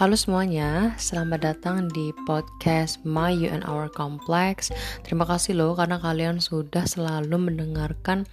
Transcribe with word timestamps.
Halo 0.00 0.16
semuanya, 0.16 0.96
selamat 0.96 1.40
datang 1.44 1.84
di 1.92 2.08
podcast 2.24 3.04
My 3.04 3.36
You 3.36 3.52
and 3.52 3.68
Our 3.68 3.92
Complex. 3.92 4.72
Terima 5.04 5.28
kasih 5.28 5.60
loh 5.60 5.76
karena 5.76 6.00
kalian 6.00 6.40
sudah 6.40 6.88
selalu 6.88 7.36
mendengarkan 7.36 8.24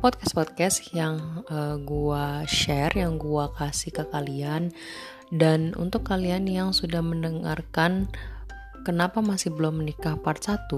podcast-podcast 0.00 0.96
yang 0.96 1.44
uh, 1.52 1.76
gua 1.76 2.48
share, 2.48 2.96
yang 2.96 3.20
gua 3.20 3.52
kasih 3.52 3.92
ke 4.00 4.08
kalian. 4.08 4.72
Dan 5.28 5.76
untuk 5.76 6.08
kalian 6.08 6.48
yang 6.48 6.72
sudah 6.72 7.04
mendengarkan 7.04 8.08
Kenapa 8.80 9.20
masih 9.20 9.52
belum 9.52 9.84
menikah 9.84 10.16
part 10.16 10.40
1, 10.40 10.72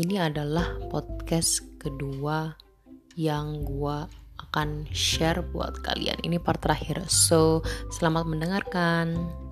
ini 0.00 0.16
adalah 0.16 0.72
podcast 0.88 1.60
kedua 1.76 2.56
yang 3.12 3.60
gua 3.60 4.08
akan 4.40 4.88
share 4.88 5.44
buat 5.44 5.84
kalian. 5.84 6.16
Ini 6.24 6.40
part 6.40 6.64
terakhir. 6.64 7.04
So, 7.12 7.60
selamat 7.92 8.24
mendengarkan. 8.24 9.45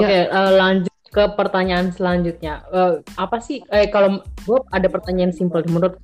Oke, 0.00 0.08
okay, 0.08 0.22
ya. 0.24 0.32
uh, 0.32 0.52
lanjut 0.56 0.94
ke 1.10 1.24
pertanyaan 1.34 1.90
selanjutnya. 1.90 2.64
Uh, 2.70 3.02
apa 3.18 3.42
sih? 3.42 3.60
Eh, 3.68 3.90
kalau 3.90 4.22
gue 4.46 4.58
ada 4.70 4.88
pertanyaan 4.88 5.34
simpel. 5.34 5.66
Menurut 5.66 5.98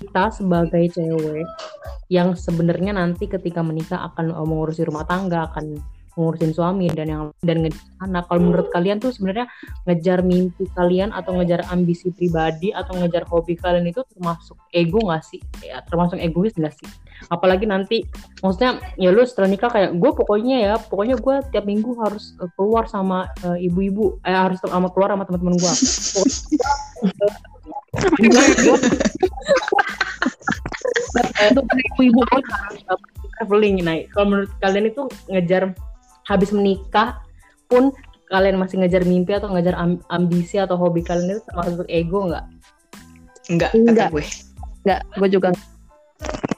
kita 0.00 0.32
sebagai 0.32 0.90
cewek 0.96 1.44
yang 2.08 2.32
sebenarnya 2.34 2.96
nanti 2.96 3.28
ketika 3.28 3.60
menikah 3.60 4.10
akan 4.10 4.32
mengurusi 4.48 4.82
rumah 4.82 5.04
tangga, 5.04 5.52
akan 5.52 5.78
ngurusin 6.18 6.52
suami 6.52 6.90
dan 6.90 7.06
yang 7.06 7.24
dan 7.44 7.62
ngejar 7.62 7.84
anak. 8.02 8.26
Kalau 8.26 8.40
menurut 8.42 8.68
kalian 8.74 8.98
tuh 8.98 9.14
sebenarnya 9.14 9.46
ngejar 9.86 10.26
mimpi 10.26 10.66
kalian 10.74 11.14
atau 11.14 11.38
ngejar 11.38 11.66
ambisi 11.70 12.10
pribadi 12.10 12.74
atau 12.74 12.98
ngejar 12.98 13.26
hobi 13.30 13.54
kalian 13.54 13.86
itu 13.86 14.02
termasuk 14.10 14.58
ego 14.74 14.98
gak 15.06 15.22
sih? 15.22 15.40
Ya 15.62 15.82
termasuk 15.86 16.18
egois 16.18 16.54
gak 16.58 16.74
sih? 16.74 16.88
Apalagi 17.28 17.68
nanti 17.68 18.02
maksudnya 18.40 18.80
ya 18.96 19.12
lu 19.12 19.22
setelah 19.22 19.48
nikah 19.52 19.70
kayak 19.70 19.90
gue 19.94 20.10
pokoknya 20.16 20.56
ya 20.60 20.74
pokoknya 20.80 21.16
gue 21.20 21.36
tiap 21.52 21.64
minggu 21.68 21.92
harus 22.00 22.34
uh, 22.40 22.48
keluar 22.56 22.88
sama 22.88 23.28
uh, 23.44 23.58
ibu-ibu 23.60 24.18
eh 24.24 24.32
harus 24.32 24.58
sama 24.64 24.88
keluar 24.90 25.12
sama 25.12 25.24
teman-teman 25.28 25.56
gue. 25.60 25.72
itu 31.40 31.60
ibu-ibu 31.96 32.20
harus 32.30 32.46
traveling 33.40 33.80
nah 33.80 33.96
kalau 34.12 34.26
menurut 34.28 34.50
kalian 34.60 34.92
itu 34.92 35.02
ngejar 35.32 35.72
habis 36.30 36.54
menikah 36.54 37.18
pun 37.66 37.90
kalian 38.30 38.62
masih 38.62 38.78
ngejar 38.78 39.02
mimpi 39.02 39.34
atau 39.34 39.50
ngejar 39.50 39.74
ambisi 40.06 40.62
atau 40.62 40.78
hobi 40.78 41.02
kalian 41.02 41.34
itu 41.34 41.42
termasuk 41.50 41.86
ego 41.90 42.30
nggak? 42.30 42.46
Enggak, 43.50 43.70
enggak 43.74 44.08
gue. 44.14 44.24
Enggak, 44.86 45.00
gue 45.18 45.28
juga 45.34 45.48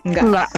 enggak. 0.04 0.24
Enggak. 0.28 0.48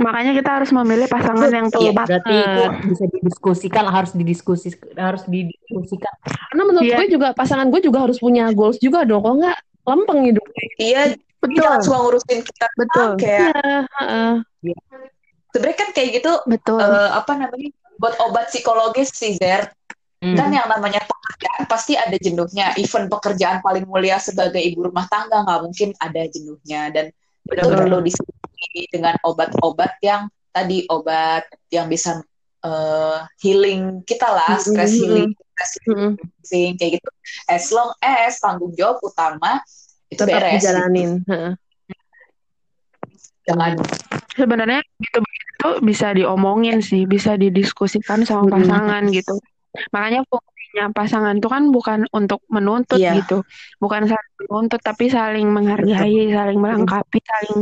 Makanya 0.00 0.32
kita 0.32 0.50
harus 0.56 0.72
memilih 0.72 1.12
pasangan 1.12 1.52
yang 1.52 1.68
tepat. 1.68 1.84
Iya, 1.84 1.92
berarti 1.92 2.32
itu 2.40 2.62
bisa 2.88 3.04
didiskusikan, 3.12 3.84
harus 3.84 4.10
didiskusi, 4.16 4.68
harus 4.96 5.22
didiskusikan. 5.28 6.14
Karena 6.24 6.62
menurut 6.64 6.88
yeah. 6.88 6.96
gue 7.04 7.20
juga 7.20 7.36
pasangan 7.36 7.68
gue 7.68 7.84
juga 7.84 8.08
harus 8.08 8.16
punya 8.16 8.48
goals 8.56 8.80
juga 8.80 9.04
dong, 9.04 9.20
kok 9.20 9.36
nggak 9.44 9.58
lempeng 9.84 10.32
hidup. 10.32 10.44
Iya, 10.80 11.20
betul 11.40 11.56
jangan 11.60 11.80
cuma 11.80 11.98
ngurusin 12.04 12.40
kita 12.44 12.66
betul 12.76 13.08
kayak 13.16 13.50
ya, 13.56 13.78
uh, 14.04 14.34
sebenarnya 15.52 15.76
kan 15.76 15.88
kayak 15.96 16.08
gitu 16.20 16.32
betul 16.46 16.78
uh, 16.80 17.10
apa 17.16 17.32
namanya 17.36 17.70
buat 18.00 18.16
obat 18.20 18.48
psikologis 18.48 19.12
sih 19.12 19.36
Zer 19.36 19.68
Hmm. 20.20 20.36
Kan 20.36 20.52
yang 20.52 20.68
namanya 20.68 21.00
pekerjaan 21.00 21.64
pasti 21.64 21.96
ada 21.96 22.12
jenuhnya. 22.20 22.76
Even 22.76 23.08
pekerjaan 23.08 23.64
paling 23.64 23.88
mulia 23.88 24.20
sebagai 24.20 24.60
ibu 24.60 24.84
rumah 24.92 25.08
tangga 25.08 25.40
nggak 25.48 25.60
mungkin 25.64 25.96
ada 25.96 26.28
jenuhnya 26.28 26.92
dan 26.92 27.08
Betul. 27.48 27.56
itu 27.56 27.68
perlu 27.72 27.98
dengan 28.92 29.14
obat-obat 29.24 29.96
yang 30.04 30.28
tadi 30.52 30.84
obat 30.92 31.48
yang 31.72 31.88
bisa 31.88 32.20
uh, 32.60 33.24
healing 33.40 34.04
kita 34.04 34.28
lah, 34.28 34.60
stress 34.60 34.92
mm 34.92 34.96
-hmm. 35.00 35.00
healing, 35.00 35.30
stress 35.32 35.72
healing, 35.80 36.12
mm 36.12 36.16
-hmm. 36.20 36.72
kayak 36.76 36.92
gitu. 37.00 37.10
As 37.48 37.72
long 37.72 37.90
as 38.04 38.36
tanggung 38.44 38.76
jawab 38.76 39.00
utama 39.00 39.64
itu 40.10 40.22
tetap 40.26 40.42
beres. 40.42 40.60
dijalanin. 40.60 41.10
Jangan 43.46 43.72
sebenarnya 44.34 44.80
gitu 45.00 45.18
begitu 45.22 45.68
bisa 45.84 46.12
diomongin 46.14 46.82
sih, 46.84 47.06
bisa 47.06 47.34
didiskusikan 47.38 48.26
sama 48.26 48.58
pasangan 48.60 49.06
hmm. 49.06 49.14
gitu. 49.14 49.34
Makanya 49.94 50.26
fungsinya 50.26 50.84
pasangan 50.90 51.34
itu 51.38 51.48
kan 51.50 51.70
bukan 51.70 52.10
untuk 52.10 52.42
menuntut 52.50 52.98
yeah. 52.98 53.14
gitu, 53.14 53.46
bukan 53.78 54.10
saling 54.10 54.34
menuntut 54.46 54.80
tapi 54.82 55.10
saling 55.10 55.46
menghargai, 55.46 56.34
saling 56.34 56.58
melengkapi, 56.58 57.18
saling 57.22 57.58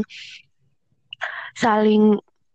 saling 1.52 2.04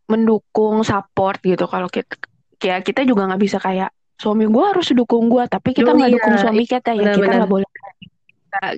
mendukung, 0.10 0.82
support 0.82 1.38
gitu. 1.46 1.70
Kalau 1.70 1.90
kita 1.90 2.18
ya 2.64 2.80
kita 2.82 3.04
juga 3.06 3.28
nggak 3.30 3.42
bisa 3.42 3.58
kayak 3.60 3.92
suami 4.18 4.48
gue 4.48 4.64
harus 4.64 4.90
dukung 4.96 5.30
gue, 5.30 5.44
tapi 5.46 5.76
kita 5.76 5.92
nggak 5.94 6.10
iya. 6.10 6.16
dukung 6.18 6.36
suami 6.40 6.64
kita 6.66 6.92
ya 6.96 7.14
kita 7.14 7.34
nggak 7.44 7.52
boleh 7.52 7.70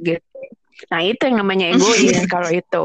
gitu. 0.02 0.35
Nah 0.92 1.00
itu 1.04 1.22
yang 1.26 1.38
namanya 1.42 1.72
egois 1.72 2.26
kalau 2.34 2.50
itu. 2.52 2.84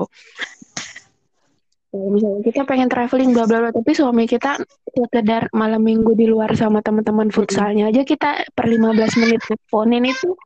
misalnya 1.90 2.46
kita 2.46 2.62
pengen 2.70 2.86
traveling 2.86 3.34
bla 3.34 3.50
bla 3.50 3.66
bla 3.66 3.70
tapi 3.74 3.90
suami 3.98 4.22
kita 4.22 4.62
sekedar 4.94 5.50
malam 5.50 5.82
minggu 5.82 6.14
di 6.14 6.30
luar 6.30 6.54
sama 6.54 6.78
teman-teman 6.86 7.34
futsalnya 7.34 7.90
aja 7.90 8.06
kita 8.06 8.46
per 8.54 8.70
15 8.70 8.94
menit 9.18 9.42
teleponin 9.42 10.06
itu 10.06 10.38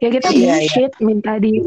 ya 0.00 0.08
kita 0.08 0.28
iya, 0.32 0.56
bullshit 0.56 0.92
iya. 0.96 1.04
minta 1.04 1.32
di 1.36 1.60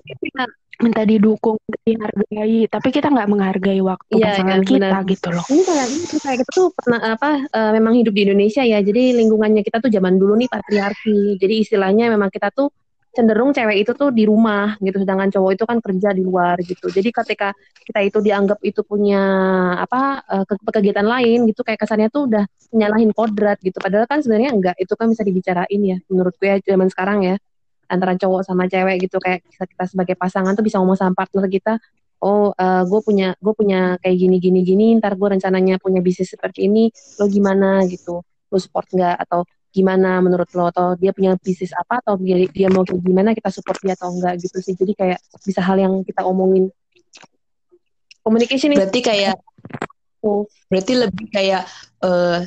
minta 0.79 1.03
didukung 1.03 1.59
dihargai 1.83 2.71
tapi 2.71 2.87
kita 2.95 3.11
nggak 3.11 3.27
menghargai 3.27 3.83
waktu 3.83 4.15
iya, 4.15 4.31
pasangan 4.31 4.61
iya, 4.63 4.69
kita 4.71 4.87
benar. 4.87 5.11
gitu 5.11 5.27
loh 5.35 5.45
ini 5.51 5.63
kayak 5.67 5.87
kayak 6.23 6.37
kita 6.39 6.51
tuh 6.55 6.67
pernah 6.71 6.99
apa 7.03 7.29
uh, 7.51 7.71
memang 7.75 7.93
hidup 7.99 8.13
di 8.15 8.21
Indonesia 8.23 8.63
ya 8.63 8.79
jadi 8.79 9.19
lingkungannya 9.19 9.61
kita 9.65 9.83
tuh 9.83 9.91
zaman 9.91 10.15
dulu 10.15 10.39
nih 10.39 10.47
patriarki 10.47 11.35
jadi 11.35 11.55
istilahnya 11.67 12.07
memang 12.07 12.31
kita 12.31 12.47
tuh 12.55 12.71
cenderung 13.09 13.51
cewek 13.51 13.83
itu 13.85 13.91
tuh 13.97 14.13
di 14.13 14.23
rumah 14.29 14.77
gitu 14.79 15.01
sedangkan 15.01 15.33
cowok 15.33 15.51
itu 15.57 15.63
kan 15.65 15.77
kerja 15.81 16.09
di 16.13 16.21
luar 16.21 16.55
gitu. 16.61 16.87
Jadi 16.93 17.09
ketika 17.09 17.49
kita 17.81 17.99
itu 18.05 18.17
dianggap 18.21 18.61
itu 18.61 18.85
punya 18.85 19.21
apa 19.81 20.21
uh, 20.23 20.45
kegiatan 20.45 21.05
lain 21.05 21.49
gitu 21.49 21.65
kayak 21.65 21.81
kesannya 21.81 22.13
tuh 22.13 22.29
udah 22.29 22.45
nyalahin 22.73 23.09
kodrat 23.09 23.57
gitu. 23.65 23.81
Padahal 23.81 24.05
kan 24.05 24.21
sebenarnya 24.21 24.53
enggak 24.53 24.75
itu 24.77 24.93
kan 24.93 25.09
bisa 25.09 25.25
dibicarain 25.25 25.81
ya 25.81 25.97
menurut 26.07 26.37
gue 26.37 26.61
zaman 26.61 26.87
sekarang 26.93 27.19
ya. 27.25 27.35
Antara 27.89 28.13
cowok 28.13 28.45
sama 28.45 28.69
cewek 28.69 29.09
gitu 29.09 29.17
kayak 29.17 29.41
kita, 29.49 29.65
kita 29.65 29.83
sebagai 29.89 30.13
pasangan 30.13 30.53
tuh 30.53 30.61
bisa 30.61 30.77
ngomong 30.77 30.93
sama 30.93 31.17
partner 31.17 31.49
kita 31.49 31.81
oh 32.19 32.51
uh, 32.51 32.63
eh, 32.63 32.83
gue 32.83 32.99
punya 33.01 33.27
gue 33.39 33.53
punya 33.55 33.95
kayak 34.03 34.17
gini 34.19 34.37
gini 34.43 34.59
gini 34.67 34.85
ntar 34.99 35.15
gue 35.15 35.27
rencananya 35.39 35.79
punya 35.79 36.03
bisnis 36.03 36.35
seperti 36.35 36.67
ini 36.67 36.91
lo 37.19 37.25
gimana? 37.31 37.81
gitu. 37.87 38.21
Lo 38.51 38.57
support 38.59 38.91
nggak 38.91 39.15
atau 39.23 39.47
gimana 39.69 40.19
menurut 40.19 40.49
lo? 40.57 40.69
Atau 40.69 40.97
dia 40.97 41.13
punya 41.13 41.37
bisnis 41.39 41.73
apa? 41.73 42.01
Atau 42.01 42.17
dia, 42.21 42.41
dia 42.49 42.67
mau 42.69 42.83
kayak 42.85 43.01
gimana? 43.01 43.29
Kita 43.33 43.49
support 43.53 43.79
dia 43.81 43.93
atau 43.93 44.13
enggak 44.13 44.41
gitu 44.41 44.57
sih. 44.61 44.73
Jadi 44.73 44.93
kayak 44.97 45.19
bisa 45.45 45.61
hal 45.61 45.77
yang 45.77 45.93
kita 46.03 46.25
omongin. 46.25 46.69
Communication 48.21 48.75
berarti 48.75 48.99
kayak 48.99 49.35
oh. 50.21 50.45
berarti 50.67 50.93
lebih 50.99 51.27
kayak 51.31 51.63
uh, 52.03 52.43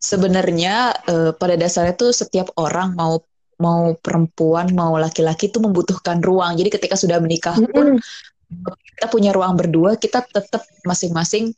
sebenarnya 0.00 0.96
uh, 1.06 1.30
pada 1.36 1.54
dasarnya 1.60 1.94
tuh 1.94 2.10
setiap 2.10 2.50
orang 2.56 2.96
mau 2.96 3.20
mau 3.60 3.92
perempuan 4.00 4.72
mau 4.72 4.96
laki-laki 4.96 5.52
itu 5.52 5.60
membutuhkan 5.60 6.24
ruang. 6.24 6.56
Jadi 6.56 6.72
ketika 6.72 6.96
sudah 6.96 7.20
menikah 7.20 7.54
pun 7.68 7.94
mm 7.94 8.00
-hmm. 8.00 8.74
kita 8.96 9.06
punya 9.12 9.30
ruang 9.36 9.54
berdua 9.54 10.00
kita 10.00 10.24
tetap 10.24 10.64
masing-masing 10.88 11.52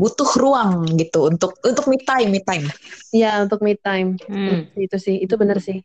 butuh 0.00 0.30
ruang 0.40 0.88
gitu 0.96 1.28
untuk 1.28 1.60
untuk 1.60 1.84
me 1.92 2.00
time, 2.00 2.32
me 2.32 2.40
time. 2.40 2.66
Iya, 3.12 3.44
untuk 3.44 3.60
me 3.60 3.76
time. 3.76 4.16
Hmm. 4.24 4.72
Itu 4.72 4.96
sih, 4.96 5.20
itu 5.20 5.36
benar 5.36 5.60
sih. 5.60 5.84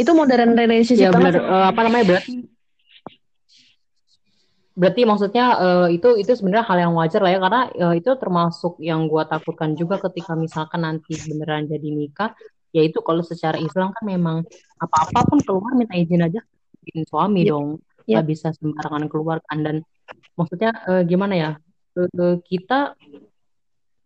Itu 0.00 0.16
modern 0.16 0.56
relationship 0.56 1.08
ya, 1.08 1.12
bener. 1.12 1.36
Uh, 1.36 1.68
apa 1.68 1.84
namanya 1.84 2.16
berarti 2.16 2.48
berarti 4.76 5.08
maksudnya 5.08 5.56
uh, 5.56 5.88
itu 5.88 6.20
itu 6.20 6.36
sebenarnya 6.36 6.68
hal 6.68 6.78
yang 6.88 6.92
wajar 6.92 7.24
lah 7.24 7.32
ya 7.32 7.40
karena 7.40 7.62
uh, 7.80 7.94
itu 7.96 8.12
termasuk 8.20 8.76
yang 8.76 9.08
gua 9.08 9.24
takutkan 9.24 9.72
juga 9.72 9.96
ketika 10.04 10.36
misalkan 10.36 10.84
nanti 10.84 11.16
beneran 11.16 11.64
jadi 11.64 11.88
nikah 11.88 12.36
yaitu 12.76 13.00
kalau 13.00 13.24
secara 13.24 13.56
Islam 13.56 13.96
kan 13.96 14.04
memang 14.04 14.44
apa-apa 14.76 15.32
pun 15.32 15.40
keluar 15.40 15.72
minta 15.72 15.96
izin 15.96 16.28
aja 16.28 16.44
izin 16.84 17.08
suami 17.08 17.48
ya. 17.48 17.56
dong 17.56 17.80
nggak 18.04 18.20
ya. 18.20 18.28
bisa 18.28 18.52
sembarangan 18.52 19.08
keluar 19.08 19.40
kan 19.48 19.64
dan 19.64 19.76
maksudnya 20.36 20.76
uh, 20.84 21.00
gimana 21.08 21.34
ya 21.34 21.50
uh, 21.96 22.36
kita 22.44 22.94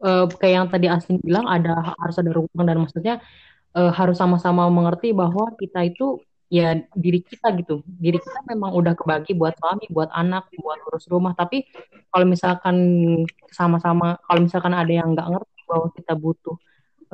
uh, 0.03 0.25
kayak 0.31 0.55
yang 0.55 0.69
tadi 0.71 0.87
Asin 0.87 1.17
bilang 1.21 1.47
ada 1.51 1.95
harus 1.99 2.17
ada 2.19 2.31
ruang 2.33 2.65
dan 2.67 2.79
maksudnya 2.81 3.15
uh, 3.77 3.93
harus 3.93 4.17
sama-sama 4.19 4.67
mengerti 4.71 5.13
bahwa 5.13 5.53
kita 5.59 5.87
itu 5.87 6.23
ya 6.51 6.75
diri 6.99 7.23
kita 7.23 7.55
gitu. 7.59 7.83
Diri 7.87 8.19
kita 8.19 8.43
memang 8.51 8.75
udah 8.75 8.95
kebagi 8.99 9.39
buat 9.39 9.55
suami 9.55 9.87
buat 9.91 10.11
anak 10.11 10.51
buat 10.59 10.79
urus 10.91 11.07
rumah. 11.07 11.33
Tapi 11.39 11.67
kalau 12.11 12.27
misalkan 12.27 12.77
sama-sama 13.55 14.19
kalau 14.27 14.41
misalkan 14.43 14.75
ada 14.75 14.91
yang 14.91 15.15
nggak 15.15 15.29
ngerti 15.31 15.59
bahwa 15.71 15.87
kita 15.95 16.13
butuh 16.19 16.57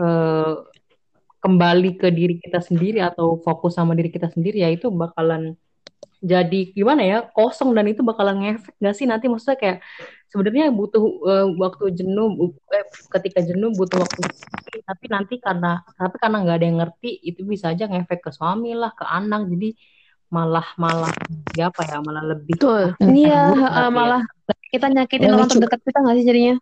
uh, 0.00 0.64
kembali 1.44 2.00
ke 2.00 2.08
diri 2.10 2.40
kita 2.40 2.64
sendiri 2.64 3.04
atau 3.04 3.38
fokus 3.44 3.76
sama 3.76 3.92
diri 3.92 4.08
kita 4.08 4.32
sendiri 4.32 4.64
ya 4.64 4.72
itu 4.72 4.88
bakalan 4.88 5.54
jadi 6.26 6.60
gimana 6.74 7.02
ya 7.06 7.18
kosong 7.30 7.70
dan 7.70 7.86
itu 7.86 8.02
bakalan 8.02 8.42
ngefek 8.42 8.74
gak 8.82 8.94
sih 8.98 9.06
nanti 9.06 9.30
maksudnya 9.30 9.54
kayak 9.54 9.78
sebenarnya 10.26 10.74
butuh 10.74 11.04
uh, 11.22 11.46
waktu 11.54 11.94
jenuh 11.94 12.50
eh, 12.74 12.86
ketika 13.14 13.46
jenuh 13.46 13.70
butuh 13.70 14.02
waktu 14.02 14.26
tapi 14.82 15.06
nanti 15.06 15.34
karena 15.38 15.86
tapi 15.94 16.18
karena 16.18 16.42
nggak 16.42 16.56
ada 16.58 16.66
yang 16.66 16.78
ngerti 16.82 17.10
itu 17.22 17.46
bisa 17.46 17.70
aja 17.70 17.86
ngefek 17.86 18.26
ke 18.26 18.30
suami 18.34 18.74
lah 18.74 18.90
ke 18.90 19.06
anak 19.06 19.46
jadi 19.46 19.70
malah 20.26 20.66
malah 20.74 21.14
ya 21.54 21.70
apa 21.70 21.86
ya 21.86 22.02
malah 22.02 22.24
lebih 22.34 22.58
Betul. 22.58 22.98
Iya, 22.98 23.54
uh, 23.54 23.90
malah 23.94 24.26
kita 24.74 24.90
nyakitin 24.90 25.30
orang 25.30 25.46
terdekat 25.46 25.80
kita 25.86 25.98
nggak 26.02 26.16
sih 26.18 26.26
jadinya? 26.26 26.54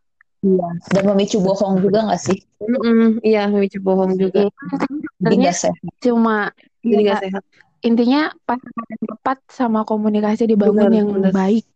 Iya. 0.44 0.68
Dan 0.92 1.02
memicu 1.08 1.40
bohong 1.40 1.80
juga 1.80 2.04
nggak 2.04 2.20
sih? 2.20 2.38
Mm 2.60 2.76
-mm, 2.76 3.08
iya, 3.24 3.48
memicu 3.48 3.80
bohong 3.80 4.20
juga. 4.20 4.52
Jadi 5.24 5.34
nggak 5.40 5.56
sehat. 5.56 5.80
Cuma 6.04 6.52
jadi 6.84 7.00
nggak 7.08 7.22
sehat. 7.24 7.42
Intinya 7.84 8.32
pasangan 8.48 8.86
yang 8.88 9.04
tepat 9.12 9.38
sama 9.52 9.84
komunikasi 9.84 10.48
dibangun 10.48 10.88
bener, 10.88 10.98
yang 10.98 11.08
bener. 11.12 11.32
baik. 11.36 11.66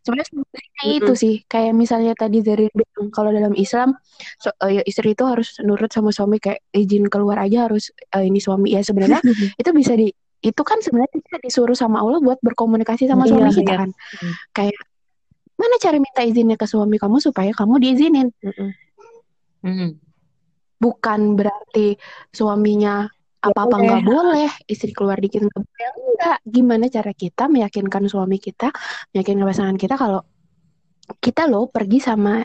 Sebenarnya 0.00 0.28
sebenarnya 0.32 0.64
mm 0.64 0.80
-hmm. 0.80 0.98
itu 1.02 1.12
sih 1.12 1.34
kayak 1.44 1.72
misalnya 1.76 2.16
tadi 2.16 2.40
dari 2.40 2.72
kalau 3.12 3.34
dalam 3.36 3.52
Islam 3.52 3.92
so, 4.40 4.48
uh, 4.64 4.72
ya, 4.72 4.80
istri 4.88 5.12
itu 5.12 5.28
harus 5.28 5.60
nurut 5.60 5.92
sama 5.92 6.08
suami 6.08 6.40
kayak 6.40 6.64
izin 6.72 7.12
keluar 7.12 7.36
aja 7.36 7.68
harus 7.68 7.92
uh, 8.16 8.24
ini 8.24 8.40
suami 8.40 8.72
ya 8.72 8.80
sebenarnya 8.80 9.20
itu 9.60 9.70
bisa 9.76 9.92
di 9.92 10.08
itu 10.40 10.62
kan 10.64 10.80
sebenarnya 10.80 11.20
kita 11.20 11.36
disuruh 11.44 11.76
sama 11.76 12.00
Allah 12.00 12.20
buat 12.24 12.40
berkomunikasi 12.40 13.04
sama 13.04 13.28
iya, 13.28 13.30
suami 13.36 13.50
kita 13.52 13.72
iya. 13.76 13.80
kan. 13.84 13.90
Hmm. 13.92 14.34
Kayak 14.56 14.80
mana 15.60 15.76
cara 15.76 15.96
minta 16.00 16.22
izinnya 16.24 16.56
ke 16.56 16.64
suami 16.64 16.96
kamu 16.96 17.20
supaya 17.20 17.52
kamu 17.52 17.76
diizinin. 17.76 18.32
Hmm. 19.60 20.00
Bukan 20.80 21.20
berarti 21.36 22.00
suaminya 22.32 23.04
apa-apa 23.40 23.76
ya, 23.80 23.84
nggak 23.88 24.02
boleh, 24.04 24.50
istri 24.68 24.92
keluar 24.92 25.16
dikit 25.16 25.48
nggak 25.48 25.60
boleh. 25.64 25.88
Enggak. 25.96 26.38
Gimana 26.44 26.84
cara 26.92 27.12
kita 27.16 27.48
meyakinkan 27.48 28.04
suami 28.06 28.36
kita, 28.36 28.68
meyakinkan 29.16 29.44
pasangan 29.48 29.76
kita 29.80 29.94
kalau 29.96 30.20
kita 31.18 31.48
loh 31.48 31.66
pergi 31.72 31.98
sama 31.98 32.44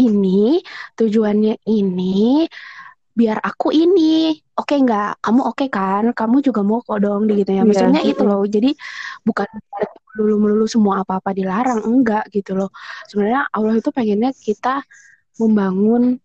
ini, 0.00 0.58
tujuannya 0.98 1.62
ini, 1.70 2.44
biar 3.14 3.38
aku 3.38 3.70
ini. 3.70 4.34
Oke 4.56 4.76
okay 4.76 4.78
nggak? 4.84 5.24
Kamu 5.24 5.40
oke 5.44 5.56
okay 5.56 5.68
kan? 5.72 6.04
Kamu 6.12 6.44
juga 6.44 6.60
mau 6.60 6.84
kok 6.84 7.00
dong 7.00 7.30
gitu 7.30 7.48
ya. 7.48 7.62
Iya, 7.62 7.68
maksudnya 7.68 8.02
yeah. 8.04 8.12
itu 8.12 8.22
loh. 8.26 8.42
Jadi 8.44 8.70
bukan 9.24 9.48
melulu 10.12 10.36
melulu 10.36 10.66
semua 10.68 11.00
apa 11.04 11.20
apa 11.22 11.30
dilarang. 11.32 11.80
Enggak 11.84 12.28
gitu 12.34 12.58
loh. 12.58 12.68
Sebenarnya 13.08 13.48
Allah 13.52 13.80
itu 13.80 13.88
pengennya 13.92 14.30
kita 14.36 14.84
membangun 15.40 16.20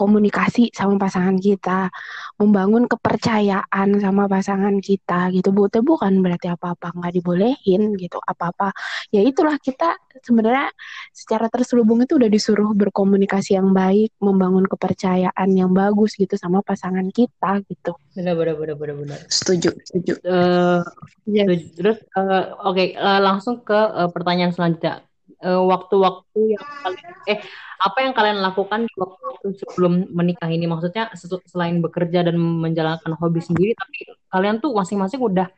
komunikasi 0.00 0.72
sama 0.72 0.96
pasangan 0.96 1.36
kita, 1.36 1.92
membangun 2.40 2.88
kepercayaan 2.88 4.00
sama 4.00 4.24
pasangan 4.24 4.80
kita 4.80 5.28
gitu. 5.36 5.52
Bu, 5.52 5.68
itu 5.68 5.84
bukan 5.84 6.24
berarti 6.24 6.48
apa-apa 6.48 6.96
nggak 6.96 7.20
dibolehin 7.20 7.92
gitu, 8.00 8.16
apa-apa. 8.16 8.72
Ya 9.12 9.20
itulah 9.20 9.60
kita 9.60 10.00
sebenarnya 10.24 10.72
secara 11.12 11.52
terselubung 11.52 12.00
itu 12.00 12.16
udah 12.16 12.32
disuruh 12.32 12.72
berkomunikasi 12.72 13.60
yang 13.60 13.76
baik, 13.76 14.16
membangun 14.24 14.64
kepercayaan 14.64 15.48
yang 15.52 15.76
bagus 15.76 16.16
gitu 16.16 16.40
sama 16.40 16.64
pasangan 16.64 17.04
kita 17.12 17.60
gitu. 17.68 17.92
Benar, 18.16 18.40
benar, 18.40 18.56
benar, 18.56 18.76
benar, 18.80 18.96
benar. 19.04 19.18
Setuju, 19.28 19.76
setuju. 19.84 20.16
Uh, 20.24 20.80
yes. 21.28 21.44
setuju. 21.44 21.66
Terus, 21.76 21.98
uh, 22.16 22.56
oke, 22.64 22.72
okay, 22.72 22.88
uh, 22.96 23.20
langsung 23.20 23.60
ke 23.60 23.76
uh, 23.76 24.08
pertanyaan 24.08 24.56
selanjutnya 24.56 25.04
waktu-waktu 25.40 26.40
uh, 26.40 26.50
yang 26.52 26.64
kalian 26.84 27.12
eh 27.24 27.38
apa 27.80 27.98
yang 28.04 28.12
kalian 28.12 28.38
lakukan 28.44 28.84
waktu 28.92 29.56
sebelum 29.56 30.12
menikah 30.12 30.52
ini? 30.52 30.68
Maksudnya 30.68 31.08
selain 31.48 31.80
bekerja 31.80 32.28
dan 32.28 32.36
menjalankan 32.36 33.16
hobi 33.16 33.40
sendiri 33.40 33.72
tapi 33.72 34.12
kalian 34.28 34.60
tuh 34.60 34.76
masing-masing 34.76 35.20
udah 35.20 35.48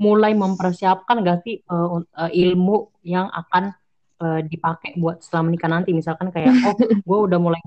mulai 0.00 0.32
mempersiapkan 0.32 1.24
gak 1.24 1.44
sih 1.44 1.60
uh, 1.68 2.00
uh, 2.00 2.30
ilmu 2.32 2.88
yang 3.04 3.28
akan 3.32 3.72
uh, 4.20 4.40
dipakai 4.44 4.96
buat 5.00 5.24
setelah 5.24 5.48
menikah 5.48 5.72
nanti? 5.72 5.96
Misalkan 5.96 6.28
kayak 6.28 6.52
oh 6.68 6.76
gue 7.08 7.18
udah 7.32 7.38
mulai 7.40 7.60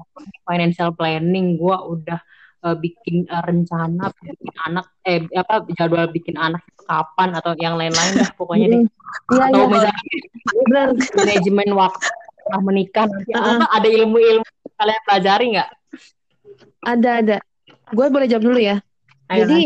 financial 0.45 0.93
planning 0.93 1.57
gue 1.57 1.73
udah 1.73 2.21
uh, 2.63 2.75
bikin 2.79 3.27
uh, 3.27 3.43
rencana 3.43 4.09
bikin 4.21 4.55
anak 4.65 4.85
eh 5.03 5.25
apa 5.35 5.67
jadwal 5.75 6.07
bikin 6.09 6.39
anak 6.39 6.63
itu 6.63 6.81
kapan 6.87 7.29
atau 7.35 7.51
yang 7.59 7.75
lain-lain 7.75 8.23
pokoknya 8.39 8.67
deh 8.71 8.81
iya, 8.87 9.43
atau 9.51 9.67
iya, 9.67 9.89
misalnya 10.63 10.93
manajemen 11.15 11.69
waktu 11.75 12.07
setelah 12.43 12.61
menikah 12.63 13.05
nanti 13.07 13.31
uh 13.31 13.63
ada 13.71 13.87
ilmu-ilmu 13.87 14.43
kalian 14.75 15.01
pelajari 15.07 15.45
nggak? 15.55 15.69
Ada 16.83 17.09
ada. 17.23 17.37
Gue 17.95 18.07
boleh 18.11 18.27
jawab 18.27 18.43
dulu 18.43 18.59
ya. 18.59 18.83
Ayo, 19.31 19.47
jadi 19.47 19.59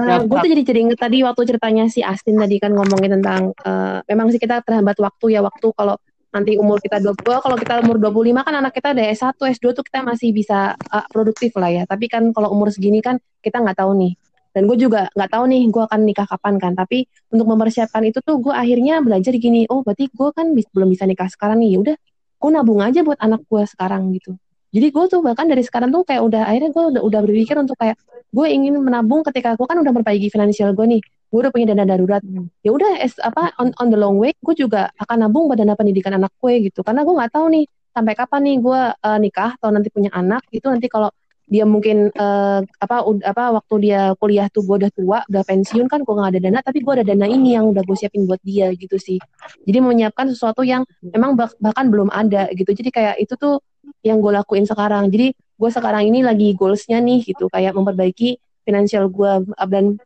uh, 0.00 0.20
gue 0.24 0.38
tuh 0.40 0.50
jadi 0.50 0.62
jadi 0.64 0.78
inget 0.88 0.98
tadi 0.98 1.20
waktu 1.20 1.42
ceritanya 1.44 1.84
si 1.92 2.00
Astin 2.00 2.40
tadi 2.40 2.56
kan 2.56 2.72
ngomongin 2.72 3.20
tentang 3.20 3.52
uh, 3.62 4.00
memang 4.08 4.32
sih 4.32 4.40
kita 4.40 4.64
terhambat 4.64 4.96
waktu 4.98 5.36
ya 5.36 5.40
waktu 5.44 5.68
kalau 5.76 6.00
nanti 6.34 6.58
umur 6.58 6.82
kita 6.82 6.98
20 6.98 7.14
kalau 7.22 7.54
kita 7.54 7.78
umur 7.86 7.96
25 8.02 8.42
kan 8.42 8.54
anak 8.58 8.74
kita 8.74 8.90
ada 8.90 9.06
S1 9.06 9.38
S2 9.38 9.70
tuh 9.70 9.84
kita 9.86 10.02
masih 10.02 10.34
bisa 10.34 10.74
uh, 10.74 11.06
produktif 11.06 11.54
lah 11.54 11.70
ya 11.70 11.82
tapi 11.86 12.10
kan 12.10 12.34
kalau 12.34 12.50
umur 12.50 12.74
segini 12.74 12.98
kan 12.98 13.22
kita 13.38 13.62
nggak 13.62 13.78
tahu 13.78 13.94
nih 13.94 14.18
dan 14.54 14.70
gue 14.70 14.78
juga 14.78 15.10
nggak 15.18 15.30
tahu 15.34 15.44
nih 15.50 15.62
gue 15.66 15.82
akan 15.82 16.00
nikah 16.06 16.26
kapan 16.30 16.54
kan. 16.62 16.72
Tapi 16.78 17.10
untuk 17.34 17.50
mempersiapkan 17.50 18.06
itu 18.06 18.22
tuh 18.22 18.38
gue 18.38 18.54
akhirnya 18.54 19.02
belajar 19.02 19.34
gini 19.34 19.66
oh 19.66 19.82
berarti 19.82 20.06
gue 20.14 20.28
kan 20.30 20.54
belum 20.54 20.88
bisa 20.94 21.04
nikah 21.10 21.26
sekarang 21.26 21.58
nih. 21.58 21.74
Ya 21.74 21.78
udah 21.82 21.96
gue 22.38 22.50
nabung 22.54 22.78
aja 22.78 23.02
buat 23.02 23.18
anak 23.18 23.42
gue 23.50 23.62
sekarang 23.66 24.14
gitu. 24.14 24.38
Jadi 24.74 24.86
gue 24.90 25.04
tuh 25.10 25.20
bahkan 25.22 25.46
dari 25.50 25.62
sekarang 25.66 25.90
tuh 25.90 26.06
kayak 26.06 26.22
udah 26.22 26.50
akhirnya 26.50 26.70
gue 26.70 26.84
udah, 26.94 27.02
udah 27.02 27.20
berpikir 27.26 27.54
untuk 27.58 27.74
kayak 27.78 27.98
gue 28.34 28.46
ingin 28.46 28.78
menabung 28.78 29.22
ketika 29.26 29.58
gue 29.58 29.66
kan 29.66 29.78
udah 29.78 29.90
memperbaiki 29.90 30.30
finansial 30.30 30.70
gue 30.70 30.86
nih. 30.86 31.02
Gue 31.34 31.38
udah 31.42 31.50
punya 31.50 31.74
dana 31.74 31.82
darurat. 31.82 32.22
Hmm. 32.22 32.46
ya 32.62 32.70
udah 32.70 33.02
apa 33.26 33.58
on, 33.58 33.74
on 33.82 33.90
the 33.90 33.98
long 33.98 34.22
way 34.22 34.30
gue 34.38 34.54
juga 34.54 34.86
akan 35.02 35.26
nabung 35.26 35.50
buat 35.50 35.58
dana 35.58 35.74
pendidikan 35.74 36.14
anak 36.14 36.30
gue 36.38 36.70
gitu. 36.70 36.86
Karena 36.86 37.02
gue 37.02 37.10
nggak 37.10 37.32
tahu 37.34 37.46
nih 37.50 37.66
sampai 37.94 38.14
kapan 38.18 38.40
nih 38.46 38.56
gue 38.62 38.80
uh, 39.02 39.18
nikah 39.18 39.50
atau 39.58 39.70
nanti 39.70 39.90
punya 39.90 40.10
anak 40.10 40.42
itu 40.50 40.66
nanti 40.66 40.86
kalau 40.90 41.10
dia 41.44 41.68
mungkin 41.68 42.08
uh, 42.16 42.60
apa 42.80 43.04
apa 43.04 43.44
waktu 43.60 43.74
dia 43.84 44.00
kuliah 44.16 44.48
tuh 44.48 44.64
gue 44.64 44.76
udah 44.80 44.92
tua 44.96 45.18
udah 45.28 45.42
pensiun 45.44 45.86
kan 45.92 46.00
gue 46.00 46.14
nggak 46.16 46.30
ada 46.32 46.40
dana 46.40 46.58
tapi 46.64 46.80
gue 46.80 46.92
ada 46.96 47.04
dana 47.04 47.28
ini 47.28 47.52
yang 47.52 47.68
udah 47.68 47.84
gue 47.84 47.96
siapin 47.96 48.24
buat 48.24 48.40
dia 48.40 48.72
gitu 48.72 48.96
sih. 48.96 49.20
Jadi 49.68 49.78
menyiapkan 49.84 50.32
sesuatu 50.32 50.64
yang 50.64 50.88
memang 51.04 51.36
bah 51.36 51.52
bahkan 51.60 51.92
belum 51.92 52.08
ada 52.08 52.48
gitu. 52.56 52.72
Jadi 52.72 52.88
kayak 52.88 53.14
itu 53.20 53.36
tuh 53.36 53.60
yang 54.00 54.24
gue 54.24 54.32
lakuin 54.32 54.64
sekarang. 54.64 55.12
Jadi 55.12 55.36
gue 55.36 55.70
sekarang 55.70 56.08
ini 56.08 56.24
lagi 56.24 56.56
goalsnya 56.56 56.96
nih 57.04 57.28
gitu. 57.28 57.52
Kayak 57.52 57.76
memperbaiki 57.76 58.40
finansial 58.64 59.12
gue 59.12 59.44
dan 59.68 60.00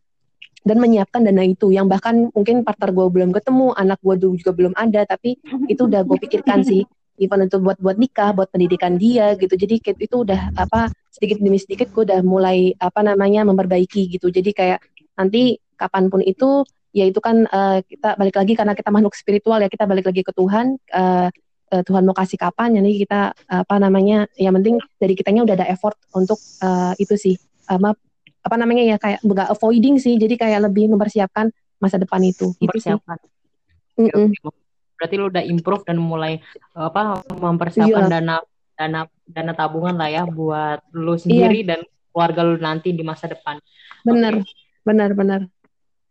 dan 0.67 0.77
menyiapkan 0.83 1.23
dana 1.23 1.47
itu. 1.47 1.71
Yang 1.71 1.87
bahkan 1.87 2.35
mungkin 2.35 2.67
partner 2.67 2.91
gue 2.91 3.07
belum 3.15 3.31
ketemu 3.31 3.79
anak 3.79 4.03
gue 4.03 4.15
juga 4.43 4.51
belum 4.51 4.75
ada 4.75 5.07
tapi 5.07 5.39
itu 5.71 5.87
udah 5.87 6.03
gue 6.03 6.19
pikirkan 6.19 6.67
sih 6.67 6.83
even 7.19 7.45
itu 7.45 7.59
buat 7.59 7.79
buat 7.79 7.99
nikah, 7.99 8.33
buat 8.33 8.49
pendidikan 8.49 8.97
dia 8.97 9.35
gitu. 9.37 9.55
Jadi 9.55 9.83
itu 9.83 10.17
udah 10.23 10.55
apa 10.55 10.89
sedikit 11.11 11.43
demi 11.43 11.59
sedikit 11.59 11.91
gue 11.91 12.07
udah 12.07 12.23
mulai 12.23 12.73
apa 12.79 13.03
namanya 13.03 13.45
memperbaiki 13.45 14.19
gitu. 14.19 14.31
Jadi 14.31 14.51
kayak 14.55 14.79
nanti 15.19 15.59
kapan 15.75 16.11
pun 16.11 16.23
itu 16.23 16.63
ya 16.95 17.05
itu 17.05 17.21
kan 17.21 17.45
uh, 17.51 17.79
kita 17.85 18.17
balik 18.17 18.39
lagi 18.39 18.53
karena 18.57 18.73
kita 18.73 18.89
makhluk 18.89 19.15
spiritual 19.15 19.59
ya 19.61 19.69
kita 19.69 19.85
balik 19.85 20.07
lagi 20.09 20.23
ke 20.23 20.33
Tuhan. 20.33 20.79
Uh, 20.95 21.29
uh, 21.75 21.83
Tuhan 21.85 22.03
mau 22.09 22.17
kasih 22.17 22.41
kapan, 22.41 22.81
jadi 22.81 22.91
kita 23.05 23.21
apa 23.53 23.77
namanya, 23.77 24.25
yang 24.41 24.57
penting 24.57 24.81
dari 24.97 25.13
kitanya 25.13 25.45
udah 25.45 25.55
ada 25.59 25.67
effort 25.69 26.01
untuk 26.17 26.41
uh, 26.65 26.97
itu 26.97 27.13
sih, 27.15 27.37
apa 27.69 27.93
apa 28.41 28.57
namanya 28.57 28.89
ya 28.89 28.97
kayak 28.97 29.21
nggak 29.21 29.53
avoiding 29.53 30.01
sih, 30.01 30.17
jadi 30.17 30.35
kayak 30.41 30.71
lebih 30.73 30.89
mempersiapkan 30.89 31.53
masa 31.77 32.01
depan 32.01 32.25
itu. 32.25 32.57
Mempersiapkan. 32.57 33.21
Itu 33.21 34.09
sih. 34.09 34.09
Mm 34.09 34.31
-mm 34.33 34.68
berarti 34.99 35.15
lu 35.15 35.31
udah 35.31 35.45
improve 35.47 35.87
dan 35.87 36.03
mulai 36.03 36.43
apa 36.75 37.23
mempersiapkan 37.31 38.11
iya. 38.11 38.13
dana 38.19 38.37
dana 38.75 39.01
dana 39.31 39.53
tabungan 39.55 39.95
lah 39.95 40.11
ya 40.11 40.23
buat 40.27 40.83
lu 40.91 41.15
sendiri 41.15 41.63
iya. 41.63 41.69
dan 41.75 41.81
keluarga 42.11 42.41
lu 42.43 42.59
nanti 42.59 42.91
di 42.91 43.07
masa 43.07 43.31
depan. 43.31 43.63
Benar, 44.03 44.43
okay. 44.43 44.55
benar, 44.83 45.11
benar. 45.15 45.41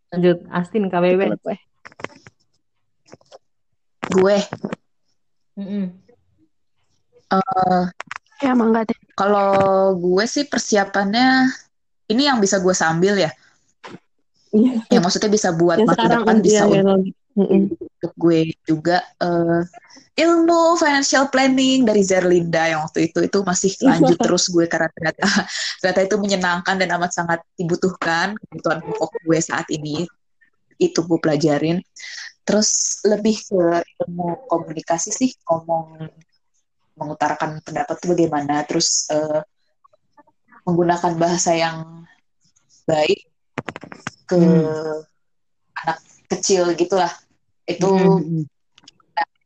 Lanjut, 0.08 0.40
Astin 0.48 0.88
KBB. 0.88 1.36
Gue. 1.36 1.56
gue. 4.08 4.36
Mm 5.60 5.68
-mm. 5.68 5.84
Uh, 7.28 7.84
ya 8.40 8.56
mangga 8.56 8.88
deh. 8.88 8.96
Kalau 9.12 9.92
gue 10.00 10.24
sih 10.24 10.48
persiapannya 10.48 11.52
ini 12.08 12.24
yang 12.24 12.40
bisa 12.40 12.56
gue 12.64 12.72
sambil 12.72 13.20
ya. 13.20 13.28
Iya. 14.48 14.80
Yang 14.88 15.02
maksudnya 15.04 15.28
bisa 15.28 15.52
buat 15.52 15.76
masa 15.84 16.08
depan 16.08 16.40
bisa 16.40 16.64
ya, 16.64 16.80
untuk 17.36 17.87
untuk 17.98 18.14
gue 18.14 18.54
juga 18.62 19.02
uh, 19.18 19.66
ilmu 20.14 20.78
financial 20.78 21.26
planning 21.34 21.82
dari 21.82 22.06
Zerlinda 22.06 22.62
yang 22.70 22.86
waktu 22.86 23.10
itu 23.10 23.26
itu 23.26 23.38
masih 23.42 23.74
lanjut 23.82 24.18
terus 24.26 24.46
gue 24.50 24.70
karena 24.70 24.86
ternyata 24.94 25.26
ternyata 25.82 26.00
itu 26.06 26.16
menyenangkan 26.18 26.74
dan 26.78 26.88
amat 26.94 27.10
sangat 27.10 27.40
dibutuhkan 27.58 28.38
kebutuhan 28.38 28.78
pokok 28.86 29.10
gue 29.26 29.38
saat 29.42 29.66
ini. 29.74 30.06
Itu 30.78 31.02
gue 31.02 31.18
pelajarin. 31.18 31.82
Terus 32.46 33.02
lebih 33.02 33.34
ke 33.50 33.82
ilmu 34.06 34.46
komunikasi 34.46 35.10
sih 35.10 35.34
ngomong 35.42 36.06
mengutarakan 36.94 37.58
pendapat 37.66 37.98
itu 37.98 38.06
bagaimana. 38.14 38.62
Terus 38.62 39.10
uh, 39.10 39.42
menggunakan 40.62 41.18
bahasa 41.18 41.58
yang 41.58 42.06
baik 42.86 43.26
ke 44.28 44.38
Hmm. 44.38 45.02
anak 45.82 45.98
kecil 46.28 46.76
gitulah 46.76 47.10
itu 47.68 47.90
Hmm. 47.92 48.44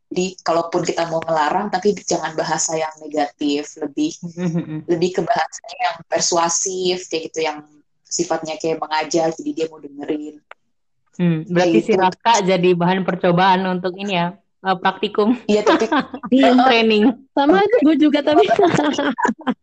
jadi 0.07 0.37
kalaupun 0.39 0.85
kita 0.85 1.09
mau 1.09 1.19
melarang 1.19 1.67
tapi 1.67 1.91
jangan 1.99 2.31
bahasa 2.33 2.73
yang 2.73 2.93
negatif 3.01 3.75
lebih 3.77 4.13
Hmm. 4.33 4.85
lebih 4.85 5.09
ke 5.11 5.21
bahasanya 5.21 5.77
yang 5.83 5.97
persuasif 6.05 7.05
kayak 7.05 7.23
gitu 7.27 7.39
yang 7.43 7.59
sifatnya 8.05 8.55
kayak 8.55 8.77
mengajak 8.77 9.33
jadi 9.33 9.51
dia 9.51 9.65
mau 9.67 9.77
dengerin 9.77 10.39
Hmm, 11.13 11.45
berarti 11.45 11.77
si 11.77 11.93
Gitu. 11.93 12.01
Raka 12.01 12.41
jadi 12.41 12.73
bahan 12.73 13.05
percobaan 13.05 13.61
untuk 13.69 13.93
ini 13.93 14.17
ya, 14.17 14.33
eh, 14.65 14.73
praktikum 14.73 15.37
iya 15.45 15.61
tapi 15.61 15.85
training. 16.65 17.29
sama 17.33 17.61
itu 17.61 17.77
gue 17.81 17.95
juga 17.99 18.25
tapi 18.25 18.41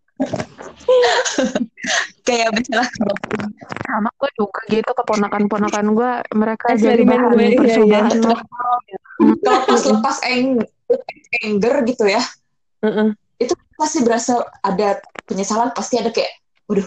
kayak 2.27 2.49
misalnya 2.55 2.89
sama 3.87 4.11
gue 4.17 4.31
juga 4.39 4.61
gitu 4.69 4.91
keponakan-ponakan 4.91 5.87
gue 5.97 6.13
mereka 6.37 6.67
jadi 6.77 7.03
bahan 7.03 7.33
gue, 7.35 7.43
iya, 7.43 7.57
percobaan 7.59 8.11
iya. 8.11 8.21
kalau 8.23 9.59
pas 9.67 9.83
lepas 9.85 10.17
eng 10.27 10.61
anger 11.43 11.75
gitu 11.87 12.05
ya 12.07 12.23
Heeh. 12.83 13.09
itu 13.41 13.53
pasti 13.77 13.99
berasa 14.05 14.41
ada 14.61 15.01
penyesalan 15.25 15.71
pasti 15.73 16.01
ada 16.01 16.11
kayak 16.13 16.31
waduh 16.69 16.87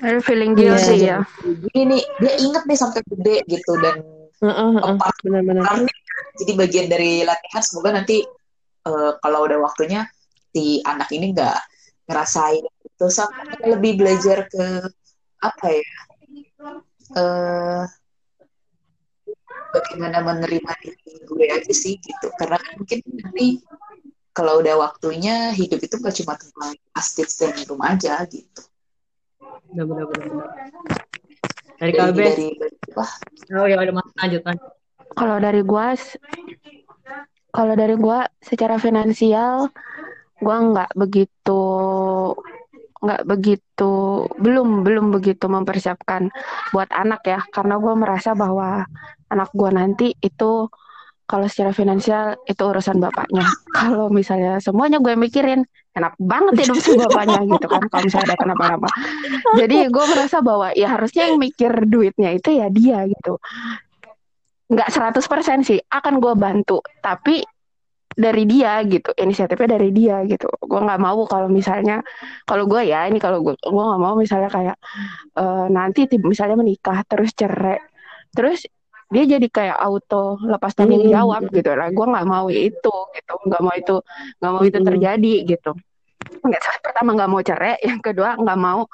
Ada 0.00 0.18
feeling 0.24 0.56
Iya. 0.56 0.76
guilty 0.76 0.96
ya. 1.04 1.18
gini 1.72 1.82
nih 1.98 2.02
dia 2.20 2.32
inget 2.40 2.62
nih 2.64 2.78
sampai 2.78 3.00
gede 3.04 3.36
gitu 3.48 3.72
dan. 3.80 4.00
Lepas 4.40 5.14
benar-benar 5.20 5.62
Karena 5.68 5.92
jadi 6.40 6.52
bagian 6.56 6.86
dari 6.88 7.20
latihan 7.28 7.60
semoga 7.60 7.92
nanti 7.92 8.24
eh, 8.86 9.12
kalau 9.20 9.44
udah 9.44 9.58
waktunya 9.60 10.08
si 10.50 10.80
anak 10.88 11.12
ini 11.12 11.36
nggak 11.36 11.58
ngerasain 12.10 12.66
itu 12.66 13.06
sama 13.08 13.46
lebih 13.62 14.02
belajar 14.02 14.50
ke 14.50 14.64
apa 15.40 15.66
ya 15.70 15.86
eh 17.14 17.84
bagaimana 19.70 20.18
menerima 20.26 20.72
diri 20.82 21.14
gue 21.24 21.46
aja 21.46 21.72
sih 21.72 21.94
gitu. 21.98 22.26
Karena 22.34 22.58
kan 22.58 22.72
mungkin 22.74 22.98
nanti 23.22 23.62
kalau 24.30 24.58
udah 24.62 24.74
waktunya 24.78 25.54
hidup 25.54 25.78
itu 25.78 25.94
gak 25.98 26.14
cuma 26.22 26.34
tentang 26.38 26.74
astit 26.94 27.30
dan 27.38 27.54
rumah 27.66 27.94
aja 27.94 28.18
gitu. 28.26 28.62
Benar, 29.70 29.86
benar, 29.86 30.06
benar. 30.10 30.48
Dari 31.80 31.92
dari 31.94 32.12
KB, 32.12 32.18
dari 32.18 32.48
wah. 32.92 33.12
Oh 33.56 33.66
ya 33.66 33.76
udah 33.80 33.94
mas 33.94 34.08
lanjut 34.20 34.42
lanjut. 34.44 34.70
Kalau 35.16 35.36
dari 35.42 35.60
gua 35.64 35.86
s- 35.96 36.18
kalau 37.50 37.74
dari 37.74 37.94
gua 37.98 38.28
secara 38.38 38.76
finansial 38.78 39.70
gua 40.40 40.56
nggak 40.60 40.90
begitu 40.96 41.62
nggak 43.00 43.24
begitu 43.24 43.92
belum 44.36 44.84
belum 44.84 45.08
begitu 45.08 45.48
mempersiapkan 45.48 46.28
buat 46.74 46.90
anak 46.92 47.20
ya. 47.24 47.40
Karena 47.52 47.80
gua 47.80 47.94
merasa 47.96 48.36
bahwa 48.36 48.84
anak 49.30 49.50
gua 49.56 49.70
nanti 49.72 50.12
itu 50.20 50.68
kalau 51.30 51.46
secara 51.46 51.70
finansial 51.70 52.34
itu 52.50 52.58
urusan 52.58 52.98
bapaknya. 52.98 53.46
Kalau 53.78 54.10
misalnya 54.10 54.58
semuanya 54.58 54.98
gue 54.98 55.14
mikirin 55.14 55.62
enak 55.94 56.18
banget 56.18 56.66
hidup 56.66 56.82
si 56.82 56.98
bapaknya 56.98 57.38
gitu 57.54 57.66
kan 57.70 57.86
kalau 57.86 58.02
misalnya 58.02 58.34
ada 58.34 58.36
kenapa-napa. 58.42 58.88
Jadi 59.54 59.86
gue 59.86 60.04
merasa 60.10 60.42
bahwa 60.42 60.74
ya 60.74 60.90
harusnya 60.90 61.30
yang 61.30 61.38
mikir 61.38 61.70
duitnya 61.86 62.34
itu 62.34 62.50
ya 62.50 62.66
dia 62.66 63.06
gitu. 63.06 63.38
Nggak 64.74 64.90
100% 64.90 65.62
sih 65.62 65.78
akan 65.86 66.18
gue 66.18 66.34
bantu. 66.34 66.82
Tapi 66.98 67.46
dari 68.20 68.44
dia 68.44 68.84
gitu. 68.84 69.10
Inisiatifnya 69.16 69.80
dari 69.80 69.88
dia 69.96 70.20
gitu. 70.28 70.46
Gue 70.60 70.80
nggak 70.84 71.00
mau 71.00 71.24
kalau 71.24 71.48
misalnya 71.48 72.04
kalau 72.44 72.68
gue 72.68 72.84
ya 72.92 73.08
ini 73.08 73.16
kalau 73.16 73.40
gue 73.40 73.56
gue 73.56 73.84
nggak 73.88 74.02
mau 74.04 74.14
misalnya 74.14 74.52
kayak 74.52 74.76
eh, 75.40 75.66
nanti 75.72 76.04
misalnya 76.20 76.56
menikah 76.60 77.00
terus 77.08 77.32
cerai 77.32 77.80
terus 78.36 78.68
dia 79.10 79.26
jadi 79.26 79.42
kayak 79.50 79.74
auto 79.80 80.38
lepas 80.46 80.70
tanggung 80.76 81.02
Hmm. 81.02 81.10
jawab 81.10 81.42
gitu. 81.50 81.70
lah 81.74 81.88
gue 81.90 82.06
nggak 82.06 82.26
mau 82.28 82.46
itu 82.46 82.94
gitu. 83.16 83.32
Nggak 83.48 83.60
mau 83.64 83.74
itu 83.74 83.96
nggak 84.38 84.52
mau 84.52 84.62
itu 84.62 84.78
Hmm. 84.78 84.88
terjadi 84.92 85.34
gitu. 85.48 85.72
Nggak 86.44 86.62
pertama 86.84 87.10
nggak 87.18 87.30
mau 87.32 87.42
cerai 87.42 87.74
yang 87.82 87.98
kedua 87.98 88.38
nggak 88.38 88.60
mau 88.60 88.86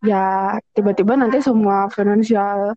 ya 0.00 0.56
tiba-tiba 0.72 1.12
nanti 1.12 1.44
semua 1.44 1.92
finansial 1.92 2.72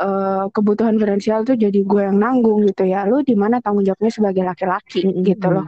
eh, 0.00 0.44
kebutuhan 0.52 0.96
finansial 1.00 1.42
tuh 1.48 1.56
jadi 1.56 1.80
gue 1.82 2.02
yang 2.02 2.18
nanggung 2.20 2.64
gitu 2.68 2.84
ya. 2.86 3.04
Lu 3.08 3.20
di 3.24 3.34
mana 3.36 3.60
tanggung 3.60 3.84
jawabnya 3.84 4.12
sebagai 4.12 4.42
laki-laki 4.44 5.04
gitu 5.24 5.46
loh. 5.52 5.66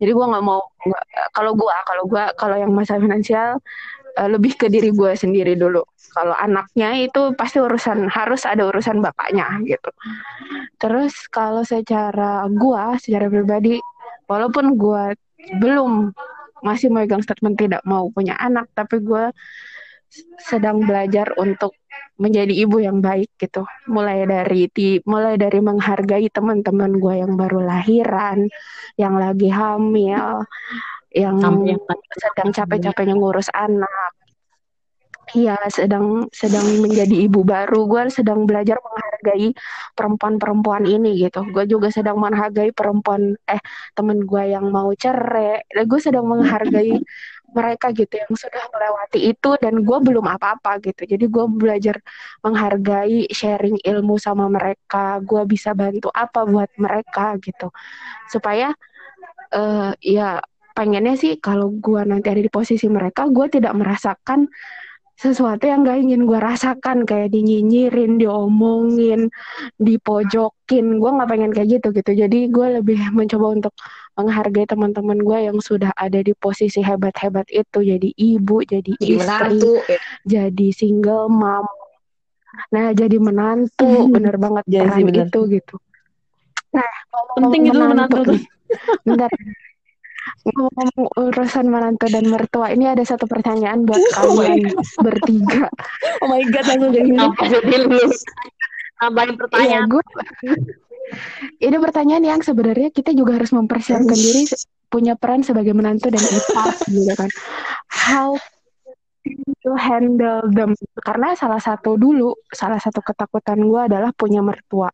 jadi 0.00 0.16
gue 0.16 0.26
nggak 0.32 0.44
mau 0.44 0.64
kalau 1.36 1.52
gue 1.52 1.68
kalau 1.84 2.04
gue 2.08 2.24
kalau 2.40 2.56
yang 2.56 2.72
masalah 2.72 3.04
finansial 3.04 3.60
eh, 4.16 4.28
lebih 4.28 4.56
ke 4.56 4.66
diri 4.72 4.90
gue 4.92 5.12
sendiri 5.16 5.54
dulu. 5.56 5.84
Kalau 6.10 6.34
anaknya 6.34 6.98
itu 6.98 7.32
pasti 7.38 7.62
urusan 7.62 8.10
harus 8.10 8.42
ada 8.42 8.66
urusan 8.66 8.98
bapaknya 8.98 9.46
gitu. 9.62 9.90
Terus 10.80 11.14
kalau 11.30 11.62
secara 11.62 12.48
gue 12.50 12.84
secara 12.98 13.26
pribadi 13.30 13.78
walaupun 14.26 14.74
gue 14.78 15.04
belum 15.60 16.14
masih 16.60 16.92
megang 16.92 17.24
statement 17.24 17.56
tidak 17.56 17.82
mau 17.88 18.12
punya 18.12 18.36
anak 18.36 18.68
tapi 18.76 19.00
gue 19.00 19.32
sedang 20.42 20.84
belajar 20.84 21.32
untuk 21.40 21.72
menjadi 22.20 22.52
ibu 22.52 22.76
yang 22.84 23.00
baik 23.00 23.32
gitu 23.40 23.64
mulai 23.88 24.28
dari 24.28 24.68
ti 24.68 25.00
mulai 25.08 25.40
dari 25.40 25.58
menghargai 25.64 26.28
teman-teman 26.28 27.00
gue 27.00 27.14
yang 27.24 27.32
baru 27.40 27.64
lahiran 27.64 28.44
yang 29.00 29.16
lagi 29.16 29.48
hamil 29.48 30.44
yang 31.10 31.42
Sampai 31.42 31.74
sedang 32.14 32.50
capek-capeknya 32.54 33.18
ngurus 33.18 33.50
anak 33.50 34.14
Iya, 35.30 35.54
sedang 35.70 36.26
sedang 36.34 36.66
menjadi 36.82 37.14
ibu 37.30 37.46
baru. 37.46 37.86
Gue 37.86 38.10
sedang 38.10 38.50
belajar 38.50 38.82
menghargai 38.82 39.54
perempuan-perempuan 39.94 40.82
ini 40.90 41.22
gitu. 41.22 41.46
Gue 41.54 41.70
juga 41.70 41.86
sedang 41.94 42.18
menghargai 42.18 42.74
perempuan, 42.74 43.38
eh 43.46 43.62
temen 43.94 44.26
gue 44.26 44.42
yang 44.50 44.74
mau 44.74 44.90
cerai. 44.90 45.62
Gue 45.86 46.00
sedang 46.02 46.26
menghargai 46.26 46.98
mereka 47.54 47.90
gitu 47.94 48.14
yang 48.14 48.32
sudah 48.34 48.64
melewati 48.70 49.18
itu 49.34 49.50
dan 49.58 49.82
gue 49.82 49.98
belum 50.00 50.26
apa-apa 50.26 50.78
gitu. 50.84 51.02
Jadi 51.06 51.24
gue 51.26 51.44
belajar 51.50 51.96
menghargai 52.44 53.26
sharing 53.30 53.78
ilmu 53.82 54.16
sama 54.18 54.46
mereka. 54.46 55.18
Gue 55.24 55.42
bisa 55.46 55.74
bantu 55.74 56.08
apa 56.14 56.46
buat 56.46 56.70
mereka 56.78 57.36
gitu. 57.42 57.70
Supaya 58.30 58.70
eh 59.50 59.92
ya 59.98 60.38
pengennya 60.74 61.18
sih 61.18 61.36
kalau 61.42 61.74
gue 61.74 62.00
nanti 62.06 62.30
ada 62.30 62.42
di 62.42 62.50
posisi 62.52 62.86
mereka, 62.86 63.26
gue 63.28 63.46
tidak 63.50 63.74
merasakan 63.74 64.46
sesuatu 65.20 65.68
yang 65.68 65.84
gak 65.84 66.00
ingin 66.00 66.24
gue 66.24 66.40
rasakan 66.40 67.04
kayak 67.04 67.28
dinyinyirin, 67.28 68.16
diomongin, 68.16 69.28
dipojokin. 69.76 70.96
Gue 70.96 71.10
nggak 71.12 71.28
pengen 71.28 71.52
kayak 71.52 71.68
gitu 71.76 71.92
gitu. 71.92 72.10
Jadi 72.16 72.48
gue 72.48 72.80
lebih 72.80 72.96
mencoba 73.12 73.52
untuk 73.52 73.74
menghargai 74.16 74.64
teman-teman 74.64 75.20
gue 75.20 75.38
yang 75.52 75.58
sudah 75.60 75.92
ada 75.92 76.24
di 76.24 76.32
posisi 76.32 76.80
hebat-hebat 76.80 77.52
itu. 77.52 77.78
Jadi 77.84 78.16
ibu, 78.16 78.64
jadi 78.64 78.96
jadi 78.96 78.96
istri, 78.96 79.20
menantu 79.20 79.72
ya. 79.84 80.00
jadi 80.24 80.66
single 80.72 81.28
mom. 81.28 81.68
Nah, 82.72 82.96
jadi 82.96 83.16
menantu, 83.20 84.08
bener 84.08 84.40
banget 84.40 84.64
Iya 84.72 84.88
peran 84.88 85.04
bener. 85.04 85.26
itu 85.28 85.40
gitu. 85.52 85.74
Nah, 86.72 86.90
Penting 87.36 87.62
itu 87.68 87.76
menantu 87.78 88.20
tuh. 88.24 88.34
nih. 88.34 88.44
Bentar. 89.04 89.30
Ngomong 90.46 90.90
urusan 91.16 91.66
menantu 91.68 92.08
dan 92.08 92.24
mertua, 92.28 92.72
ini 92.72 92.88
ada 92.88 93.04
satu 93.04 93.24
pertanyaan 93.28 93.84
buat 93.84 94.00
Oh 94.20 94.36
kalian 94.36 94.72
bertiga. 95.00 95.68
Oh 96.24 96.28
my 96.28 96.42
god 96.48 96.64
langsung 96.68 96.92
jadi 96.92 97.10
lu 97.84 97.98
tambahin 99.00 99.32
Iya, 99.32 99.40
pertanyaan? 99.40 99.84
gue. 99.88 100.04
Ini 101.58 101.76
pertanyaan 101.80 102.24
yang 102.24 102.40
sebenarnya 102.44 102.92
kita 102.92 103.16
juga 103.16 103.40
harus 103.40 103.50
mempersiapkan 103.50 104.14
diri 104.14 104.44
punya 104.90 105.14
peran 105.16 105.40
sebagai 105.40 105.72
menantu 105.72 106.12
dan 106.12 106.22
ipar 106.22 106.74
gitu 106.90 107.12
kan. 107.16 107.30
How 107.90 108.36
to 109.64 109.72
handle 109.74 110.44
them? 110.52 110.76
Karena 111.00 111.32
salah 111.34 111.58
satu 111.58 111.96
dulu, 111.96 112.36
salah 112.52 112.78
satu 112.78 113.00
ketakutan 113.00 113.58
gue 113.64 113.80
adalah 113.90 114.12
punya 114.14 114.44
mertua. 114.44 114.92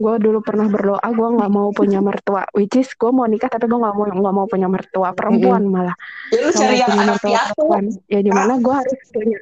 Gue 0.00 0.14
dulu 0.16 0.40
pernah 0.40 0.64
berdoa 0.64 1.04
gue 1.04 1.28
nggak 1.36 1.50
mau 1.52 1.68
punya 1.76 2.00
mertua, 2.00 2.48
which 2.56 2.72
is 2.80 2.88
gue 2.96 3.12
mau 3.12 3.28
nikah 3.28 3.52
tapi 3.52 3.68
gue 3.68 3.76
nggak 3.76 3.92
mau 3.92 4.04
nggak 4.08 4.34
mau 4.34 4.46
punya 4.48 4.64
mertua 4.72 5.12
perempuan 5.12 5.68
malah. 5.68 5.92
ya 6.32 6.40
lu 6.40 6.50
cari 6.56 6.80
yang 6.80 6.96
anak 6.96 7.20
perempuan. 7.20 7.84
Ya 8.08 8.20
di 8.24 8.32
mana 8.32 8.56
gue 8.56 8.74
harus 8.74 8.96
punya. 9.12 9.38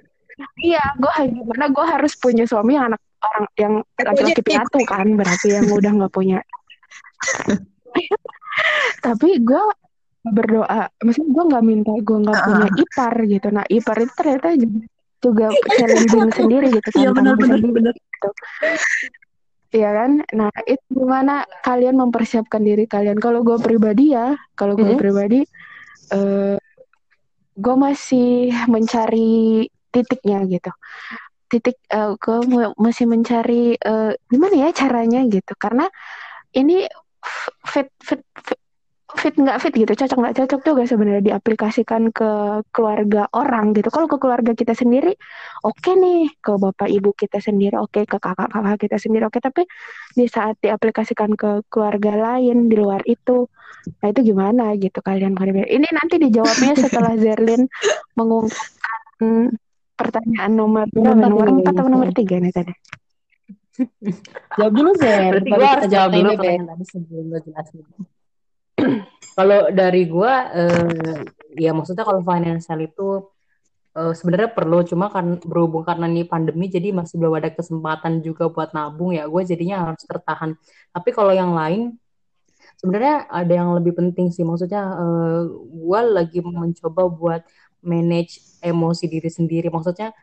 Iya, 0.59 0.85
gue 0.99 1.13
gimana 1.31 1.65
gue 1.71 1.85
harus 1.87 2.13
punya 2.19 2.45
suami 2.47 2.75
yang 2.75 2.91
anak 2.91 3.01
orang 3.19 3.45
yang 3.59 3.75
laki-laki 3.99 4.43
piatu 4.43 4.79
kan, 4.87 5.07
berarti 5.15 5.47
yang 5.55 5.67
udah 5.71 5.91
nggak 5.95 6.13
punya. 6.15 6.39
Tapi 9.07 9.29
gue 9.43 9.65
berdoa, 10.27 10.91
maksudnya 11.03 11.31
gue 11.31 11.45
nggak 11.55 11.65
minta 11.65 11.93
gue 11.95 12.19
nggak 12.27 12.39
punya 12.43 12.69
ipar 12.83 13.15
gitu. 13.27 13.49
Nah 13.55 13.65
ipar 13.71 13.97
itu 14.03 14.13
ternyata 14.19 14.49
juga 15.23 15.47
challenging 15.79 16.31
sendiri 16.35 16.67
gitu, 16.75 16.89
Iya 16.95 17.11
tantangan 17.15 17.15
benar 17.15 17.35
benar 17.39 17.59
sendiri 17.59 17.75
benar. 17.75 17.95
gitu. 17.95 18.29
Iya 19.69 19.89
kan? 19.93 20.11
Nah, 20.33 20.51
itu 20.65 20.85
gimana 20.89 21.45
kalian 21.61 21.97
mempersiapkan 22.01 22.63
diri 22.65 22.89
kalian? 22.89 23.21
Kalau 23.21 23.45
gue 23.45 23.59
pribadi 23.61 24.17
ya, 24.17 24.33
kalau 24.57 24.81
gue 24.81 24.97
Hmm. 24.97 25.01
pribadi, 25.01 25.45
eh 26.13 26.57
gue 27.59 27.75
masih 27.77 28.55
mencari 28.71 29.67
titiknya 29.93 30.41
gitu. 30.49 30.71
titik 31.49 31.81
uh, 31.97 32.13
gue 32.21 32.39
masih 32.77 33.09
mencari 33.09 33.73
uh, 33.81 34.13
gimana 34.29 34.55
ya 34.57 34.69
caranya 34.77 35.25
gitu 35.33 35.57
karena 35.57 35.89
ini 36.53 36.85
fit 37.65 37.89
fit, 38.05 38.21
fit 38.45 38.58
fit 39.17 39.33
nggak 39.33 39.57
fit 39.65 39.73
gitu 39.73 39.93
cocok 39.97 40.19
nggak 40.21 40.37
cocok 40.37 40.61
juga 40.69 40.83
sebenarnya 40.85 41.23
diaplikasikan 41.33 42.13
ke 42.13 42.61
keluarga 42.69 43.25
orang 43.33 43.73
gitu. 43.73 43.89
Kalau 43.89 44.05
ke 44.05 44.21
keluarga 44.21 44.53
kita 44.53 44.77
sendiri 44.77 45.17
oke 45.65 45.81
okay 45.81 45.97
nih. 45.97 46.29
Ke 46.45 46.61
bapak 46.61 46.93
ibu 46.93 47.17
kita 47.17 47.41
sendiri 47.41 47.81
oke. 47.81 47.97
Okay, 47.97 48.05
ke 48.05 48.21
kakak 48.21 48.53
kakak 48.53 48.77
kita 48.77 48.97
sendiri 49.01 49.25
oke. 49.25 49.41
Okay, 49.41 49.43
tapi 49.49 49.63
di 50.13 50.29
saat 50.29 50.61
diaplikasikan 50.61 51.33
ke 51.41 51.65
keluarga 51.73 52.37
lain 52.37 52.69
di 52.69 52.77
luar 52.77 53.01
itu 53.09 53.49
nah 54.05 54.13
itu 54.13 54.21
gimana 54.21 54.77
gitu 54.77 55.01
kalian 55.01 55.33
kalian 55.33 55.65
ini 55.65 55.89
nanti 55.89 56.21
dijawabnya 56.21 56.77
setelah 56.85 57.17
Zerlin 57.17 57.65
mengungkapkan 58.13 59.57
pertanyaan 59.97 60.53
nomor 60.53 60.85
nomor, 60.93 61.17
nomor 61.17 61.47
empat 61.49 61.73
atau 61.73 61.89
nomor 61.89 62.13
tiga 62.13 62.37
nih 62.39 62.53
tadi? 62.53 62.75
Jawab 64.59 64.73
dulu 64.75 64.91
Zer. 64.99 65.39
Berarti 65.39 65.51
gue 65.55 65.69
harus 65.71 65.87
jawab 65.89 66.11
dulu 66.13 66.31
pertanyaan 66.37 66.69
tadi 66.77 66.85
sebelum 66.85 67.25
lo 67.33 67.39
jelasin 67.41 67.83
kalau 69.39 69.71
dari 69.71 70.09
gue 70.09 70.33
uh, 70.33 71.21
ya 71.55 71.71
maksudnya 71.77 72.05
kalau 72.07 72.25
financial 72.25 72.79
itu 72.83 73.09
uh, 73.99 74.13
sebenarnya 74.15 74.51
perlu. 74.55 74.87
Cuma 74.87 75.11
kan 75.11 75.39
berhubung 75.43 75.83
karena 75.83 76.07
ini 76.07 76.23
pandemi 76.23 76.71
jadi 76.71 76.95
masih 76.95 77.19
belum 77.19 77.43
ada 77.43 77.51
kesempatan 77.51 78.23
juga 78.23 78.47
buat 78.47 78.71
nabung 78.73 79.15
ya. 79.15 79.27
Gue 79.27 79.43
jadinya 79.43 79.91
harus 79.91 80.03
tertahan. 80.07 80.55
Tapi 80.95 81.11
kalau 81.11 81.35
yang 81.35 81.53
lain 81.53 81.99
sebenarnya 82.79 83.27
ada 83.27 83.53
yang 83.53 83.75
lebih 83.75 83.99
penting 83.99 84.31
sih. 84.31 84.47
Maksudnya 84.47 84.83
eh, 84.95 85.41
gue 85.51 86.01
lagi 86.15 86.39
mencoba 86.43 87.03
buat 87.11 87.43
manage 87.83 88.39
emosi 88.63 89.05
diri 89.11 89.31
sendiri. 89.31 89.69
Maksudnya 89.71 90.15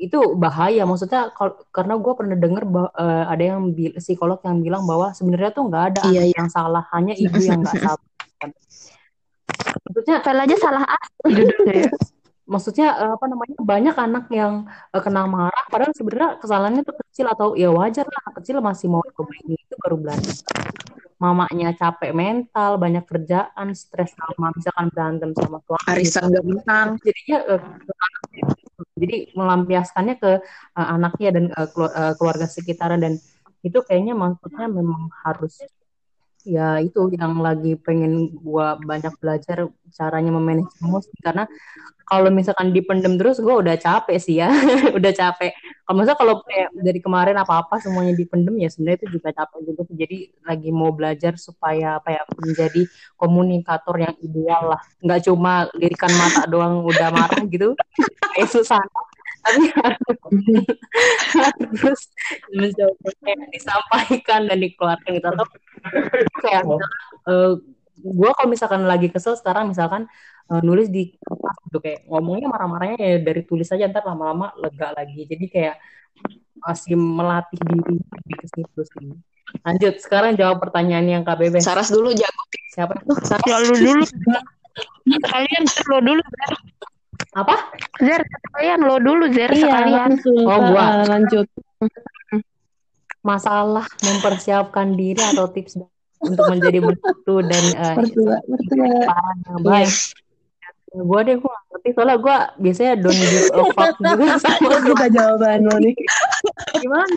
itu 0.00 0.18
bahaya. 0.34 0.88
Maksudnya 0.88 1.28
karena 1.70 1.94
gue 2.00 2.12
pernah 2.16 2.36
denger 2.40 2.64
uh, 2.64 3.24
ada 3.28 3.44
yang 3.44 3.68
psikolog 4.00 4.40
yang 4.40 4.64
bilang 4.64 4.82
bahwa 4.88 5.12
sebenarnya 5.12 5.52
tuh 5.52 5.68
nggak 5.68 5.84
ada 5.92 6.00
iya, 6.08 6.24
anak 6.24 6.32
iya. 6.32 6.36
yang 6.40 6.48
salah 6.48 6.84
hanya 6.96 7.14
ibu 7.14 7.36
yang 7.36 7.60
nggak 7.60 7.76
sabar. 7.84 8.08
Maksudnya 9.60 10.16
Vel 10.24 10.40
aja 10.40 10.56
salah 10.56 10.82
judulnya 11.28 11.74
ya. 11.84 11.90
Maksudnya 12.50 12.88
eh, 12.98 13.12
apa 13.14 13.26
namanya 13.30 13.56
banyak 13.62 13.94
anak 13.94 14.24
yang 14.34 14.66
uh, 14.90 15.02
kena 15.04 15.22
marah 15.28 15.64
padahal 15.70 15.94
sebenarnya 15.94 16.40
kesalahannya 16.42 16.82
tuh 16.82 16.96
kecil 17.06 17.26
atau 17.30 17.54
ya 17.54 17.70
wajar 17.70 18.08
lah 18.08 18.20
anak 18.26 18.42
kecil 18.42 18.58
masih 18.58 18.90
mau 18.90 19.04
coba 19.14 19.30
ini 19.44 19.54
itu 19.54 19.74
baru 19.78 19.96
belajar. 20.00 20.34
Mamanya 21.20 21.76
capek 21.76 22.16
mental 22.16 22.80
banyak 22.80 23.04
kerjaan 23.04 23.76
stres 23.76 24.16
sama 24.16 24.50
misalkan 24.56 24.88
berantem 24.88 25.30
sama 25.36 25.60
suami 25.68 25.84
arisan 25.92 26.32
gak 26.32 26.44
menang 26.48 26.88
jadinya 27.04 27.38
uh, 27.44 27.62
jadi 28.96 29.32
melampiaskannya 29.34 30.14
ke 30.20 30.32
uh, 30.76 30.88
anaknya 30.94 31.28
dan 31.34 31.44
uh, 31.54 32.14
keluarga 32.16 32.46
sekitar 32.46 32.94
dan 33.00 33.16
itu 33.60 33.78
kayaknya 33.84 34.16
maksudnya 34.16 34.66
memang 34.72 35.12
harus 35.24 35.60
ya 36.44 36.80
itu 36.80 37.12
yang 37.14 37.38
lagi 37.40 37.76
pengen 37.80 38.32
gua 38.40 38.80
banyak 38.80 39.12
belajar 39.20 39.68
caranya 39.92 40.30
memanage 40.32 40.72
emosi. 40.80 41.12
Karena 41.20 41.44
kalau 42.10 42.26
misalkan 42.34 42.74
dipendem 42.74 43.14
terus 43.14 43.38
gue 43.38 43.54
udah 43.54 43.78
capek 43.78 44.18
sih 44.18 44.42
ya. 44.42 44.50
Udah 44.98 45.14
capek. 45.14 45.54
Kalau 45.86 45.94
misalnya 45.94 46.18
kalau 46.18 46.34
kayak 46.42 46.74
dari 46.74 46.98
kemarin 46.98 47.38
apa 47.38 47.62
apa 47.62 47.78
semuanya 47.78 48.18
dipendem 48.18 48.58
ya 48.58 48.66
sebenarnya 48.66 49.06
itu 49.06 49.18
juga 49.18 49.30
capek 49.30 49.58
juga 49.62 49.82
jadi 49.94 50.18
lagi 50.42 50.70
mau 50.74 50.90
belajar 50.90 51.38
supaya 51.38 52.02
apa 52.02 52.18
ya 52.18 52.22
menjadi 52.34 52.82
komunikator 53.14 53.94
yang 54.02 54.14
ideal 54.18 54.74
lah. 54.74 54.82
Nggak 54.98 55.20
cuma 55.30 55.70
lirikan 55.78 56.10
mata 56.18 56.42
doang 56.50 56.82
udah 56.82 57.08
marah 57.14 57.42
gitu. 57.46 57.78
Kayak 58.34 58.50
susah 58.50 58.82
tapi 59.40 60.54
harus 61.40 62.00
mencoba 62.52 63.08
kayak 63.24 63.40
disampaikan 63.52 64.40
dan 64.46 64.58
dikeluarkan 64.60 65.10
gitu. 65.16 65.26
Atau 65.32 65.46
kayak 66.44 66.62
uh, 66.68 66.78
eh, 67.28 67.52
gue 68.00 68.30
kalau 68.32 68.48
misalkan 68.48 68.82
lagi 68.84 69.08
kesel 69.12 69.36
sekarang 69.36 69.68
misalkan 69.72 70.08
uh, 70.52 70.60
nulis 70.64 70.88
di 70.88 71.16
gitu 71.68 71.78
kayak 71.78 72.08
ngomongnya 72.08 72.48
marah-marahnya 72.48 72.98
ya 72.98 73.16
dari 73.20 73.42
tulis 73.44 73.68
aja 73.72 73.88
ntar 73.88 74.04
lama-lama 74.04 74.52
lega 74.60 74.92
lagi. 74.92 75.24
Jadi 75.24 75.46
kayak 75.48 75.76
masih 76.60 76.96
melatih 76.96 77.60
diri 77.64 77.96
di 78.00 78.46
situ 78.48 78.80
sih. 78.84 79.08
Lanjut 79.66 79.94
sekarang 79.98 80.38
jawab 80.38 80.62
pertanyaan 80.62 81.06
yang 81.08 81.22
KBB 81.26 81.58
Saras 81.58 81.90
dulu 81.90 82.14
jago. 82.14 82.44
Siapa? 82.70 83.02
Tuh 83.02 83.18
Saras. 83.24 83.46
Ya, 83.48 83.58
lu 83.58 83.74
dulu. 83.74 84.04
Kalian 85.26 85.64
lo 85.90 85.98
dulu 85.98 86.22
apa 87.30 87.54
Zer 88.02 88.22
kalian 88.58 88.80
lo 88.82 88.98
dulu 88.98 89.30
Zer 89.30 89.54
iya, 89.54 89.62
sekalian 89.62 90.10
oh 90.46 90.58
gua 90.74 91.06
lanjut 91.06 91.46
masalah 93.20 93.84
mempersiapkan 94.00 94.96
diri 94.96 95.20
atau 95.20 95.46
tips 95.52 95.76
untuk 96.20 96.44
menjadi 96.52 96.78
bersatu 96.84 97.34
dan 97.44 97.64
uh, 97.80 97.94
mertua, 98.00 98.36
mertua. 98.44 98.86
yang 98.86 99.62
baik. 99.64 99.88
Yeah. 99.88 100.08
Gue 100.90 101.20
deh 101.22 101.36
gue 101.38 101.54
ngerti 101.70 101.88
soalnya 101.94 102.16
gue 102.18 102.36
biasanya 102.66 102.92
don't 102.98 103.14
give 103.14 103.46
a 103.54 103.62
fuck 103.78 103.94
juga 104.02 104.26
sama 104.42 104.70
kita 104.82 105.06
jawaban 105.14 105.58
lo 105.70 105.76
nih. 105.78 105.94
Gimana? 106.82 107.14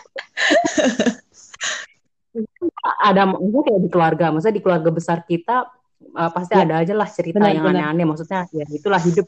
ada 3.06 3.30
maksudnya 3.30 3.62
kayak 3.62 3.80
di 3.82 3.90
keluarga, 3.90 4.24
maksudnya 4.34 4.56
di 4.58 4.62
keluarga 4.62 4.90
besar 4.90 5.18
kita 5.22 5.70
uh, 6.18 6.30
pasti 6.34 6.54
ya. 6.54 6.66
ada 6.66 6.74
aja 6.82 6.94
lah 6.94 7.06
cerita 7.10 7.42
benar, 7.42 7.50
yang 7.50 7.66
aneh-aneh. 7.66 8.06
Maksudnya 8.06 8.46
ya 8.54 8.66
itulah 8.70 9.02
hidup. 9.02 9.26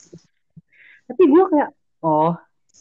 Tapi 1.09 1.23
gue 1.27 1.45
kayak 1.53 1.71
oh. 2.03 2.35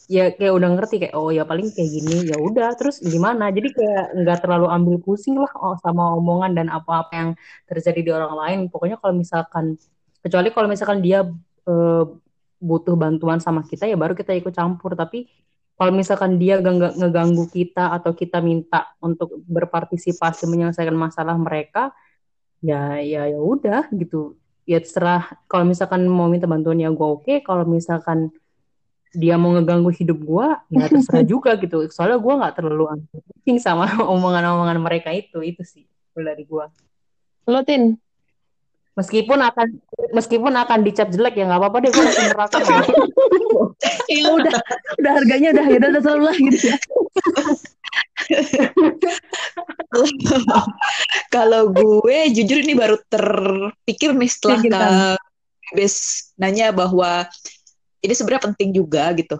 Ya 0.06 0.30
kayak 0.30 0.54
udah 0.54 0.70
ngerti 0.78 1.02
kayak 1.02 1.14
oh 1.18 1.34
ya 1.34 1.42
paling 1.42 1.66
kayak 1.74 1.90
gini 1.90 2.30
ya 2.30 2.38
udah 2.38 2.78
terus 2.78 3.02
gimana? 3.02 3.50
Jadi 3.50 3.74
kayak 3.74 4.14
nggak 4.22 4.38
terlalu 4.44 4.70
ambil 4.70 4.96
pusing 5.02 5.34
lah 5.34 5.50
oh, 5.58 5.74
sama 5.82 6.14
omongan 6.14 6.54
dan 6.54 6.66
apa-apa 6.70 7.12
yang 7.16 7.30
terjadi 7.66 8.00
di 8.06 8.10
orang 8.14 8.34
lain. 8.38 8.58
Pokoknya 8.70 9.02
kalau 9.02 9.18
misalkan 9.18 9.74
kecuali 10.22 10.54
kalau 10.54 10.68
misalkan 10.70 11.02
dia 11.02 11.26
e, 11.66 11.74
butuh 12.62 12.94
bantuan 12.94 13.42
sama 13.42 13.66
kita 13.66 13.90
ya 13.90 13.98
baru 13.98 14.14
kita 14.14 14.30
ikut 14.38 14.54
campur. 14.54 14.94
Tapi 14.94 15.26
kalau 15.74 15.90
misalkan 15.90 16.38
dia 16.38 16.62
gak 16.62 16.96
ngeganggu 16.96 17.44
kita 17.50 17.92
atau 17.92 18.14
kita 18.14 18.38
minta 18.38 18.94
untuk 19.02 19.42
berpartisipasi 19.44 20.46
menyelesaikan 20.46 20.94
masalah 20.94 21.34
mereka 21.34 21.90
ya 22.64 22.96
ya 23.02 23.28
ya 23.28 23.38
udah 23.42 23.90
gitu 23.92 24.38
ya 24.66 24.82
terserah. 24.82 25.30
Kalau 25.46 25.64
misalkan 25.64 26.04
mau 26.10 26.26
minta 26.26 26.50
bantuan 26.50 26.76
ya 26.76 26.90
gue 26.90 27.06
oke. 27.06 27.24
Okay. 27.24 27.38
kalau 27.40 27.64
misalkan 27.64 28.34
dia 29.16 29.40
mau 29.40 29.54
ngeganggu 29.56 29.88
hidup 29.94 30.18
gue 30.20 30.48
ya 30.74 30.90
terserah 30.90 31.24
juga 31.32 31.54
gitu. 31.56 31.86
Soalnya 31.88 32.18
gue 32.18 32.34
nggak 32.34 32.54
terlalu 32.58 32.84
anjing 32.90 33.58
sama 33.62 33.88
omongan-omongan 34.14 34.78
mereka 34.82 35.14
itu. 35.14 35.40
Itu 35.40 35.62
sih 35.62 35.86
dari 36.12 36.44
gue 36.44 36.64
lo 37.46 37.62
tin? 37.62 37.94
Meskipun 38.96 39.38
akan 39.44 39.76
meskipun 40.16 40.56
akan 40.56 40.80
dicap 40.80 41.12
jelek 41.12 41.36
ya 41.36 41.44
nggak 41.44 41.60
apa-apa 41.60 41.84
deh 41.84 41.90
gue 41.92 42.00
masih 42.00 42.32
neraka 42.32 42.56
ya 44.08 44.24
udah 44.32 44.56
udah 44.96 45.12
harganya 45.20 45.48
udah 45.52 45.64
ya 45.68 45.76
udah 45.84 46.00
selalu 46.00 46.22
lah 46.24 46.36
gitu 46.40 46.58
ya 46.72 46.76
kalau 51.34 51.68
gue 51.72 52.18
jujur 52.32 52.58
ini 52.64 52.72
baru 52.72 52.96
terpikir 53.08 54.16
nih 54.16 54.30
setelah 54.30 55.16
Bes 55.74 56.30
nanya 56.38 56.70
bahwa 56.70 57.26
ini 57.98 58.14
sebenarnya 58.14 58.52
penting 58.52 58.70
juga 58.70 59.10
gitu. 59.18 59.34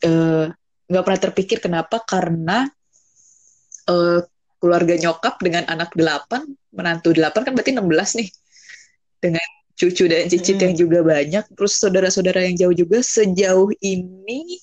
Eh, 0.00 0.48
nggak 0.88 1.02
uh, 1.02 1.04
pernah 1.04 1.20
terpikir 1.20 1.60
kenapa 1.60 2.00
karena 2.00 2.64
uh, 3.92 4.24
keluarga 4.56 4.96
nyokap 4.96 5.36
dengan 5.44 5.68
anak 5.68 5.92
delapan 5.92 6.48
menantu 6.72 7.12
delapan 7.12 7.44
kan 7.44 7.52
berarti 7.52 7.76
16 7.76 8.18
nih. 8.24 8.28
Dengan 9.20 9.44
cucu 9.80 10.04
dan 10.08 10.28
cicit 10.28 10.60
hmm. 10.60 10.64
yang 10.64 10.74
juga 10.76 10.98
banyak 11.00 11.44
terus 11.56 11.80
saudara-saudara 11.80 12.44
yang 12.44 12.56
jauh 12.56 12.76
juga 12.76 13.00
sejauh 13.00 13.72
ini 13.80 14.60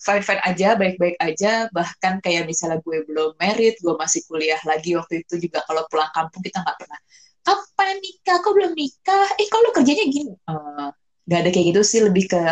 fine 0.00 0.24
fine 0.24 0.42
aja 0.42 0.74
baik 0.74 0.96
baik 0.96 1.16
aja. 1.20 1.68
Bahkan 1.70 2.24
kayak 2.24 2.48
misalnya 2.48 2.80
gue 2.80 3.04
belum 3.04 3.36
merit 3.36 3.76
gue 3.78 3.94
masih 3.94 4.24
kuliah 4.24 4.60
lagi 4.64 4.96
waktu 4.96 5.22
itu 5.22 5.36
juga. 5.36 5.60
Kalau 5.68 5.84
pulang 5.92 6.08
kampung 6.16 6.40
kita 6.40 6.64
nggak 6.64 6.76
pernah 6.80 7.00
kapan 7.44 7.96
nikah? 8.00 8.36
Kok 8.40 8.52
belum 8.56 8.72
nikah? 8.72 9.26
Eh 9.36 9.48
kalau 9.52 9.68
kerjanya 9.76 10.04
gini? 10.08 10.32
Uh, 10.48 10.88
nggak 11.28 11.38
ada 11.46 11.50
kayak 11.52 11.66
gitu 11.76 11.80
sih. 11.84 12.00
Lebih 12.00 12.24
ke 12.32 12.42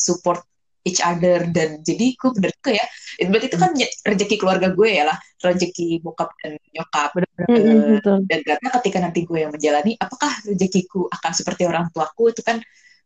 support 0.00 0.40
each 0.88 1.04
other. 1.04 1.44
Dan 1.52 1.84
jadi 1.84 2.16
gue 2.16 2.30
bener 2.32 2.50
juga 2.56 2.72
ya 2.72 2.86
berarti 3.14 3.46
itu 3.46 3.58
kan 3.60 3.70
rezeki 4.08 4.36
keluarga 4.40 4.68
gue 4.72 4.88
ya 4.88 5.04
lah. 5.04 5.18
Rezeki 5.44 6.00
bokap 6.00 6.32
dan 6.40 6.56
nyokap. 6.72 7.10
Bener 7.12 7.28
-bener. 7.36 8.00
Uh, 8.00 8.20
dan 8.24 8.40
karena 8.40 8.68
ketika 8.80 8.98
nanti 9.04 9.20
gue 9.28 9.38
yang 9.44 9.52
menjalani 9.52 9.92
apakah 10.00 10.32
rezekiku 10.48 11.04
akan 11.12 11.32
seperti 11.36 11.68
orang 11.68 11.92
tuaku? 11.92 12.32
Itu 12.32 12.40
kan 12.40 12.64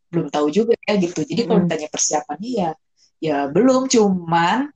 belum 0.09 0.31
tahu 0.31 0.47
juga 0.49 0.73
ya 0.87 0.95
gitu. 0.97 1.21
Jadi 1.27 1.41
kalau 1.45 1.67
ditanya 1.67 1.87
persiapannya 1.91 2.49
ya 2.49 2.71
ya 3.19 3.47
belum. 3.51 3.87
Cuman 3.91 4.71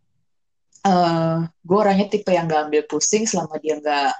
uh, 0.87 1.37
gue 1.47 1.77
orangnya 1.77 2.07
tipe 2.11 2.31
yang 2.31 2.47
gak 2.47 2.69
ambil 2.69 2.83
pusing 2.87 3.23
selama 3.27 3.57
dia 3.59 3.79
nggak 3.79 4.13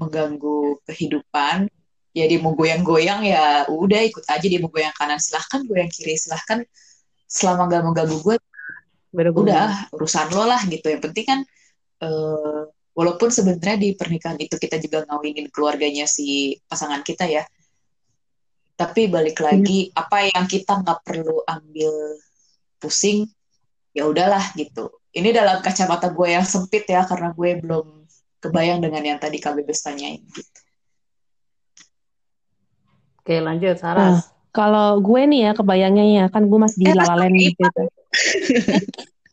mengganggu 0.00 0.80
kehidupan. 0.88 1.68
Ya 2.14 2.30
dia 2.30 2.38
mau 2.38 2.54
goyang-goyang 2.54 3.26
ya 3.26 3.66
udah 3.66 4.00
ikut 4.06 4.22
aja 4.30 4.46
dia 4.46 4.62
mau 4.62 4.70
goyang 4.70 4.94
kanan 4.94 5.18
silahkan 5.18 5.66
goyang 5.66 5.90
kiri 5.90 6.14
silahkan 6.14 6.62
selama 7.26 7.66
gak 7.66 7.82
mau 7.82 7.90
ganggu 7.90 8.22
gue 8.22 8.36
udah 9.14 9.90
urusan 9.90 10.30
lo 10.30 10.46
lah 10.46 10.62
gitu. 10.70 10.86
Yang 10.86 11.10
penting 11.10 11.26
kan 11.26 11.40
eh, 12.06 12.62
walaupun 12.94 13.28
sebenarnya 13.34 13.76
di 13.82 13.90
pernikahan 13.98 14.38
itu 14.38 14.54
kita 14.54 14.78
juga 14.78 15.02
ngawinin 15.10 15.50
keluarganya 15.50 16.06
si 16.06 16.54
pasangan 16.70 17.02
kita 17.02 17.26
ya 17.26 17.42
tapi 18.74 19.06
balik 19.06 19.38
lagi 19.38 19.90
apa 19.94 20.30
yang 20.30 20.46
kita 20.50 20.82
nggak 20.82 21.06
perlu 21.06 21.46
ambil 21.46 21.94
pusing 22.82 23.26
ya 23.94 24.04
udahlah 24.10 24.42
gitu 24.58 24.90
ini 25.14 25.30
dalam 25.30 25.62
kacamata 25.62 26.10
gue 26.10 26.28
yang 26.34 26.42
sempit 26.42 26.84
ya 26.90 27.06
karena 27.06 27.30
gue 27.30 27.50
belum 27.62 27.86
kebayang 28.42 28.82
dengan 28.82 29.02
yang 29.14 29.18
tadi 29.22 29.38
kak 29.38 29.54
Bebes 29.56 29.80
tanyain 29.80 30.20
gitu. 30.20 30.60
Oke, 33.24 33.40
lanjut 33.40 33.80
Saras. 33.80 34.28
Kalau 34.52 35.00
gue 35.00 35.22
nih 35.24 35.40
ya 35.48 35.52
kebayangnya 35.56 36.04
ya 36.04 36.24
kan 36.28 36.44
gue 36.46 36.58
masih 36.60 36.78
di 36.84 36.90
Eh, 36.92 36.94
lalalen 36.94 37.32
tapi 37.32 37.44
gitu. 37.48 37.64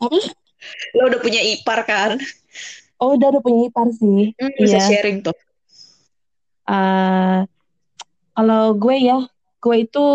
Apa? 0.01 0.19
lo 0.97 1.01
udah 1.09 1.19
punya 1.21 1.41
ipar 1.41 1.79
kan 1.85 2.17
Oh 3.01 3.17
udah 3.17 3.33
udah 3.33 3.41
punya 3.41 3.59
ipar 3.67 3.89
sih. 3.91 4.31
Hmm, 4.37 4.53
bisa 4.61 4.77
Iya. 4.77 4.87
sharing 4.93 5.25
tuh 5.25 5.35
Eh, 6.71 7.39
kalau 8.31 8.63
gue 8.79 8.95
ya, 8.95 9.17
gue 9.59 9.75
itu 9.81 10.05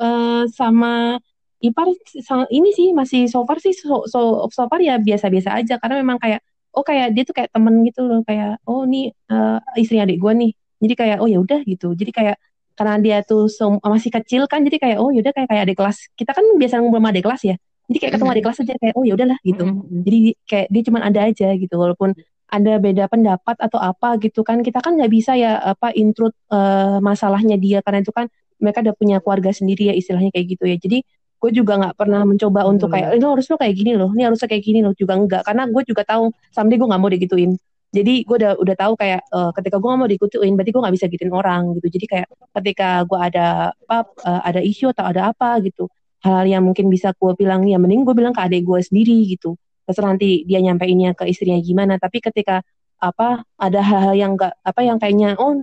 eh, 0.00 0.42
sama 0.48 1.20
ipar 1.62 1.86
sa- 2.26 2.50
ini 2.50 2.70
sih 2.74 2.90
masih 2.92 3.30
so 3.30 3.46
far 3.46 3.58
sih 3.62 3.72
so, 3.74 4.02
so, 4.10 4.50
so 4.50 4.62
far 4.70 4.80
ya 4.82 4.98
biasa-biasa 4.98 5.54
aja. 5.62 5.74
Karena 5.78 6.02
memang 6.02 6.18
kayak 6.18 6.40
oh 6.74 6.82
kayak 6.84 7.14
dia 7.14 7.22
tuh 7.28 7.34
kayak 7.36 7.50
temen 7.54 7.74
gitu 7.86 8.00
loh. 8.04 8.20
Kayak 8.26 8.58
oh 8.66 8.82
nih 8.84 9.14
eh, 9.30 9.58
istri 9.82 9.98
adik 10.02 10.18
gue 10.18 10.32
nih. 10.34 10.50
Jadi 10.82 10.94
kayak 10.98 11.16
oh 11.22 11.28
ya 11.30 11.38
udah 11.38 11.60
gitu. 11.62 11.94
Jadi 11.94 12.10
kayak 12.10 12.36
karena 12.72 12.96
dia 13.04 13.16
tuh 13.22 13.46
sem- 13.52 13.78
masih 13.84 14.10
kecil 14.10 14.42
kan 14.48 14.64
jadi 14.66 14.76
kayak 14.80 14.96
oh 14.98 15.12
ya 15.14 15.20
udah 15.22 15.32
kayak 15.36 15.48
kayak 15.50 15.62
adik 15.70 15.76
kelas. 15.78 15.98
Kita 16.18 16.32
kan 16.34 16.44
biasa 16.58 16.74
ngobrol 16.82 17.00
sama 17.00 17.10
adik 17.14 17.24
kelas 17.28 17.42
ya. 17.46 17.56
Jadi 17.90 17.98
kayak 18.00 18.12
ketemu 18.18 18.30
adik 18.34 18.44
kelas 18.48 18.58
aja 18.64 18.74
kayak 18.80 18.94
oh 18.98 19.04
ya 19.06 19.12
udahlah 19.14 19.38
gitu. 19.44 19.64
Jadi 20.06 20.18
kayak 20.48 20.66
dia 20.72 20.82
cuma 20.88 20.98
ada 21.04 21.20
aja 21.28 21.48
gitu 21.54 21.74
walaupun 21.78 22.10
ada 22.52 22.72
beda 22.80 23.04
pendapat 23.08 23.56
atau 23.60 23.78
apa 23.80 24.08
gitu 24.20 24.40
kan. 24.42 24.60
Kita 24.64 24.80
kan 24.84 24.96
nggak 24.98 25.12
bisa 25.12 25.32
ya 25.36 25.60
apa 25.60 25.92
intrude 25.94 26.34
eh, 26.50 26.98
masalahnya 27.04 27.56
dia. 27.60 27.78
Karena 27.84 28.00
itu 28.02 28.10
kan 28.12 28.26
mereka 28.62 28.78
udah 28.84 28.94
punya 28.96 29.16
keluarga 29.20 29.50
sendiri 29.52 29.90
ya 29.90 29.94
istilahnya 29.94 30.30
kayak 30.32 30.46
gitu 30.56 30.64
ya. 30.68 30.76
Jadi 30.80 30.98
gue 31.42 31.50
juga 31.50 31.74
nggak 31.74 31.94
pernah 31.98 32.22
mencoba 32.22 32.62
untuk 32.70 32.94
kayak 32.94 33.18
ini 33.18 33.26
harus 33.26 33.50
lo 33.50 33.58
kayak 33.58 33.74
gini 33.74 33.98
loh 33.98 34.14
ini 34.14 34.22
harusnya 34.30 34.46
kayak 34.46 34.62
gini 34.62 34.78
loh 34.78 34.94
juga 34.94 35.18
enggak 35.18 35.42
karena 35.42 35.66
gue 35.66 35.82
juga 35.82 36.06
tahu 36.06 36.30
someday 36.54 36.78
gue 36.78 36.86
nggak 36.86 37.02
mau 37.02 37.10
digituin. 37.10 37.52
Jadi 37.92 38.24
gue 38.24 38.36
udah 38.40 38.56
udah 38.56 38.76
tahu 38.78 38.92
kayak 38.96 39.20
eh, 39.26 39.50
ketika 39.58 39.76
gue 39.82 39.88
nggak 39.90 40.00
mau 40.00 40.08
digituin 40.08 40.52
berarti 40.54 40.70
gue 40.70 40.82
nggak 40.86 40.94
bisa 40.94 41.06
gituin 41.10 41.32
orang 41.34 41.62
gitu. 41.76 41.86
Jadi 41.98 42.06
kayak 42.06 42.28
ketika 42.62 42.88
gue 43.04 43.18
ada 43.18 43.46
apa 43.74 43.98
eh, 44.22 44.40
ada 44.54 44.60
isu 44.62 44.94
atau 44.94 45.04
ada 45.10 45.34
apa 45.34 45.58
gitu 45.66 45.90
hal 46.22 46.46
yang 46.46 46.62
mungkin 46.62 46.86
bisa 46.86 47.10
gue 47.18 47.32
bilang 47.34 47.66
ya 47.66 47.82
mending 47.82 48.06
gue 48.06 48.14
bilang 48.14 48.30
ke 48.30 48.40
adik 48.46 48.62
gue 48.62 48.78
sendiri 48.78 49.26
gitu. 49.26 49.58
Terserah 49.82 50.14
nanti 50.14 50.46
dia 50.46 50.62
nyampeinnya 50.62 51.18
ke 51.18 51.26
istrinya 51.26 51.58
gimana. 51.58 51.98
Tapi 51.98 52.22
ketika 52.22 52.62
apa 53.02 53.42
ada 53.58 53.82
hal-hal 53.82 54.14
yang 54.14 54.32
enggak 54.38 54.54
apa 54.62 54.80
yang 54.86 55.02
kayaknya 55.02 55.34
oh 55.34 55.58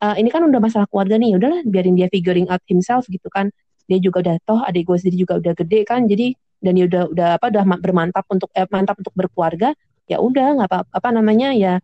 uh, 0.00 0.14
ini 0.14 0.30
kan 0.30 0.46
udah 0.46 0.62
masalah 0.62 0.86
keluarga 0.86 1.18
nih 1.18 1.34
ya 1.34 1.36
udahlah 1.42 1.60
biarin 1.66 1.98
dia 1.98 2.06
figuring 2.06 2.46
out 2.46 2.62
himself 2.70 3.10
gitu 3.10 3.26
kan 3.26 3.50
dia 3.86 3.98
juga 4.02 4.22
udah 4.22 4.36
toh 4.42 4.60
adik 4.66 4.90
gue 4.90 4.96
sendiri 4.98 5.16
juga 5.22 5.34
udah 5.38 5.52
gede 5.54 5.80
kan 5.86 6.04
jadi 6.10 6.34
dan 6.58 6.72
dia 6.74 6.86
udah 6.90 7.02
udah 7.12 7.28
apa 7.38 7.46
udah 7.54 7.64
ma- 7.64 7.80
bermantap 7.80 8.24
untuk 8.28 8.50
eh, 8.52 8.66
mantap 8.68 8.98
untuk 8.98 9.14
berkeluarga 9.14 9.72
ya 10.10 10.18
udah 10.18 10.58
nggak 10.58 10.68
apa 10.70 10.78
apa 10.90 11.08
namanya 11.14 11.54
ya 11.54 11.78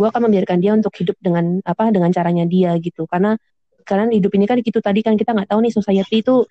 gue 0.00 0.06
akan 0.08 0.32
membiarkan 0.32 0.58
dia 0.64 0.72
untuk 0.72 0.96
hidup 0.96 1.16
dengan 1.20 1.60
apa 1.60 1.92
dengan 1.92 2.08
caranya 2.08 2.48
dia 2.48 2.72
gitu. 2.80 3.04
Karena 3.04 3.36
karena 3.84 4.08
hidup 4.08 4.32
ini 4.32 4.48
kan 4.48 4.56
gitu 4.64 4.80
tadi 4.80 5.04
kan 5.04 5.12
kita 5.20 5.36
nggak 5.36 5.52
tahu 5.52 5.60
nih 5.60 5.72
society 5.76 6.24
itu 6.24 6.48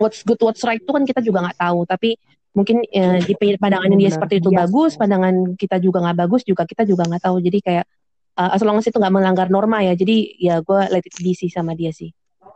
what's 0.00 0.24
good 0.24 0.40
what's 0.40 0.64
right 0.64 0.80
itu 0.80 0.88
kan 0.88 1.04
kita 1.04 1.20
juga 1.20 1.44
nggak 1.44 1.58
tahu. 1.60 1.84
Tapi 1.84 2.16
mungkin 2.56 2.80
eh, 2.88 3.20
di 3.24 3.36
pandangannya 3.60 3.96
dia 4.00 4.10
seperti 4.12 4.40
itu 4.40 4.48
bias, 4.52 4.68
bagus 4.68 4.92
ya. 4.96 4.98
pandangan 5.04 5.34
kita 5.56 5.76
juga 5.84 5.98
nggak 6.00 6.16
bagus 6.24 6.42
juga 6.48 6.64
kita 6.64 6.88
juga 6.88 7.04
nggak 7.04 7.22
tahu. 7.28 7.36
Jadi 7.44 7.58
kayak 7.60 7.84
uh, 8.40 8.50
as 8.56 8.62
long 8.64 8.80
as 8.80 8.86
itu 8.88 8.96
nggak 8.96 9.12
melanggar 9.12 9.48
norma 9.52 9.84
ya 9.84 9.92
jadi 9.92 10.16
ya 10.40 10.54
gue 10.64 10.80
let 10.88 11.04
it 11.04 11.16
be 11.20 11.36
sih 11.36 11.52
sama 11.52 11.76
dia 11.76 11.92
sih 11.92 12.12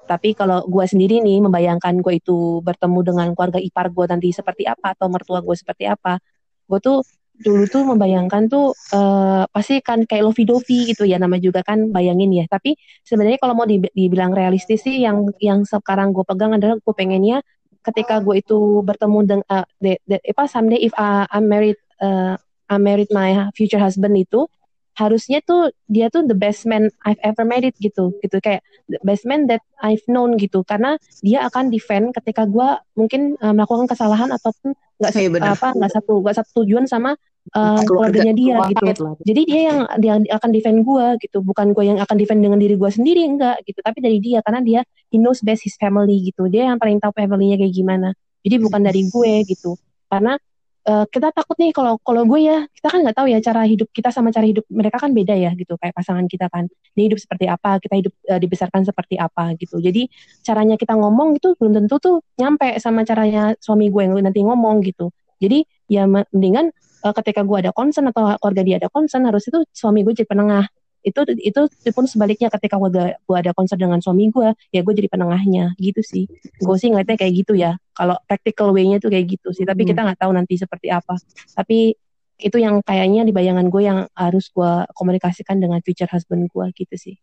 tapi 0.06 0.32
kalau 0.38 0.62
gue 0.64 0.84
sendiri 0.86 1.18
nih 1.20 1.42
membayangkan 1.42 1.98
gue 2.00 2.22
itu 2.22 2.62
bertemu 2.62 2.98
dengan 3.02 3.26
keluarga 3.34 3.58
ipar 3.60 3.90
gue 3.90 4.06
nanti 4.06 4.30
seperti 4.30 4.64
apa 4.64 4.94
atau 4.94 5.10
mertua 5.10 5.42
gue 5.42 5.56
seperti 5.58 5.84
apa 5.90 6.22
gue 6.70 6.78
tuh 6.78 7.02
dulu 7.36 7.68
tuh 7.68 7.82
membayangkan 7.84 8.48
tuh 8.48 8.72
eh, 8.96 9.44
pasti 9.52 9.84
kan 9.84 10.08
kayak 10.08 10.24
lovey 10.24 10.44
dovey 10.48 10.80
gitu 10.92 11.04
ya 11.04 11.20
nama 11.20 11.36
juga 11.36 11.60
kan 11.60 11.92
bayangin 11.92 12.32
ya. 12.32 12.44
Tapi 12.48 12.76
sebenarnya 13.04 13.38
kalau 13.40 13.54
mau 13.56 13.68
dib- 13.68 13.92
dibilang 13.92 14.32
realistis 14.32 14.80
sih 14.84 15.04
yang 15.04 15.28
yang 15.40 15.62
sekarang 15.68 16.16
gue 16.16 16.24
pegang 16.24 16.56
adalah 16.56 16.80
gue 16.80 16.94
pengennya 16.96 17.44
ketika 17.84 18.18
gue 18.24 18.40
itu 18.42 18.82
bertemu 18.82 19.18
dengan 19.22 19.42
uh, 19.52 19.66
de- 19.78 20.00
apa 20.02 20.44
someday 20.48 20.80
if 20.80 20.92
uh, 20.96 21.28
I'm 21.30 21.46
married 21.46 21.78
uh, 22.00 22.34
I'm 22.66 22.82
married 22.82 23.12
my 23.14 23.52
future 23.54 23.78
husband 23.78 24.16
itu 24.18 24.48
harusnya 24.96 25.44
tuh 25.44 25.68
dia 25.86 26.08
tuh 26.08 26.24
the 26.24 26.32
best 26.34 26.64
man 26.64 26.88
I've 27.04 27.20
ever 27.20 27.44
married 27.44 27.76
gitu 27.78 28.16
gitu. 28.24 28.36
Kayak 28.40 28.64
the 28.88 28.96
best 29.04 29.28
man 29.28 29.44
that 29.52 29.60
I've 29.84 30.02
known 30.08 30.40
gitu. 30.40 30.64
Karena 30.64 30.96
dia 31.20 31.44
akan 31.44 31.68
defend 31.68 32.16
ketika 32.16 32.48
gue 32.48 32.68
mungkin 32.96 33.36
uh, 33.38 33.52
melakukan 33.52 33.86
kesalahan 33.86 34.32
ataupun 34.32 34.72
nggak 34.96 35.12
Iya, 35.12 35.28
benar. 35.28 35.52
apa 35.52 35.76
nggak 35.76 35.92
satu 35.92 36.24
nggak 36.24 36.36
satu 36.40 36.50
tujuan 36.64 36.88
sama 36.88 37.12
uh, 37.52 37.84
Keluarga. 37.84 37.84
keluarganya 38.24 38.32
dia 38.32 38.56
gitu. 38.72 38.84
Pahit 38.88 38.98
lah. 39.04 39.14
jadi 39.20 39.40
dia 39.44 39.60
yang 39.68 39.78
dia 40.00 40.12
akan 40.40 40.50
defend 40.56 40.78
gue 40.82 41.06
gitu. 41.20 41.38
Bukan 41.44 41.66
gue 41.76 41.84
yang 41.84 42.00
akan 42.00 42.16
defend 42.16 42.40
dengan 42.40 42.56
diri 42.56 42.80
gue 42.80 42.90
sendiri 42.90 43.22
enggak 43.28 43.60
gitu. 43.68 43.84
Tapi 43.84 44.00
dari 44.00 44.18
dia 44.24 44.40
karena 44.40 44.64
dia 44.64 44.80
he 45.12 45.20
knows 45.20 45.44
best 45.44 45.60
his 45.68 45.76
family 45.76 46.24
gitu. 46.24 46.48
Dia 46.48 46.72
yang 46.72 46.80
paling 46.80 46.96
tahu 46.96 47.12
family-nya 47.12 47.60
kayak 47.60 47.74
gimana. 47.76 48.08
Jadi 48.40 48.56
bukan 48.64 48.80
dari 48.80 49.04
gue 49.04 49.32
gitu. 49.44 49.76
Karena 50.08 50.40
eh, 50.86 51.04
kita 51.10 51.28
takut 51.34 51.56
nih 51.58 51.70
kalau 51.74 51.98
kalau 52.00 52.22
gue 52.24 52.40
ya 52.46 52.64
kita 52.70 52.88
kan 52.88 52.98
nggak 53.02 53.16
tahu 53.18 53.26
ya 53.28 53.38
cara 53.42 53.62
hidup 53.66 53.88
kita 53.90 54.08
sama 54.14 54.30
cara 54.30 54.46
hidup 54.46 54.64
mereka 54.70 55.02
kan 55.02 55.10
beda 55.10 55.34
ya 55.34 55.50
gitu 55.58 55.74
kayak 55.76 55.94
pasangan 55.94 56.26
kita 56.30 56.46
kan. 56.48 56.70
Dia 56.94 57.04
hidup 57.10 57.18
seperti 57.20 57.44
apa 57.50 57.82
kita 57.82 57.94
hidup 58.00 58.12
eh, 58.30 58.40
dibesarkan 58.40 58.82
seperti 58.86 59.14
apa 59.18 59.52
gitu. 59.58 59.82
Jadi 59.82 60.08
caranya 60.46 60.78
kita 60.78 60.94
ngomong 60.94 61.38
itu 61.38 61.58
belum 61.58 61.72
tentu 61.84 61.96
tuh 61.98 62.16
nyampe 62.38 62.78
sama 62.78 63.02
caranya 63.02 63.52
suami 63.58 63.90
gue 63.90 64.02
yang 64.06 64.14
nanti 64.22 64.40
ngomong 64.46 64.80
gitu. 64.86 65.10
Jadi 65.42 65.66
ya 65.90 66.06
mendingan 66.06 66.70
eh, 67.04 67.14
ketika 67.22 67.42
gue 67.42 67.56
ada 67.66 67.72
concern 67.74 68.08
atau 68.10 68.38
keluarga 68.38 68.62
dia 68.62 68.76
ada 68.80 68.88
concern 68.88 69.26
harus 69.28 69.44
itu 69.50 69.62
suami 69.74 70.06
gue 70.06 70.14
jadi 70.14 70.28
penengah 70.30 70.64
itu 71.06 71.20
itu 71.38 71.60
pun 71.94 72.04
sebaliknya 72.04 72.50
ketika 72.50 72.74
gue 72.76 72.90
gue 73.14 73.36
ada 73.38 73.54
concern 73.54 73.78
dengan 73.78 74.02
suami 74.02 74.26
gue 74.26 74.50
ya 74.68 74.82
gue 74.82 74.90
jadi 74.90 75.06
penengahnya 75.06 75.78
gitu 75.78 76.02
sih 76.02 76.26
gue 76.58 76.76
sih 76.76 76.90
ngeliatnya 76.90 77.14
kayak 77.14 77.46
gitu 77.46 77.54
ya 77.54 77.78
kalau 77.94 78.18
practical 78.26 78.74
way-nya 78.74 78.98
tuh 78.98 79.14
kayak 79.14 79.30
gitu 79.30 79.54
sih 79.54 79.62
tapi 79.62 79.86
Hmm. 79.86 79.94
kita 79.94 80.00
nggak 80.02 80.18
tahu 80.18 80.32
nanti 80.34 80.58
seperti 80.58 80.90
apa 80.90 81.14
tapi 81.54 81.94
itu 82.36 82.56
yang 82.58 82.82
kayaknya 82.82 83.22
di 83.22 83.30
bayangan 83.30 83.70
gue 83.70 83.80
yang 83.80 83.98
harus 84.12 84.50
gue 84.50 84.72
komunikasikan 84.92 85.56
dengan 85.56 85.78
future 85.80 86.10
husband 86.10 86.50
gue 86.50 86.66
gitu 86.74 86.96
sih 86.98 87.16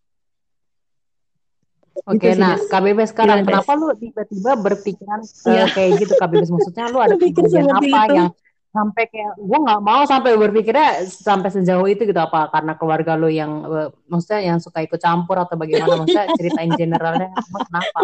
Oke, 2.03 2.17
Gitu 2.17 2.35
sih, 2.35 2.41
nah 2.41 2.57
Bes. 2.57 2.65
KBB 2.67 2.99
sekarang 3.05 3.37
kenapa 3.45 3.71
lu 3.77 3.93
tiba-tiba 3.93 4.57
berpikiran 4.57 5.21
eh, 5.21 5.49
Iya. 5.53 5.65
kayak 5.69 5.89
gitu 6.01 6.13
KBB? 6.17 6.41
Maksudnya 6.49 6.85
lu 6.89 6.97
ada 6.97 7.13
seperti 7.21 7.53
apa 7.53 7.85
itu. 7.85 8.15
yang 8.17 8.29
sampai 8.73 9.05
kayak 9.05 9.37
gue 9.37 9.59
nggak 9.69 9.81
mau 9.85 10.01
sampai 10.09 10.33
berpikirnya 10.33 11.05
sampai 11.05 11.53
sejauh 11.53 11.85
itu 11.85 12.09
gitu 12.09 12.17
apa 12.17 12.49
karena 12.49 12.73
keluarga 12.73 13.13
lu 13.13 13.29
yang 13.29 13.61
eh, 13.69 13.89
maksudnya 14.09 14.41
yang 14.41 14.57
suka 14.57 14.81
ikut 14.81 14.97
campur 14.97 15.37
atau 15.37 15.53
bagaimana 15.53 15.93
maksudnya 16.01 16.33
ceritain 16.33 16.73
generalnya 16.73 17.29
emang 17.29 17.63
kenapa? 17.69 17.99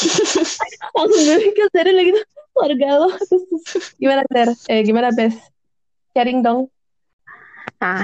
langsung 0.96 1.22
berpikir 1.24 1.66
dari 1.72 1.92
lagi 1.96 2.10
tuh 2.20 2.24
keluarga 2.52 2.88
lo 3.00 3.08
gimana 3.96 4.22
Ter? 4.28 4.48
eh 4.68 4.80
gimana 4.84 5.08
Bes 5.08 5.40
sharing 6.12 6.44
dong 6.44 6.68
Nah, 7.78 8.02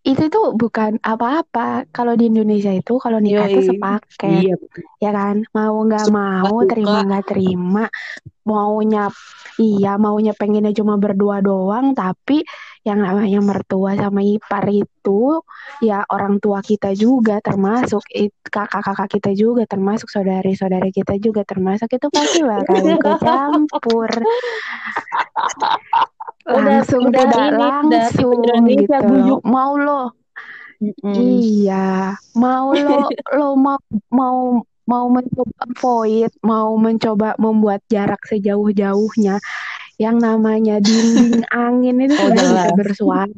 itu 0.00 0.24
tuh 0.32 0.56
bukan 0.56 0.96
apa-apa. 1.04 1.84
Kalau 1.92 2.16
di 2.16 2.32
Indonesia 2.32 2.72
itu 2.72 2.96
kalau 2.96 3.20
nikah 3.20 3.46
tuh 3.52 3.60
Yoi. 3.60 3.68
sepaket, 3.68 4.48
Iya, 4.48 4.54
ya 4.96 5.10
kan? 5.12 5.44
Mau 5.52 5.76
nggak 5.84 6.06
mau, 6.08 6.54
terima 6.64 6.98
nggak 7.04 7.24
terima, 7.28 7.84
maunya 8.48 9.12
iya, 9.60 10.00
maunya 10.00 10.32
pengennya 10.32 10.72
cuma 10.72 10.96
berdua 10.96 11.44
doang, 11.44 11.92
tapi 11.92 12.40
yang 12.80 13.04
namanya 13.04 13.44
mertua 13.44 13.92
sama 13.92 14.24
ipar 14.24 14.64
itu 14.72 15.44
ya 15.84 16.00
orang 16.08 16.40
tua 16.40 16.64
kita 16.64 16.96
juga 16.96 17.36
termasuk 17.44 18.00
kakak-kakak 18.48 19.20
kita 19.20 19.30
juga 19.36 19.68
termasuk 19.68 20.08
saudari-saudari 20.08 20.88
kita 20.88 21.20
juga 21.20 21.44
termasuk 21.44 21.92
itu 21.92 22.08
pasti 22.08 22.40
bakal 22.40 22.80
ikut 22.96 23.16
campur 23.20 24.10
langsung 26.46 27.00
udah 27.04 27.24
tidak 27.24 27.30
ini, 27.30 27.46
udah 27.46 27.58
langsung 27.58 28.30
Indonesia 28.34 28.98
gitu 28.98 29.14
loh. 29.14 29.38
mau 29.42 29.72
lo 29.76 30.02
Mm. 30.80 31.12
iya 31.12 32.16
mau 32.32 32.72
lo 32.72 33.04
lo 33.36 33.48
mau 33.52 33.76
mau 34.08 34.36
mau 34.88 35.06
mencoba 35.12 35.52
avoid 35.68 36.32
mau 36.40 36.72
mencoba 36.74 37.36
membuat 37.36 37.84
jarak 37.86 38.24
sejauh-jauhnya 38.24 39.36
yang 40.00 40.16
namanya 40.16 40.80
dinding 40.80 41.44
angin 41.52 42.00
itu 42.00 42.16
Oh, 42.16 42.32
sudah 42.32 42.40
bisa 42.48 42.72
bersuara 42.72 43.28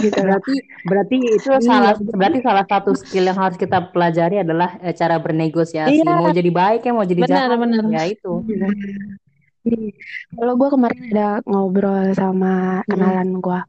gitu 0.00 0.16
Berarti 0.16 0.54
berarti 0.88 1.16
itu 1.20 1.48
Iya. 1.52 1.60
salah 1.60 1.92
berarti 2.00 2.38
salah 2.40 2.64
satu 2.64 2.96
skill 2.96 3.28
yang 3.28 3.36
harus 3.36 3.60
kita 3.60 3.92
pelajari 3.92 4.40
adalah 4.40 4.80
eh, 4.80 4.96
cara 4.96 5.20
bernegosiasi. 5.20 6.00
Iya. 6.00 6.16
Mau 6.16 6.32
jadi 6.32 6.48
baik 6.48 6.80
ya 6.80 6.92
mau 6.96 7.04
jadi 7.04 7.20
benar 7.28 7.44
jahat 7.44 7.60
benar 7.60 7.84
ya 7.92 8.02
itu. 8.08 8.32
Kalau 10.36 10.54
gue 10.54 10.68
kemarin 10.70 11.02
ada 11.10 11.28
ngobrol 11.42 12.14
sama 12.14 12.82
kenalan 12.86 13.42
gue, 13.42 13.60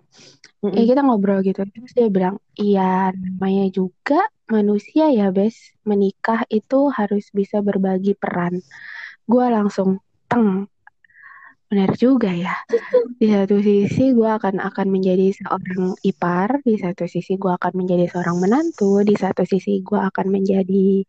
Mm-mm. 0.62 0.74
ya 0.78 0.84
kita 0.86 1.02
ngobrol 1.02 1.42
gitu, 1.42 1.66
terus 1.66 1.92
dia 1.98 2.08
bilang, 2.10 2.38
iya 2.58 3.10
namanya 3.14 3.66
juga 3.74 4.22
manusia 4.48 5.10
ya 5.10 5.34
bes, 5.34 5.58
menikah 5.84 6.46
itu 6.54 6.88
harus 6.94 7.28
bisa 7.34 7.60
berbagi 7.66 8.14
peran. 8.14 8.62
Gue 9.26 9.46
langsung 9.50 10.00
teng, 10.30 10.70
benar 11.68 11.92
juga 12.00 12.32
ya. 12.32 12.56
Di 13.20 13.28
satu 13.34 13.60
sisi 13.60 14.14
gue 14.16 14.30
akan 14.30 14.62
akan 14.62 14.88
menjadi 14.88 15.34
seorang 15.34 15.98
ipar, 16.06 16.62
di 16.62 16.78
satu 16.78 17.10
sisi 17.10 17.34
gue 17.36 17.50
akan 17.50 17.74
menjadi 17.74 18.06
seorang 18.14 18.38
menantu, 18.38 19.02
di 19.02 19.18
satu 19.18 19.42
sisi 19.42 19.82
gue 19.82 19.98
akan 19.98 20.28
menjadi 20.30 21.02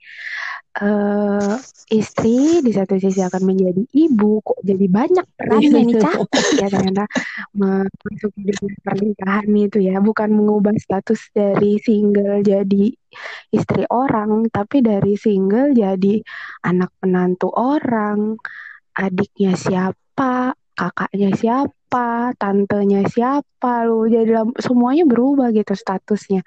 eh 0.78 1.54
istri, 1.92 2.64
di 2.64 2.72
satu 2.72 2.96
sisi 2.96 3.20
akan 3.20 3.42
menjadi 3.44 3.82
ibu. 3.92 4.40
Kok 4.40 4.64
jadi 4.64 4.86
banyak 4.88 5.26
perannya 5.36 5.80
nih 5.84 5.96
capek 6.00 6.46
ya 6.56 6.66
ternyata 6.72 7.04
masuk 7.52 8.32
di 8.40 8.52
dunia 8.56 8.78
pernikahan 8.80 9.46
itu 9.52 9.78
ya, 9.84 9.96
bukan 10.00 10.32
mengubah 10.32 10.74
status 10.80 11.28
dari 11.36 11.76
single 11.84 12.40
jadi 12.40 12.88
istri 13.52 13.84
orang, 13.92 14.48
tapi 14.48 14.80
dari 14.80 15.14
single 15.20 15.76
jadi 15.76 16.24
anak 16.64 16.88
penantu 17.04 17.52
orang, 17.52 18.40
adiknya 18.96 19.52
siapa, 19.54 20.07
kakaknya 20.78 21.30
siapa, 21.34 22.34
tantenya 22.38 23.02
siapa, 23.10 23.86
lu 23.88 24.06
jadi 24.06 24.46
semuanya 24.62 25.04
berubah 25.08 25.50
gitu 25.54 25.74
statusnya, 25.74 26.42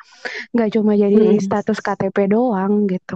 nggak 0.56 0.70
cuma 0.76 0.94
jadi 0.96 1.18
Hmm. 1.18 1.40
status 1.40 1.80
KTP 1.84 2.32
doang 2.32 2.88
gitu. 2.88 3.16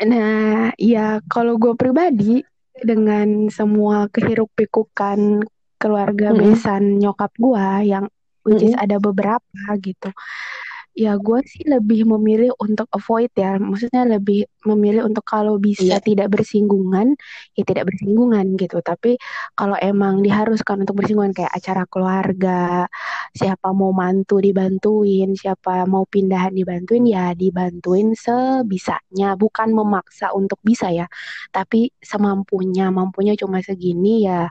Nah, 0.00 0.72
ya 0.80 1.20
kalau 1.28 1.60
gue 1.60 1.74
pribadi 1.76 2.40
dengan 2.80 3.52
semua 3.52 4.08
kehiruk 4.08 4.48
pikukan 4.56 5.44
keluarga 5.80 6.32
Mm-mm. 6.32 6.40
besan 6.40 6.96
nyokap 7.00 7.32
gue 7.36 7.66
yang 7.84 8.08
which 8.46 8.64
is 8.64 8.72
Mm-mm. 8.72 8.80
ada 8.80 8.96
beberapa 8.96 9.60
gitu. 9.80 10.08
Ya 10.98 11.14
gue 11.14 11.38
sih 11.46 11.62
lebih 11.70 12.02
memilih 12.02 12.50
untuk 12.58 12.90
avoid 12.90 13.30
ya, 13.38 13.54
maksudnya 13.62 14.02
lebih 14.10 14.42
memilih 14.66 15.06
untuk 15.06 15.22
kalau 15.22 15.54
bisa 15.62 15.86
Iya. 15.86 16.02
tidak 16.02 16.34
bersinggungan, 16.34 17.14
ya 17.54 17.62
tidak 17.62 17.86
bersinggungan 17.94 18.58
gitu. 18.58 18.82
Tapi 18.82 19.14
kalau 19.54 19.78
emang 19.78 20.18
diharuskan 20.26 20.82
untuk 20.82 20.98
bersinggungan 20.98 21.30
kayak 21.30 21.54
acara 21.54 21.86
keluarga, 21.86 22.90
siapa 23.38 23.70
mau 23.70 23.94
mantu 23.94 24.42
dibantuin, 24.42 25.30
siapa 25.38 25.86
mau 25.86 26.02
pindahan 26.10 26.50
dibantuin, 26.58 27.06
ya 27.06 27.38
dibantuin 27.38 28.10
sebisanya, 28.18 29.38
bukan 29.38 29.70
memaksa 29.70 30.34
untuk 30.34 30.58
bisa 30.66 30.90
ya, 30.90 31.06
tapi 31.54 31.94
semampunya, 32.02 32.90
mampunya 32.90 33.38
cuma 33.38 33.62
segini 33.62 34.26
ya 34.26 34.50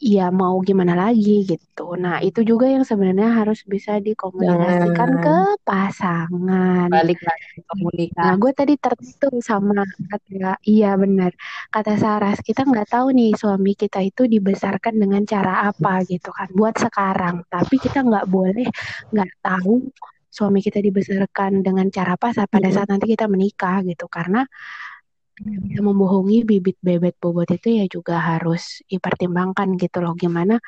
ya 0.00 0.32
mau 0.32 0.56
gimana 0.64 0.96
lagi 0.96 1.44
gitu. 1.44 1.92
Nah, 2.00 2.24
itu 2.24 2.40
juga 2.40 2.64
yang 2.64 2.88
sebenarnya 2.88 3.36
harus 3.36 3.60
bisa 3.68 4.00
dikomunikasikan 4.00 5.10
ke 5.20 5.36
pasangan. 5.60 6.88
balik 6.88 7.20
lagi 7.20 7.44
ke 7.52 7.60
Nah, 7.60 7.68
komunikasi 7.68 8.40
gue 8.40 8.52
tadi 8.56 8.74
tertutup 8.80 9.34
sama 9.44 9.84
kata, 9.84 10.56
iya 10.64 10.96
benar, 10.96 11.36
kata 11.68 12.00
Saras, 12.00 12.40
kita 12.40 12.64
nggak 12.64 12.88
tahu 12.88 13.12
nih 13.12 13.36
suami 13.36 13.76
kita 13.76 14.00
itu 14.00 14.24
dibesarkan 14.24 14.96
dengan 14.96 15.22
cara 15.28 15.68
apa 15.68 16.00
gitu 16.08 16.32
kan, 16.32 16.48
buat 16.56 16.80
sekarang. 16.80 17.44
Tapi 17.52 17.76
kita 17.76 18.00
nggak 18.00 18.24
boleh 18.24 18.66
nggak 19.12 19.30
tahu 19.44 19.84
suami 20.32 20.64
kita 20.64 20.80
dibesarkan 20.80 21.60
dengan 21.60 21.92
cara 21.92 22.16
apa 22.16 22.32
saat 22.32 22.48
pada 22.48 22.72
saat 22.72 22.88
nanti 22.88 23.04
kita 23.04 23.28
menikah 23.28 23.84
gitu, 23.84 24.08
karena 24.08 24.48
bisa 25.40 25.80
membohongi 25.80 26.44
bibit 26.44 26.76
bebet 26.84 27.16
bobot 27.22 27.48
itu 27.50 27.68
ya 27.80 27.84
juga 27.88 28.20
harus 28.20 28.84
dipertimbangkan 28.90 29.68
gitu 29.80 29.98
loh, 30.04 30.12
gimana 30.16 30.60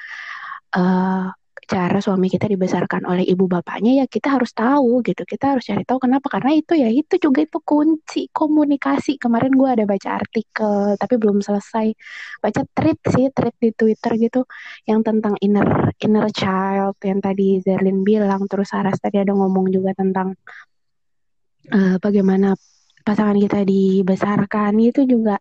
eh 0.77 1.27
cara 1.73 1.99
suami 2.03 2.27
kita 2.27 2.51
dibesarkan 2.51 3.07
oleh 3.07 3.25
ibu 3.25 3.47
bapaknya 3.47 4.03
ya 4.03 4.07
kita 4.11 4.37
harus 4.37 4.51
tahu 4.53 5.01
gitu. 5.07 5.23
Kita 5.23 5.57
harus 5.57 5.65
cari 5.65 5.85
tahu 5.87 5.99
kenapa. 6.05 6.27
Karena 6.29 6.53
itu 6.59 6.75
ya 6.77 6.89
itu 6.91 7.15
juga 7.23 7.41
itu 7.47 7.59
kunci 7.63 8.29
komunikasi. 8.35 9.17
Kemarin 9.17 9.53
gue 9.55 9.69
ada 9.71 9.85
baca 9.87 10.09
artikel 10.21 10.99
tapi 10.99 11.15
belum 11.17 11.39
selesai. 11.41 11.87
Baca 12.43 12.61
tweet 12.77 12.99
sih 13.15 13.27
tweet 13.33 13.57
di 13.63 13.71
Twitter 13.73 14.13
gitu 14.21 14.41
yang 14.91 15.01
tentang 15.07 15.39
inner 15.41 15.95
inner 16.03 16.27
child 16.35 16.99
yang 17.01 17.19
tadi 17.23 17.63
Zerlin 17.65 18.03
bilang. 18.05 18.45
Terus 18.51 18.69
Saras 18.69 18.99
tadi 18.99 19.23
ada 19.23 19.33
ngomong 19.33 19.71
juga 19.71 19.95
tentang 19.97 20.35
eh, 21.73 21.97
bagaimana 22.03 22.53
pasangan 23.03 23.37
kita 23.37 23.67
dibesarkan 23.67 24.73
itu 24.79 25.05
juga 25.05 25.37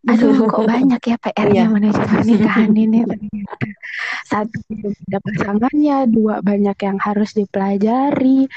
aduh 0.00 0.32
kok 0.52 0.64
banyak 0.64 1.02
ya 1.04 1.16
PR-nya 1.20 1.64
Iya. 1.68 1.72
menuju 1.72 2.00
pernikahan 2.00 2.72
ini. 2.72 3.04
Satu 4.30 4.56
ada 4.80 5.18
pasangannya 5.20 6.08
dua 6.08 6.40
banyak 6.40 6.78
yang 6.80 6.96
harus 6.96 7.36
dipelajari 7.36 8.48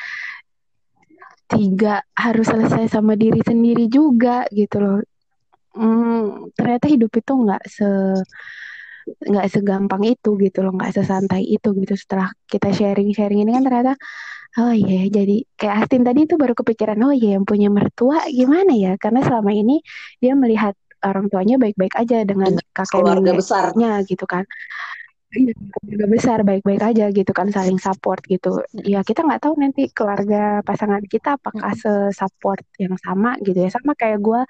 tiga 1.46 2.02
harus 2.16 2.48
selesai 2.50 2.90
sama 2.90 3.14
diri 3.14 3.44
sendiri 3.44 3.86
juga 3.92 4.48
gitu 4.50 4.80
loh. 4.80 5.00
Hmm, 5.74 6.54
ternyata 6.54 6.86
hidup 6.88 7.12
itu 7.12 7.32
nggak 7.34 7.64
se 7.68 7.90
nggak 9.04 9.48
segampang 9.52 10.04
itu 10.08 10.40
gitu 10.40 10.64
loh 10.64 10.72
nggak 10.80 10.96
sesantai 10.96 11.44
itu 11.44 11.70
gitu. 11.76 11.94
Setelah 12.00 12.32
kita 12.48 12.72
sharing 12.72 13.12
sharing 13.12 13.44
ini 13.44 13.52
kan 13.52 13.64
ternyata 13.68 13.94
oh 14.60 14.74
iya 14.74 15.10
jadi 15.10 15.34
kayak 15.60 15.76
Astin 15.86 16.04
tadi 16.08 16.20
itu 16.30 16.36
baru 16.42 16.54
kepikiran 16.60 16.98
oh 17.06 17.14
iya 17.14 17.28
yang 17.40 17.46
punya 17.50 17.68
mertua 17.74 18.18
gimana 18.30 18.72
ya 18.78 18.92
karena 19.02 19.20
selama 19.26 19.52
ini 19.54 19.82
dia 20.22 20.34
melihat 20.38 20.74
orang 21.04 21.26
tuanya 21.32 21.56
baik-baik 21.60 21.94
aja 22.00 22.24
dengan 22.24 22.54
Dengan 22.54 22.72
kakek 22.78 22.94
keluarga 23.02 23.32
besar. 23.36 23.64
neneknya 23.74 23.92
gitu 24.10 24.26
kan 24.30 24.46
Iya, 25.34 25.50
keluarga 25.58 26.06
besar 26.14 26.38
baik-baik 26.46 26.82
aja 26.94 27.06
gitu 27.10 27.32
kan 27.34 27.50
saling 27.50 27.82
support 27.82 28.22
gitu. 28.30 28.62
Ya 28.86 29.02
kita 29.02 29.26
nggak 29.26 29.42
tahu 29.42 29.58
nanti 29.58 29.90
keluarga 29.90 30.62
pasangan 30.62 31.02
kita 31.10 31.42
apakah 31.42 31.74
se-support 31.74 32.62
yang 32.78 32.94
sama 33.02 33.34
gitu 33.42 33.58
ya. 33.66 33.70
Sama 33.74 33.98
kayak 33.98 34.22
gue 34.22 34.42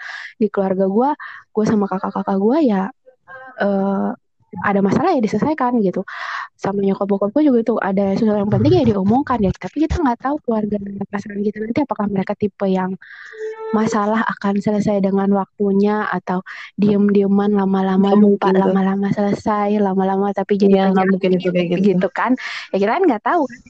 di 0.44 0.52
keluarga 0.52 0.84
gue, 0.92 1.10
gue 1.56 1.66
sama 1.72 1.88
kakak-kakak 1.88 2.36
gue 2.36 2.58
ya 2.68 2.92
eh, 3.64 4.10
ada 4.62 4.80
masalah 4.86 5.18
ya 5.18 5.22
diselesaikan 5.24 5.82
gitu. 5.82 6.06
Sama 6.54 6.80
nyokap 6.86 7.08
bokap 7.10 7.30
gue 7.34 7.50
juga 7.50 7.60
itu 7.66 7.76
ada 7.82 8.14
sesuatu 8.14 8.40
yang 8.46 8.52
penting 8.54 8.72
ya 8.78 8.84
diomongkan 8.94 9.42
ya. 9.42 9.50
Tapi 9.52 9.90
kita 9.90 9.98
nggak 10.00 10.20
tahu 10.22 10.36
keluarga 10.46 10.78
pasangan 11.10 11.42
kita 11.42 11.58
nanti 11.60 11.80
apakah 11.82 12.06
mereka 12.08 12.34
tipe 12.38 12.66
yang 12.70 12.94
masalah 13.74 14.22
akan 14.30 14.62
selesai 14.62 15.02
dengan 15.02 15.34
waktunya 15.34 16.06
atau 16.06 16.46
diem-dieman 16.78 17.58
lama-lama 17.58 18.14
lupa 18.14 18.54
tuh. 18.54 18.62
lama-lama 18.70 19.10
selesai 19.10 19.82
lama-lama 19.82 20.30
tapi 20.30 20.62
jadi 20.62 20.78
Iya, 20.78 20.94
nggak 20.94 21.06
mungkin 21.10 21.32
itu 21.42 21.50
kayak 21.50 21.68
gitu. 21.74 21.82
gitu 21.98 22.08
kan 22.14 22.38
ya 22.70 22.78
kita 22.78 22.92
kan 22.94 23.04
nggak 23.10 23.24
tahu 23.26 23.44
kan 23.50 23.62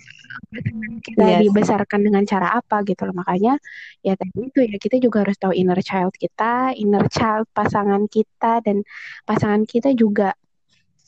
kita 1.00 1.24
Yes. 1.24 1.40
dibesarkan 1.48 2.00
dengan 2.04 2.24
cara 2.28 2.48
apa 2.60 2.84
gitu 2.84 3.08
loh 3.08 3.16
makanya 3.16 3.56
ya 4.04 4.14
tadi 4.20 4.44
itu 4.44 4.60
ya 4.66 4.76
kita 4.76 5.00
juga 5.00 5.24
harus 5.24 5.40
tahu 5.40 5.56
inner 5.56 5.80
child 5.80 6.12
kita 6.20 6.76
inner 6.76 7.06
child 7.08 7.48
pasangan 7.56 8.04
kita 8.12 8.60
dan 8.60 8.84
pasangan 9.24 9.64
kita 9.64 9.96
juga 9.96 10.36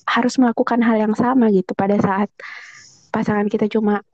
harus 0.06 0.38
melakukan 0.38 0.80
hal 0.86 0.98
yang 1.10 1.16
sama 1.18 1.50
gitu 1.50 1.74
pada 1.74 1.98
saat 1.98 2.30
pasangan 3.10 3.50
kita 3.50 3.66
cuma 3.70 4.06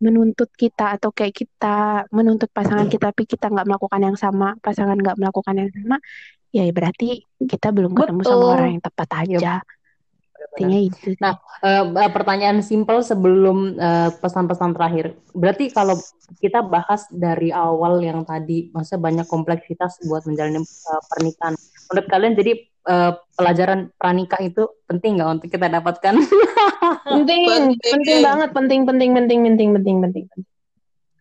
menuntut 0.00 0.48
kita 0.56 0.96
atau 0.96 1.12
kayak 1.12 1.44
kita 1.44 2.08
menuntut 2.08 2.48
pasangan 2.52 2.88
kita 2.88 3.12
tapi 3.12 3.28
kita 3.28 3.52
nggak 3.52 3.68
melakukan 3.68 4.00
yang 4.00 4.16
sama 4.16 4.56
pasangan 4.64 4.96
nggak 4.96 5.20
melakukan 5.20 5.54
yang 5.60 5.70
sama 5.76 6.00
ya 6.50 6.64
berarti 6.72 7.24
kita 7.38 7.70
belum 7.70 7.92
ketemu 7.94 8.20
sama 8.26 8.46
orang 8.58 8.68
yang 8.78 8.84
tepat 8.84 9.08
aja. 9.26 9.62
Intinya 10.56 10.80
itu 10.82 11.14
Nah, 11.20 11.36
eh, 11.62 12.10
pertanyaan 12.10 12.64
simpel 12.64 13.04
sebelum 13.04 13.76
eh, 13.76 14.10
pesan-pesan 14.18 14.72
terakhir. 14.74 15.14
Berarti 15.36 15.70
kalau 15.70 15.94
kita 16.42 16.64
bahas 16.64 17.06
dari 17.12 17.54
awal 17.54 18.02
yang 18.02 18.26
tadi, 18.26 18.72
maksudnya 18.74 19.00
banyak 19.04 19.26
kompleksitas 19.28 20.00
buat 20.08 20.26
menjalani 20.26 20.64
pernikahan. 21.12 21.54
Menurut 21.92 22.06
kalian 22.08 22.34
jadi 22.34 22.52
eh, 22.86 23.12
pelajaran 23.36 23.92
pranikah 23.96 24.40
itu 24.40 24.64
penting 24.88 25.20
nggak 25.20 25.30
untuk 25.40 25.48
kita 25.52 25.68
dapatkan? 25.68 26.14
Penting, 27.10 27.42
Penting. 27.46 27.90
penting 27.90 28.18
banget, 28.22 28.50
penting, 28.54 28.80
penting, 28.86 29.10
penting, 29.14 29.38
penting, 29.42 29.68
penting, 29.74 29.96
penting. 29.98 30.24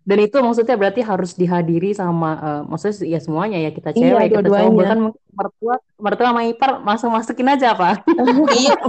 Dan 0.06 0.18
itu 0.22 0.38
maksudnya 0.42 0.78
berarti 0.78 1.02
harus 1.02 1.34
dihadiri 1.34 1.94
sama, 1.98 2.32
eh, 2.38 2.62
maksudnya 2.66 3.10
ya 3.10 3.20
semuanya 3.22 3.58
ya 3.58 3.72
kita 3.74 3.90
Iya, 3.94 4.22
cewek, 4.22 4.28
kita 4.38 4.50
cowok, 4.54 4.74
bahkan 4.78 5.00
mungkin 5.02 5.22
mertua, 5.34 5.76
mertua 5.98 6.28
sama 6.30 6.42
ipar 6.46 6.72
masuk-masukin 6.82 7.48
aja 7.50 7.74
apa? 7.74 8.06
Iya, 8.54 8.76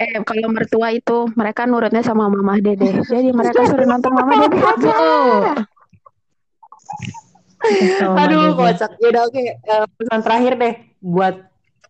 Eh, 0.00 0.16
kalau 0.24 0.48
mertua 0.48 0.96
itu 0.96 1.28
mereka 1.36 1.68
nurutnya 1.68 2.00
sama 2.00 2.32
mama 2.32 2.56
dede. 2.56 3.04
Jadi 3.04 3.36
mereka 3.36 3.68
suruh 3.68 3.84
nonton 3.84 4.16
mama 4.16 4.48
dede 4.48 4.56
aja. 4.56 4.96
Aduh, 8.16 8.56
kocak. 8.56 8.90
Ya 8.98 9.06
udah 9.12 9.22
oke, 9.28 9.44
Eh, 9.44 9.86
pesan 10.00 10.20
terakhir 10.24 10.52
deh 10.56 10.74
buat 11.00 11.34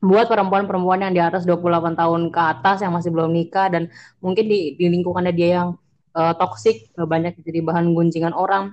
buat 0.00 0.26
perempuan-perempuan 0.33 1.04
yang 1.04 1.12
di 1.12 1.20
atas 1.20 1.44
28 1.44 1.92
tahun 1.92 2.33
ke 2.33 2.40
atas 2.40 2.80
yang 2.80 2.96
masih 2.96 3.12
belum 3.12 3.30
nikah 3.37 3.68
dan 3.68 3.92
mungkin 4.18 4.48
di, 4.48 4.74
di 4.80 4.87
lingkungannya 4.88 5.33
dia 5.37 5.61
yang 5.61 5.68
eh, 6.16 6.35
toksik 6.40 6.90
eh, 6.96 7.06
banyak 7.06 7.37
jadi 7.44 7.61
bahan 7.61 7.92
gunjingan 7.92 8.33
orang 8.33 8.72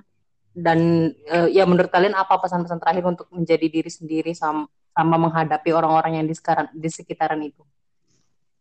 dan 0.56 1.12
eh, 1.28 1.48
ya 1.52 1.68
menurut 1.68 1.92
kalian 1.92 2.16
apa 2.16 2.40
pesan-pesan 2.40 2.80
terakhir 2.80 3.04
untuk 3.04 3.28
menjadi 3.30 3.66
diri 3.68 3.90
sendiri 3.92 4.32
sama 4.32 4.66
sama 4.96 5.14
menghadapi 5.14 5.70
orang-orang 5.70 6.18
yang 6.18 6.26
di 6.26 6.34
sekarang 6.34 6.66
di 6.74 6.90
sekitaran 6.90 7.38
itu. 7.44 7.62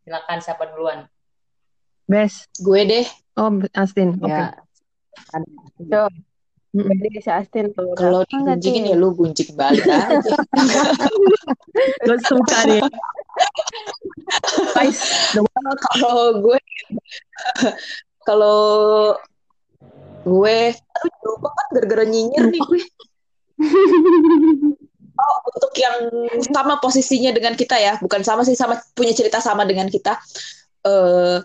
Silakan 0.06 0.38
siapa 0.38 0.70
duluan? 0.70 1.10
Best. 2.06 2.46
Gue 2.62 2.86
deh. 2.86 3.08
Oh, 3.34 3.50
Astin. 3.74 4.22
Oke. 4.22 4.30
Ya. 4.30 4.54
Coba. 5.90 6.14
Jadi 6.78 7.20
si 7.24 7.32
Astin 7.32 7.74
tuh. 7.74 7.96
Kalau 7.98 8.22
digunjingin 8.28 8.94
ya 8.94 8.96
lu 9.00 9.16
gunjing 9.16 9.56
balik 9.58 9.86
aja. 9.92 10.38
Gue 12.06 12.18
suka 12.28 12.58
nih. 12.70 12.82
Guys, 14.76 15.00
kalau 15.94 16.44
gue 16.44 16.60
kalau 18.28 18.60
gue 20.28 20.58
aduh 20.76 21.14
lupa 21.24 21.50
kan 21.50 21.68
gara-gara 21.80 22.04
nyinyir 22.04 22.46
nih 22.52 22.62
gue. 22.62 22.82
Oh, 25.18 25.38
untuk 25.50 25.74
yang 25.82 25.98
sama 26.54 26.78
posisinya 26.78 27.34
dengan 27.34 27.58
kita 27.58 27.74
ya, 27.82 27.98
bukan 27.98 28.22
sama 28.22 28.46
sih 28.46 28.54
sama 28.54 28.78
punya 28.94 29.18
cerita 29.18 29.42
sama 29.42 29.66
dengan 29.66 29.90
kita. 29.90 30.20
Eh 30.86 31.42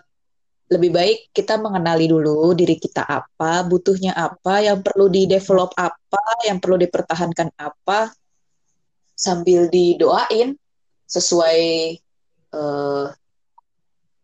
lebih 0.73 0.91
baik 0.91 1.17
kita 1.31 1.61
mengenali 1.61 2.09
dulu 2.09 2.51
diri 2.57 2.75
kita 2.81 3.05
apa, 3.05 3.61
butuhnya 3.63 4.17
apa, 4.17 4.65
yang 4.65 4.81
perlu 4.81 5.07
di-develop 5.07 5.71
apa, 5.77 6.23
yang 6.49 6.57
perlu 6.57 6.81
dipertahankan 6.81 7.53
apa, 7.55 8.09
sambil 9.13 9.69
didoain 9.69 10.57
sesuai 11.05 11.59
eh 12.53 13.07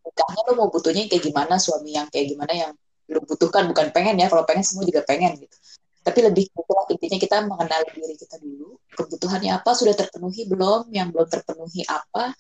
nikahnya 0.06 0.42
lo 0.50 0.54
mau 0.58 0.70
butuhnya 0.74 1.06
kayak 1.06 1.24
gimana, 1.30 1.62
suami 1.62 1.94
yang 1.94 2.10
kayak 2.10 2.34
gimana 2.34 2.54
yang 2.54 2.72
lo 3.10 3.22
butuhkan, 3.26 3.70
bukan 3.70 3.94
pengen 3.94 4.18
ya, 4.18 4.28
kalau 4.28 4.44
pengen 4.46 4.66
semua 4.66 4.86
juga 4.86 5.06
pengen 5.06 5.38
gitu. 5.38 5.58
Tapi 6.02 6.20
lebih 6.26 6.50
itulah 6.50 6.86
intinya 6.90 7.18
kita 7.22 7.38
mengenali 7.46 7.90
diri 7.94 8.16
kita 8.18 8.38
dulu, 8.42 8.78
kebutuhannya 8.98 9.52
apa, 9.54 9.72
sudah 9.78 9.94
terpenuhi 9.94 10.50
belum, 10.50 10.90
yang 10.90 11.14
belum 11.14 11.28
terpenuhi 11.30 11.86
apa, 11.86 12.34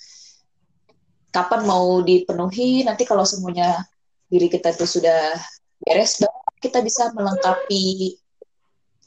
kapan 1.29 1.61
mau 1.69 2.01
dipenuhi, 2.01 2.81
nanti 2.85 3.05
kalau 3.05 3.21
semuanya 3.21 3.85
diri 4.29 4.47
kita 4.47 4.71
itu 4.71 4.85
sudah 4.85 5.35
beres, 5.81 6.21
baru 6.21 6.39
kita 6.61 6.79
bisa 6.85 7.09
melengkapi 7.17 8.13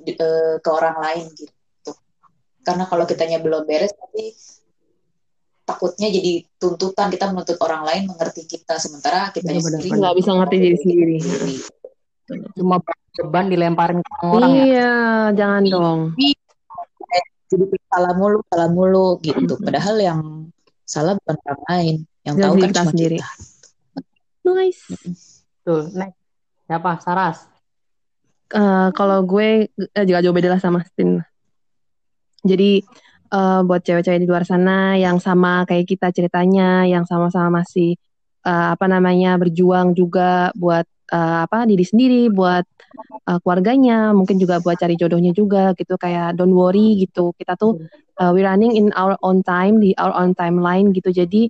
eh, 0.02 0.54
ke 0.58 0.70
orang 0.70 0.98
lain 0.98 1.24
gitu. 1.38 1.92
Karena 2.62 2.84
kalau 2.90 3.06
kitanya 3.06 3.38
belum 3.38 3.62
beres, 3.66 3.94
nanti 3.94 4.34
takutnya 5.62 6.10
jadi 6.10 6.42
tuntutan 6.58 7.08
kita 7.08 7.30
menuntut 7.30 7.58
orang 7.62 7.86
lain 7.86 8.02
mengerti 8.10 8.44
kita, 8.50 8.82
sementara 8.82 9.30
kita 9.30 9.46
Benar-benar. 9.46 9.78
sendiri 9.78 9.98
nggak 9.98 10.16
bisa 10.18 10.30
ngerti 10.34 10.56
diri 10.58 10.76
sendiri. 10.82 11.16
Cuma 12.58 12.76
beban 13.18 13.46
dilemparin 13.46 14.00
ke 14.02 14.12
orang 14.26 14.50
ya. 14.58 14.64
Iya, 14.66 14.92
jangan 15.38 15.62
dong. 15.68 16.00
Jadi 17.52 17.76
salah 17.92 18.16
mulu, 18.16 18.40
salah 18.48 18.68
mulu 18.72 19.20
gitu. 19.20 19.60
Padahal 19.60 19.96
yang 20.00 20.20
salah 20.88 21.12
bukan 21.20 21.36
orang 21.44 21.62
lain, 21.68 21.94
yang 22.24 22.34
tahu 22.40 22.54
kan 22.56 22.60
kita 22.64 22.72
cuma 22.80 22.90
sendiri. 22.90 23.16
kita. 23.20 23.51
Nice. 24.42 24.82
Betul. 25.62 25.94
Next. 25.94 26.18
Siapa? 26.66 26.90
Saras. 26.98 27.52
Eh, 28.52 28.88
kalau 28.92 29.24
gue 29.24 29.70
eh, 29.72 30.04
juga 30.04 30.20
jauh 30.20 30.36
beda 30.36 30.52
lah 30.52 30.60
sama 30.60 30.84
Stin. 30.84 31.22
Jadi 32.44 32.82
eh, 33.32 33.60
buat 33.64 33.80
cewek-cewek 33.80 34.20
di 34.20 34.28
luar 34.28 34.44
sana 34.44 34.98
yang 35.00 35.16
sama 35.22 35.64
kayak 35.64 35.88
kita 35.88 36.12
ceritanya, 36.12 36.84
yang 36.84 37.08
sama-sama 37.08 37.62
masih 37.62 37.96
eh, 38.44 38.66
apa 38.74 38.84
namanya 38.90 39.40
berjuang 39.40 39.96
juga 39.96 40.52
buat 40.58 40.84
eh, 41.12 41.38
apa 41.48 41.64
diri 41.64 41.86
sendiri, 41.86 42.22
buat 42.28 42.66
eh, 43.30 43.38
keluarganya, 43.40 44.12
mungkin 44.12 44.36
juga 44.36 44.60
buat 44.60 44.76
cari 44.76 45.00
jodohnya 45.00 45.32
juga 45.32 45.72
gitu 45.78 45.96
kayak 45.96 46.36
don't 46.36 46.52
worry 46.52 47.00
gitu. 47.00 47.32
Kita 47.38 47.56
tuh 47.56 47.80
eh, 48.20 48.30
we 48.36 48.44
running 48.44 48.76
in 48.76 48.92
our 48.98 49.16
own 49.24 49.40
time 49.40 49.80
di 49.80 49.96
our 49.96 50.12
own 50.12 50.36
timeline 50.36 50.92
gitu. 50.92 51.08
Jadi 51.08 51.48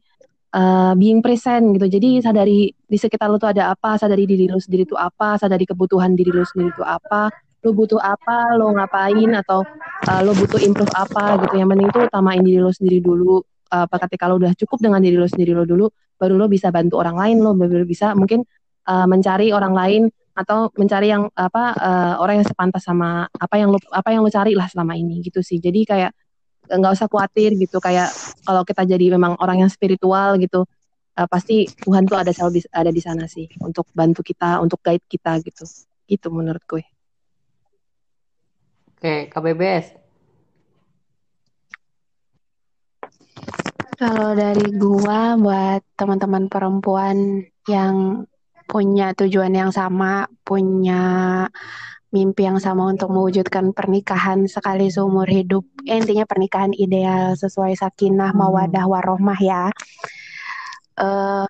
eh, 0.53 0.93
being 0.97 1.21
present 1.25 1.73
gitu. 1.77 1.87
Jadi 1.89 2.21
sadari 2.21 2.69
di 2.73 2.99
sekitar 3.01 3.29
lu 3.33 3.41
tuh 3.41 3.51
ada 3.53 3.73
apa, 3.73 3.97
sadari 3.97 4.25
diri 4.29 4.47
lu 4.49 4.61
sendiri 4.61 4.85
tuh 4.85 5.01
apa, 5.01 5.41
sadari 5.41 5.65
kebutuhan 5.65 6.13
diri 6.13 6.31
lu 6.33 6.45
sendiri 6.45 6.71
tuh 6.77 6.87
apa, 6.87 7.33
lu 7.63 7.71
butuh 7.73 8.01
apa, 8.03 8.59
lu 8.59 8.75
ngapain 8.75 9.31
atau 9.39 9.63
uh, 10.11 10.21
lu 10.27 10.35
butuh 10.35 10.61
improve 10.61 10.93
apa 10.93 11.41
gitu. 11.47 11.55
Yang 11.63 11.69
penting 11.73 11.89
tuh 11.95 12.03
utamain 12.11 12.43
diri 12.43 12.59
lu 12.61 12.73
sendiri 12.75 12.99
dulu. 13.01 13.41
Uh, 13.73 13.89
ketika 13.89 14.29
lu 14.29 14.37
udah 14.37 14.53
cukup 14.53 14.85
dengan 14.85 15.01
diri 15.01 15.17
lu 15.17 15.25
sendiri 15.25 15.57
lu 15.57 15.65
dulu, 15.65 15.89
baru 16.21 16.37
lu 16.37 16.47
bisa 16.51 16.69
bantu 16.69 17.01
orang 17.01 17.17
lain, 17.17 17.41
lu 17.41 17.57
baru 17.57 17.89
bisa 17.89 18.13
mungkin 18.13 18.45
uh, 18.85 19.09
mencari 19.09 19.49
orang 19.55 19.73
lain 19.73 20.03
atau 20.33 20.73
mencari 20.77 21.13
yang 21.13 21.29
apa 21.37 21.77
uh, 21.77 22.15
orang 22.21 22.41
yang 22.41 22.49
sepantas 22.49 22.85
sama 22.85 23.29
apa 23.37 23.55
yang 23.61 23.69
lu 23.69 23.77
apa 23.93 24.09
yang 24.13 24.25
lu 24.25 24.33
cari 24.33 24.53
lah 24.57 24.69
selama 24.69 24.97
ini 24.97 25.25
gitu 25.25 25.41
sih. 25.41 25.57
Jadi 25.61 25.89
kayak 25.89 26.13
nggak 26.79 26.95
usah 26.97 27.09
khawatir 27.09 27.55
gitu. 27.57 27.79
Kayak 27.79 28.13
kalau 28.45 28.63
kita 28.63 28.85
jadi 28.87 29.15
memang 29.17 29.37
orang 29.41 29.67
yang 29.67 29.71
spiritual 29.73 30.37
gitu 30.41 30.65
uh, 31.19 31.29
pasti 31.29 31.69
Tuhan 31.69 32.09
tuh 32.09 32.19
ada 32.21 32.33
selalu 32.33 32.61
di, 32.61 32.61
ada 32.73 32.91
di 32.93 33.01
sana 33.03 33.25
sih 33.29 33.49
untuk 33.61 33.89
bantu 33.93 34.25
kita 34.25 34.61
untuk 34.61 34.81
guide 34.81 35.05
kita 35.09 35.41
gitu. 35.45 35.65
Gitu 36.09 36.29
menurut 36.29 36.63
gue. 36.69 36.85
Oke, 39.03 39.27
KBBS. 39.35 40.03
Kalau 43.99 44.35
dari 44.35 44.67
gua 44.79 45.39
buat 45.39 45.83
teman-teman 45.95 46.51
perempuan 46.51 47.47
yang 47.71 48.27
punya 48.67 49.15
tujuan 49.15 49.55
yang 49.55 49.71
sama, 49.71 50.27
punya 50.43 51.47
mimpi 52.13 52.45
yang 52.45 52.61
sama 52.61 52.93
untuk 52.93 53.09
mewujudkan 53.09 53.73
pernikahan 53.73 54.45
sekali 54.45 54.93
seumur 54.93 55.25
hidup. 55.25 55.65
Eh, 55.89 55.97
intinya 55.97 56.29
pernikahan 56.29 56.77
ideal 56.77 57.33
sesuai 57.35 57.73
sakinah, 57.81 58.37
mawadah, 58.37 58.85
warohmah 58.85 59.41
ya. 59.41 59.73
Eh, 61.01 61.47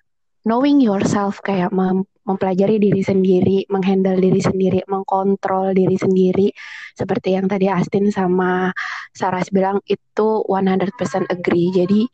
knowing 0.47 0.79
yourself 0.79 1.43
kayak 1.43 1.75
mem- 1.75 2.07
mempelajari 2.23 2.79
diri 2.79 3.03
sendiri, 3.03 3.67
menghandle 3.67 4.15
diri 4.15 4.39
sendiri, 4.39 4.79
mengkontrol 4.87 5.75
diri 5.75 5.99
sendiri. 5.99 6.47
Seperti 6.95 7.35
yang 7.35 7.51
tadi 7.51 7.67
Astin 7.67 8.07
sama 8.15 8.71
Saras 9.11 9.51
bilang 9.51 9.83
itu 9.83 10.27
100% 10.47 11.27
agree. 11.27 11.75
Jadi 11.75 12.07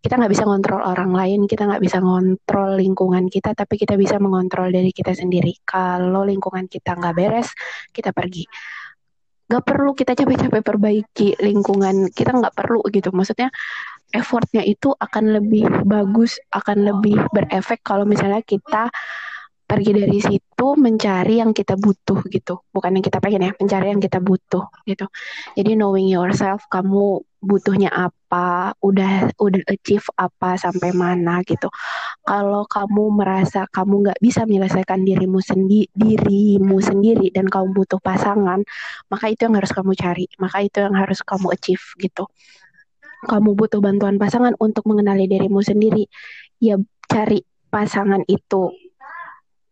kita 0.00 0.14
nggak 0.20 0.32
bisa 0.32 0.44
ngontrol 0.46 0.82
orang 0.86 1.10
lain, 1.10 1.40
kita 1.50 1.66
nggak 1.66 1.82
bisa 1.82 1.98
ngontrol 1.98 2.78
lingkungan 2.78 3.26
kita, 3.26 3.56
tapi 3.56 3.74
kita 3.80 3.98
bisa 3.98 4.20
mengontrol 4.22 4.70
diri 4.70 4.94
kita 4.94 5.16
sendiri. 5.16 5.56
Kalau 5.66 6.22
lingkungan 6.22 6.70
kita 6.70 6.94
nggak 6.94 7.14
beres, 7.16 7.50
kita 7.90 8.14
pergi. 8.14 8.46
Nggak 9.46 9.64
perlu 9.66 9.94
kita 9.94 10.12
capek-capek 10.18 10.62
perbaiki 10.62 11.28
lingkungan, 11.38 12.10
kita 12.10 12.34
nggak 12.34 12.54
perlu 12.54 12.82
gitu. 12.90 13.14
Maksudnya 13.14 13.50
effortnya 14.14 14.62
itu 14.62 14.94
akan 14.94 15.42
lebih 15.42 15.66
bagus, 15.86 16.38
akan 16.54 16.86
lebih 16.86 17.18
berefek 17.34 17.82
kalau 17.82 18.06
misalnya 18.06 18.42
kita 18.42 18.90
pergi 19.76 19.92
dari 19.92 20.20
situ 20.24 20.68
mencari 20.80 21.44
yang 21.44 21.52
kita 21.52 21.76
butuh 21.76 22.24
gitu, 22.32 22.64
bukan 22.72 22.96
yang 22.96 23.04
kita 23.04 23.20
pengen 23.20 23.44
ya, 23.44 23.52
mencari 23.60 23.92
yang 23.92 24.00
kita 24.00 24.24
butuh 24.24 24.64
gitu. 24.88 25.04
Jadi 25.52 25.76
knowing 25.76 26.08
yourself, 26.08 26.64
kamu 26.72 27.20
butuhnya 27.44 27.92
apa, 27.92 28.72
udah 28.80 29.36
udah 29.36 29.62
achieve 29.68 30.08
apa 30.16 30.56
sampai 30.56 30.96
mana 30.96 31.44
gitu. 31.44 31.68
Kalau 32.24 32.64
kamu 32.64 33.20
merasa 33.20 33.68
kamu 33.68 34.08
nggak 34.08 34.18
bisa 34.24 34.48
menyelesaikan 34.48 35.04
dirimu 35.04 35.44
sendiri, 35.44 35.92
dirimu 35.92 36.80
sendiri 36.80 37.28
dan 37.36 37.44
kamu 37.52 37.76
butuh 37.76 38.00
pasangan, 38.00 38.64
maka 39.12 39.28
itu 39.28 39.44
yang 39.44 39.60
harus 39.60 39.76
kamu 39.76 39.92
cari, 39.92 40.24
maka 40.40 40.64
itu 40.64 40.80
yang 40.80 40.96
harus 40.96 41.20
kamu 41.20 41.52
achieve 41.52 41.84
gitu. 42.00 42.24
Kamu 43.28 43.52
butuh 43.52 43.84
bantuan 43.84 44.16
pasangan 44.16 44.56
untuk 44.56 44.88
mengenali 44.88 45.28
dirimu 45.28 45.60
sendiri, 45.60 46.08
ya 46.64 46.80
cari 47.12 47.44
pasangan 47.68 48.24
itu 48.24 48.72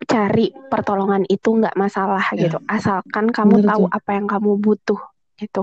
cari 0.05 0.53
pertolongan 0.71 1.25
itu 1.29 1.49
nggak 1.61 1.75
masalah 1.77 2.25
Ya. 2.37 2.49
gitu. 2.49 2.59
Asalkan 2.69 3.29
kamu 3.35 3.61
Bener 3.63 3.69
tahu 3.75 3.85
tuh. 3.89 3.97
apa 3.97 4.11
yang 4.17 4.27
kamu 4.31 4.51
butuh 4.61 5.01
gitu. 5.37 5.63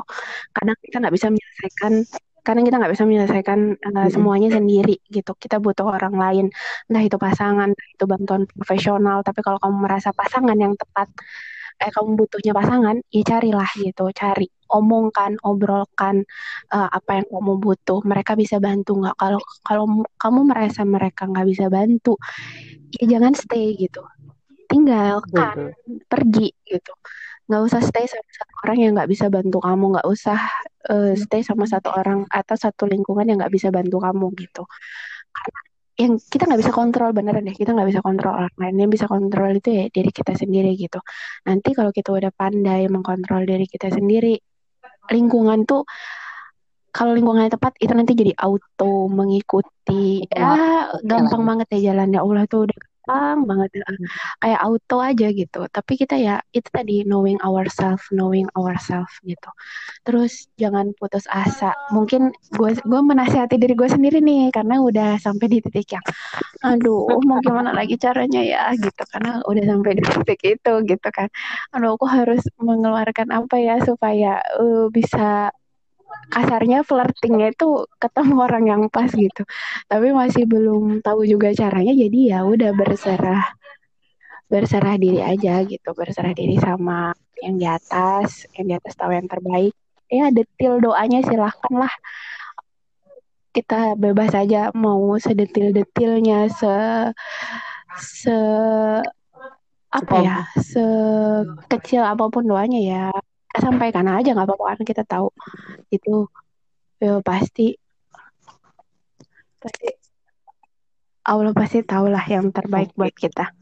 Kadang 0.52 0.78
kita 0.84 0.96
nggak 1.02 1.14
bisa 1.16 1.28
menyelesaikan 1.32 1.94
kadang 2.42 2.66
kita 2.66 2.82
nggak 2.82 2.94
bisa 2.98 3.06
menyelesaikan 3.06 3.60
uh, 3.86 4.10
semuanya 4.10 4.50
sendiri 4.58 4.98
gitu. 5.14 5.32
Kita 5.38 5.62
butuh 5.62 5.86
orang 5.86 6.16
lain. 6.18 6.46
Entah 6.90 7.04
itu 7.06 7.18
pasangan 7.22 7.70
entah 7.70 7.90
itu 7.94 8.06
bantuan 8.10 8.44
profesional. 8.50 9.22
Tapi 9.22 9.40
kalau 9.46 9.62
kamu 9.62 9.76
merasa 9.86 10.10
pasangan 10.12 10.58
yang 10.58 10.74
tepat 10.76 11.08
eh 11.82 11.90
kamu 11.90 12.14
butuhnya 12.14 12.54
pasangan 12.54 13.02
ya 13.14 13.22
carilah 13.26 13.70
gitu. 13.78 14.10
Cari 14.14 14.50
omongkan 14.72 15.38
obrolkan 15.44 16.24
uh, 16.74 16.90
apa 16.90 17.22
yang 17.22 17.28
kamu 17.30 17.54
butuh. 17.62 18.00
Mereka 18.06 18.34
bisa 18.38 18.58
bantu 18.58 19.02
nggak? 19.02 19.16
Kalau 19.18 19.40
kalau 19.62 19.86
kamu 20.18 20.40
merasa 20.50 20.82
mereka 20.86 21.30
nggak 21.30 21.48
bisa 21.48 21.66
bantu 21.70 22.18
ya 23.00 23.08
jangan 23.08 23.32
stay 23.32 23.72
gitu 23.80 24.04
tinggalkan 24.72 25.76
pergi 26.08 26.56
gitu. 26.64 26.94
Nggak 27.52 27.62
usah 27.68 27.82
stay 27.84 28.08
sama 28.08 28.32
satu 28.32 28.54
orang 28.64 28.78
yang 28.80 28.92
nggak 28.96 29.10
bisa 29.12 29.28
bantu 29.28 29.60
kamu. 29.60 29.86
Nggak 30.00 30.08
usah 30.08 30.40
uh, 30.88 31.14
stay 31.20 31.44
sama 31.44 31.68
satu 31.68 31.92
orang 31.92 32.24
atau 32.32 32.56
satu 32.56 32.88
lingkungan 32.88 33.28
yang 33.28 33.44
nggak 33.44 33.52
bisa 33.52 33.68
bantu 33.76 34.00
kamu 34.00 34.32
gitu. 34.40 34.64
Karena 35.36 35.60
yang 36.00 36.14
kita 36.18 36.48
nggak 36.48 36.62
bisa 36.64 36.72
kontrol 36.72 37.12
beneran 37.12 37.44
deh. 37.44 37.54
Kita 37.54 37.76
nggak 37.76 37.90
bisa 37.92 38.00
kontrol 38.00 38.34
orang 38.40 38.56
lain. 38.56 38.76
Yang 38.88 38.92
bisa 38.96 39.06
kontrol 39.12 39.52
itu 39.52 39.70
ya 39.70 39.86
diri 39.92 40.12
kita 40.16 40.34
sendiri 40.40 40.72
gitu. 40.80 41.04
Nanti 41.44 41.70
kalau 41.76 41.92
kita 41.92 42.10
udah 42.16 42.32
pandai 42.32 42.88
mengkontrol 42.88 43.44
diri 43.44 43.68
kita 43.68 43.92
sendiri 43.92 44.40
lingkungan 45.12 45.68
tuh 45.68 45.84
kalau 46.92 47.16
lingkungannya 47.16 47.52
tepat 47.52 47.76
itu 47.80 47.92
nanti 47.92 48.16
jadi 48.16 48.32
auto 48.40 49.12
mengikuti. 49.12 50.24
Ya 50.32 50.88
gampang 51.04 51.44
banget 51.44 51.68
ya 51.76 51.92
jalannya. 51.92 52.20
Allah 52.24 52.48
tuh 52.48 52.72
udah 52.72 52.80
gampang 53.12 53.38
banget 53.48 53.70
ya. 53.76 53.84
kayak 54.42 54.60
auto 54.64 54.98
aja 55.04 55.28
gitu. 55.32 55.62
Tapi 55.68 55.94
kita 56.00 56.16
ya 56.18 56.36
itu 56.56 56.68
tadi 56.72 57.04
knowing 57.04 57.40
ourselves 57.44 58.04
knowing 58.16 58.48
ourselves 58.56 59.12
gitu. 59.28 59.50
Terus 60.08 60.48
jangan 60.56 60.96
putus 60.98 61.28
asa. 61.28 61.76
Mungkin 61.92 62.32
gue 62.56 62.72
gue 62.80 63.02
menasihati 63.02 63.56
diri 63.60 63.74
gue 63.76 63.90
sendiri 63.92 64.24
nih 64.24 64.50
karena 64.56 64.80
udah 64.82 65.20
sampai 65.20 65.48
di 65.52 65.58
titik 65.64 65.98
yang 66.00 66.06
aduh 66.62 67.10
mau 67.26 67.42
gimana 67.42 67.74
lagi 67.74 67.98
caranya 68.00 68.42
ya? 68.42 68.64
gitu. 68.80 69.04
Karena 69.12 69.44
udah 69.46 69.64
sampai 69.68 69.92
di 70.00 70.04
titik 70.04 70.40
itu 70.60 70.74
gitu 70.88 71.08
kan. 71.12 71.28
Aduh 71.76 71.96
aku 72.00 72.06
harus 72.08 72.42
mengeluarkan 72.62 73.30
apa 73.34 73.56
ya 73.60 73.76
supaya 73.84 74.40
uh, 74.60 74.88
bisa 74.94 75.52
kasarnya 76.32 76.84
flirtingnya 76.88 77.52
itu 77.52 77.86
ketemu 78.00 78.36
orang 78.40 78.64
yang 78.68 78.82
pas 78.88 79.12
gitu. 79.12 79.44
Tapi 79.92 80.08
masih 80.16 80.48
belum 80.48 81.04
tahu 81.04 81.28
juga 81.28 81.52
caranya 81.52 81.92
jadi 81.92 82.20
ya 82.38 82.40
udah 82.48 82.72
berserah 82.76 83.44
berserah 84.52 84.96
diri 85.00 85.20
aja 85.24 85.64
gitu. 85.68 85.90
Berserah 85.96 86.34
diri 86.36 86.56
sama 86.60 87.12
yang 87.44 87.56
di 87.60 87.68
atas 87.68 88.48
yang 88.56 88.66
di 88.72 88.76
atas 88.80 88.94
tahu 88.96 89.12
yang 89.16 89.28
terbaik. 89.28 89.74
Ya 90.12 90.28
detil 90.32 90.84
doanya 90.84 91.24
silahkan 91.24 91.74
lah. 91.88 91.94
Kita 93.52 94.00
bebas 94.00 94.32
aja 94.32 94.72
mau 94.72 95.16
sedetil-detilnya 95.20 96.48
se 96.52 96.76
se 98.00 98.38
apa 99.92 100.16
ya 100.24 100.38
sekecil 100.56 102.00
apa 102.08 102.32
pun 102.32 102.48
doanya 102.48 102.80
ya 102.80 103.06
sampaikan 103.60 104.08
aja 104.08 104.32
nggak 104.32 104.48
apa-apa 104.48 104.80
kan 104.80 104.86
kita 104.88 105.04
tahu 105.04 105.28
itu 105.92 106.30
ya, 107.02 107.20
pasti 107.20 107.76
pasti 109.60 109.88
Allah 111.22 111.54
pasti 111.54 111.86
tahu 111.86 112.10
lah 112.10 112.26
yang 112.26 112.50
terbaik 112.50 112.98
buat 112.98 113.14
kita. 113.14 113.54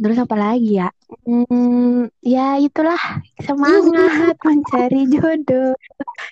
Terus 0.00 0.16
apa 0.16 0.32
lagi 0.38 0.80
ya? 0.80 0.88
Hmm, 1.28 2.08
ya 2.24 2.56
itulah 2.56 3.20
semangat 3.42 4.38
mencari 4.40 5.10
jodoh. 5.12 5.76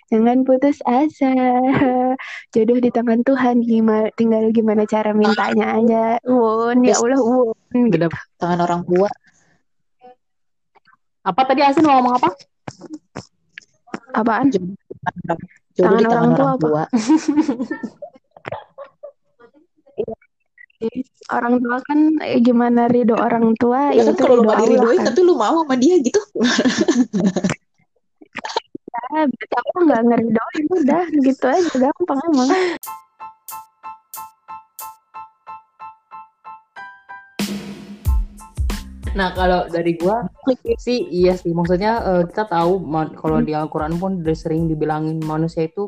Jangan 0.08 0.46
putus 0.46 0.80
asa. 0.86 1.34
Jodoh 2.54 2.78
di 2.80 2.88
tangan 2.88 3.20
Tuhan 3.26 3.60
gimana 3.60 4.08
tinggal 4.16 4.48
gimana 4.54 4.88
cara 4.88 5.12
mintanya 5.12 5.76
aja. 5.76 6.04
Won 6.24 6.86
ya 6.86 6.96
Allah 6.96 7.20
won 7.20 7.92
gitu. 7.92 8.08
tangan 8.40 8.60
orang 8.64 8.82
tua 8.88 9.10
apa 11.24 11.40
tadi 11.48 11.60
Asin 11.64 11.84
mau 11.88 11.98
ngomong 12.00 12.14
apa? 12.20 12.30
Apaan? 14.14 14.52
Jodoh 14.52 14.76
Tangan 15.74 15.98
di 15.98 16.06
tangan 16.06 16.14
orang 16.14 16.32
tua 16.36 16.44
orang 16.44 16.54
apa? 16.54 16.66
tua. 16.68 16.82
Orang 21.32 21.64
tua 21.64 21.80
kan 21.80 21.98
eh, 22.20 22.36
gimana 22.44 22.84
ridho 22.92 23.16
orang 23.16 23.56
tua 23.56 23.88
Ya 23.96 24.04
ya 24.04 24.12
kan 24.12 24.12
itu 24.12 24.20
kalau 24.20 24.36
lu 24.36 24.44
gak 24.44 24.60
kan. 24.60 25.04
tapi 25.08 25.20
lu 25.24 25.32
mau 25.32 25.64
sama 25.64 25.74
dia 25.80 25.96
gitu. 25.96 26.20
Ya, 29.14 29.26
berarti 29.30 29.54
aku 29.58 29.78
nggak 29.86 30.02
ngeridoin 30.10 30.64
udah 30.74 31.02
gitu 31.22 31.44
aja 31.46 31.70
gampang 31.78 32.18
emang. 32.30 32.50
Nah 39.14 39.30
kalau 39.32 39.70
dari 39.70 39.94
gua 39.94 40.26
sih 40.78 41.06
iya 41.10 41.38
sih. 41.38 41.54
Maksudnya 41.54 42.02
eh, 42.02 42.22
kita 42.28 42.50
tahu 42.50 42.82
kalau 43.18 43.38
di 43.40 43.54
Al-Quran 43.54 43.96
pun 43.96 44.20
udah 44.20 44.36
sering 44.36 44.66
dibilangin 44.66 45.22
manusia 45.22 45.70
itu 45.70 45.86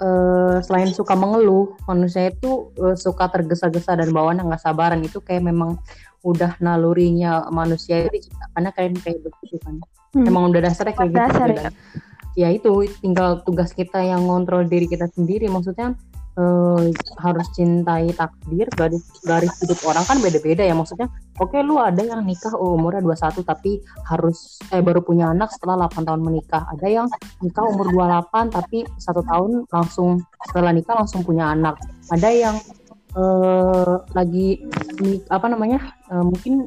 eh, 0.00 0.60
selain 0.60 0.92
suka 0.92 1.16
mengeluh 1.16 1.72
manusia 1.88 2.28
itu 2.28 2.70
eh, 2.78 2.96
suka 2.96 3.32
tergesa-gesa 3.32 3.96
dan 3.96 4.12
bawaan 4.12 4.44
nggak 4.44 4.60
sabaran. 4.60 5.00
Itu 5.00 5.24
kayak 5.24 5.48
memang 5.48 5.80
udah 6.24 6.56
nalurinya 6.60 7.48
manusia 7.52 8.04
itu 8.04 8.20
diciptakannya 8.20 8.70
kayak 8.72 8.90
kayak 9.04 9.18
begitu 9.24 9.56
kan. 9.60 9.80
Hmm. 10.14 10.30
emang 10.30 10.54
udah 10.54 10.62
dasarnya 10.70 10.94
kayak 10.94 11.10
gitu 11.10 11.18
Dasar 11.18 11.48
dan 11.50 11.74
ya 12.38 12.48
itu 12.54 12.70
tinggal 13.02 13.42
tugas 13.42 13.74
kita 13.74 13.98
yang 13.98 14.22
ngontrol 14.30 14.62
diri 14.66 14.86
kita 14.86 15.10
sendiri. 15.10 15.50
Maksudnya 15.50 15.98
eh, 16.34 16.82
harus 17.22 17.46
cintai 17.54 18.10
takdir 18.14 18.66
garis 18.74 19.04
garis 19.22 19.54
hidup 19.62 19.78
orang 19.86 20.04
kan 20.06 20.18
beda-beda 20.18 20.66
ya. 20.66 20.74
Maksudnya 20.74 21.08
oke 21.38 21.54
lu 21.62 21.78
ada 21.78 22.02
yang 22.02 22.22
nikah 22.26 22.54
umurnya 22.58 23.02
21 23.02 23.46
tapi 23.46 23.82
harus 24.10 24.58
eh 24.74 24.82
baru 24.82 25.00
punya 25.02 25.30
anak 25.30 25.54
setelah 25.54 25.86
8 25.86 26.06
tahun 26.06 26.22
menikah. 26.22 26.66
Ada 26.74 26.86
yang 26.90 27.06
nikah 27.42 27.64
umur 27.64 27.90
28 27.94 28.50
tapi 28.50 28.78
satu 28.98 29.22
tahun 29.22 29.66
langsung 29.70 30.22
setelah 30.50 30.74
nikah 30.74 30.94
langsung 30.98 31.22
punya 31.22 31.54
anak. 31.54 31.78
Ada 32.10 32.30
yang 32.30 32.56
eh, 33.14 33.94
lagi 34.14 34.48
apa 35.30 35.46
namanya 35.46 35.78
eh, 36.10 36.24
mungkin 36.24 36.66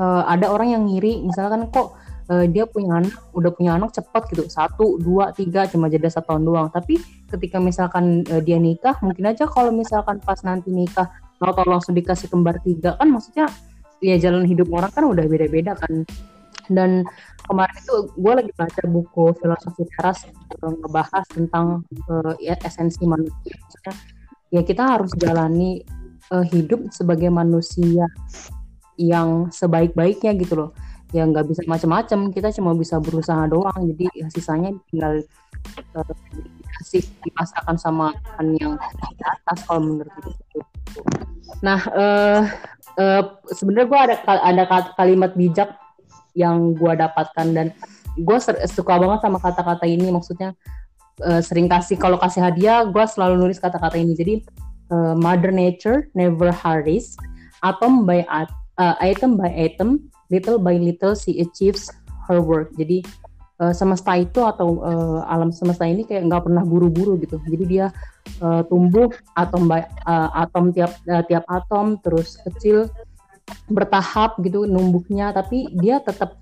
eh, 0.00 0.22
ada 0.24 0.48
orang 0.48 0.72
yang 0.72 0.82
ngiri. 0.88 1.20
Misalkan 1.24 1.68
kok 1.68 2.01
eh, 2.32 2.46
dia 2.48 2.64
punya 2.64 3.04
anak 3.04 3.14
udah 3.36 3.50
punya 3.52 3.76
anak 3.76 3.92
cepat 3.92 4.32
gitu. 4.32 4.48
Satu 4.48 4.96
dua 4.96 5.36
tiga 5.36 5.68
cuma 5.68 5.92
jeda 5.92 6.08
satu 6.08 6.32
tahun 6.32 6.42
doang. 6.48 6.68
Tapi 6.72 6.96
ketika 7.28 7.60
misalkan 7.60 8.24
eh, 8.24 8.40
dia 8.40 8.56
nikah 8.56 8.96
mungkin 9.04 9.28
aja 9.28 9.44
kalau 9.44 9.68
misalkan 9.68 10.18
pas 10.24 10.40
nanti 10.40 10.72
nikah 10.72 11.12
tahu-tahu 11.36 11.68
langsung 11.68 11.94
dikasih 11.98 12.30
kembar 12.30 12.56
tiga 12.62 12.94
kan 12.96 13.10
maksudnya 13.10 13.50
ya 13.98 14.18
jalan 14.18 14.46
hidup 14.46 14.70
orang 14.72 14.90
kan 14.90 15.04
udah 15.04 15.24
beda-beda 15.28 15.76
kan. 15.76 16.08
Dan 16.70 17.04
kemarin 17.42 17.74
itu 17.74 17.94
gue 18.16 18.32
lagi 18.32 18.52
baca 18.54 18.82
buku 18.86 19.24
filosofi 19.36 19.84
teras 19.98 20.24
eh, 20.24 20.72
ngebahas 20.72 21.26
tentang 21.28 21.84
eh, 21.92 22.34
ya, 22.48 22.54
esensi 22.64 23.04
manusia. 23.04 23.54
Maksudnya 23.60 23.94
ya 24.52 24.60
kita 24.64 24.82
harus 24.84 25.12
jalani 25.18 25.84
eh, 26.32 26.46
hidup 26.48 26.88
sebagai 26.94 27.28
manusia 27.28 28.08
yang 29.00 29.48
sebaik-baiknya 29.48 30.36
gitu 30.36 30.54
loh 30.54 30.70
ya 31.12 31.28
nggak 31.28 31.44
bisa 31.44 31.60
macam-macam 31.68 32.32
kita 32.32 32.48
cuma 32.56 32.72
bisa 32.72 32.96
berusaha 32.98 33.44
doang. 33.48 33.76
Jadi 33.94 34.08
ya 34.16 34.26
sisanya 34.32 34.72
tinggal 34.88 35.20
eh, 35.96 36.14
dikasih 36.72 37.02
sama 37.78 38.16
Tuhan 38.16 38.46
yang 38.58 38.72
di 39.16 39.24
atas 39.24 39.58
kalau 39.68 39.80
menurut 39.80 40.12
gitu. 40.24 40.60
nah 41.62 41.78
eh 41.94 42.42
eh, 42.98 43.22
sebenarnya 43.54 43.86
gue 43.88 44.00
ada 44.10 44.14
ada 44.42 44.62
kal- 44.66 44.92
kalimat 44.98 45.32
bijak 45.36 45.76
yang 46.32 46.72
gue 46.74 46.92
dapatkan 46.96 47.46
dan 47.52 47.66
gue 48.16 48.38
suka 48.68 48.94
banget 48.98 49.20
sama 49.24 49.38
kata-kata 49.38 49.84
ini. 49.84 50.08
Maksudnya 50.10 50.56
eh, 51.22 51.40
sering 51.44 51.68
kasih 51.68 52.00
kalau 52.00 52.16
kasih 52.16 52.40
hadiah 52.42 52.82
gue 52.88 53.04
selalu 53.04 53.36
nulis 53.36 53.60
kata-kata 53.60 54.00
ini. 54.00 54.16
Jadi 54.16 54.34
eh, 54.90 55.14
Mother 55.14 55.52
Nature 55.52 56.08
never 56.16 56.50
hurries 56.50 57.14
atom 57.62 58.04
by 58.04 58.26
at- 58.26 58.52
uh, 58.76 58.94
item 58.98 59.38
by 59.38 59.48
item 59.48 60.11
little 60.32 60.56
by 60.56 60.74
little 60.80 61.12
she 61.12 61.36
achieves 61.44 61.92
her 62.26 62.40
work 62.40 62.72
jadi 62.80 63.04
uh, 63.60 63.74
semesta 63.76 64.16
itu 64.16 64.40
atau 64.40 64.80
uh, 64.80 65.20
alam 65.28 65.52
semesta 65.52 65.84
ini 65.84 66.02
kayak 66.08 66.26
nggak 66.26 66.48
pernah 66.48 66.64
buru-buru 66.64 67.20
gitu 67.20 67.36
jadi 67.44 67.64
dia 67.68 67.86
uh, 68.40 68.64
tumbuh 68.66 69.12
atom 69.36 69.68
by 69.68 69.84
uh, 70.08 70.32
atom 70.34 70.72
tiap 70.72 70.96
uh, 71.06 71.22
tiap 71.28 71.44
atom 71.46 72.00
terus 72.00 72.40
kecil 72.48 72.88
bertahap 73.68 74.40
gitu 74.40 74.64
numbuhnya 74.64 75.30
tapi 75.36 75.68
dia 75.76 76.00
tetap 76.00 76.40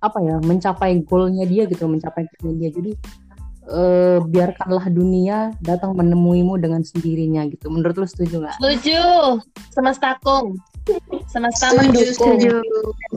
apa 0.00 0.18
ya 0.24 0.40
mencapai 0.40 1.04
goalnya 1.04 1.44
dia 1.44 1.68
gitu 1.68 1.84
mencapai 1.84 2.24
goalnya 2.40 2.56
dia 2.56 2.70
jadi 2.72 2.92
uh, 3.70 4.18
biarkanlah 4.24 4.88
dunia 4.88 5.52
datang 5.60 5.92
menemuimu 5.94 6.56
dengan 6.56 6.80
sendirinya 6.80 7.44
gitu 7.50 7.68
menurut 7.68 7.98
lu 7.98 8.06
setuju 8.08 8.46
nggak? 8.46 8.56
Setuju. 8.56 9.00
Semesta 9.74 10.16
kung. 10.22 10.56
Semesta 11.26 11.74
mendukung. 11.74 12.38
Setuju 12.38 12.62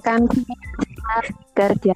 kan 0.01 0.25
kerja 1.53 1.93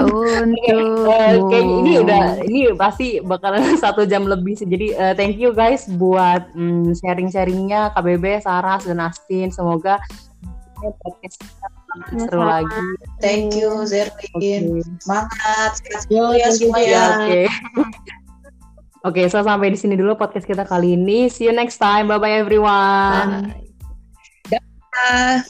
untuk 0.00 0.24
Eh, 0.64 1.36
kayak 1.40 1.64
ini 1.64 1.92
udah 2.00 2.24
ini 2.44 2.60
pasti 2.76 3.20
bakalan 3.20 3.76
satu 3.82 4.04
jam 4.04 4.24
lebih 4.28 4.56
sih. 4.56 4.68
Jadi 4.68 4.94
eh, 4.94 5.12
thank 5.16 5.36
you 5.40 5.52
guys 5.52 5.88
buat 5.88 6.52
mm, 6.52 6.94
sharing-sharingnya 7.00 7.92
KBB, 7.96 8.44
Saras 8.44 8.84
dan 8.84 9.00
Astin. 9.00 9.48
Semoga 9.50 10.00
podcast 10.80 11.40
kita 11.40 11.68
seru 12.28 12.42
Sama. 12.44 12.60
lagi. 12.60 12.84
Thank 13.22 13.56
you 13.56 13.70
Oke. 13.72 13.88
Zerlin. 13.88 14.84
Semangat. 15.00 15.80
Sehat 15.80 16.04
Yo, 16.12 16.34
ya 16.36 16.50
thank 16.50 16.60
you, 16.60 16.68
semuanya. 16.68 16.90
Ya, 16.90 17.04
Oke. 17.16 17.42
Oke, 19.04 19.22
so 19.28 19.44
sampai 19.44 19.68
di 19.68 19.76
sini 19.76 20.00
dulu 20.00 20.16
podcast 20.16 20.48
kita 20.48 20.64
kali 20.64 20.96
ini. 20.96 21.28
See 21.28 21.44
you 21.44 21.52
next 21.52 21.76
time. 21.76 22.08
Bye 22.08 22.20
bye 22.20 22.40
everyone. 22.40 23.52
Bye. 23.52 23.64
Ah. 24.94 25.44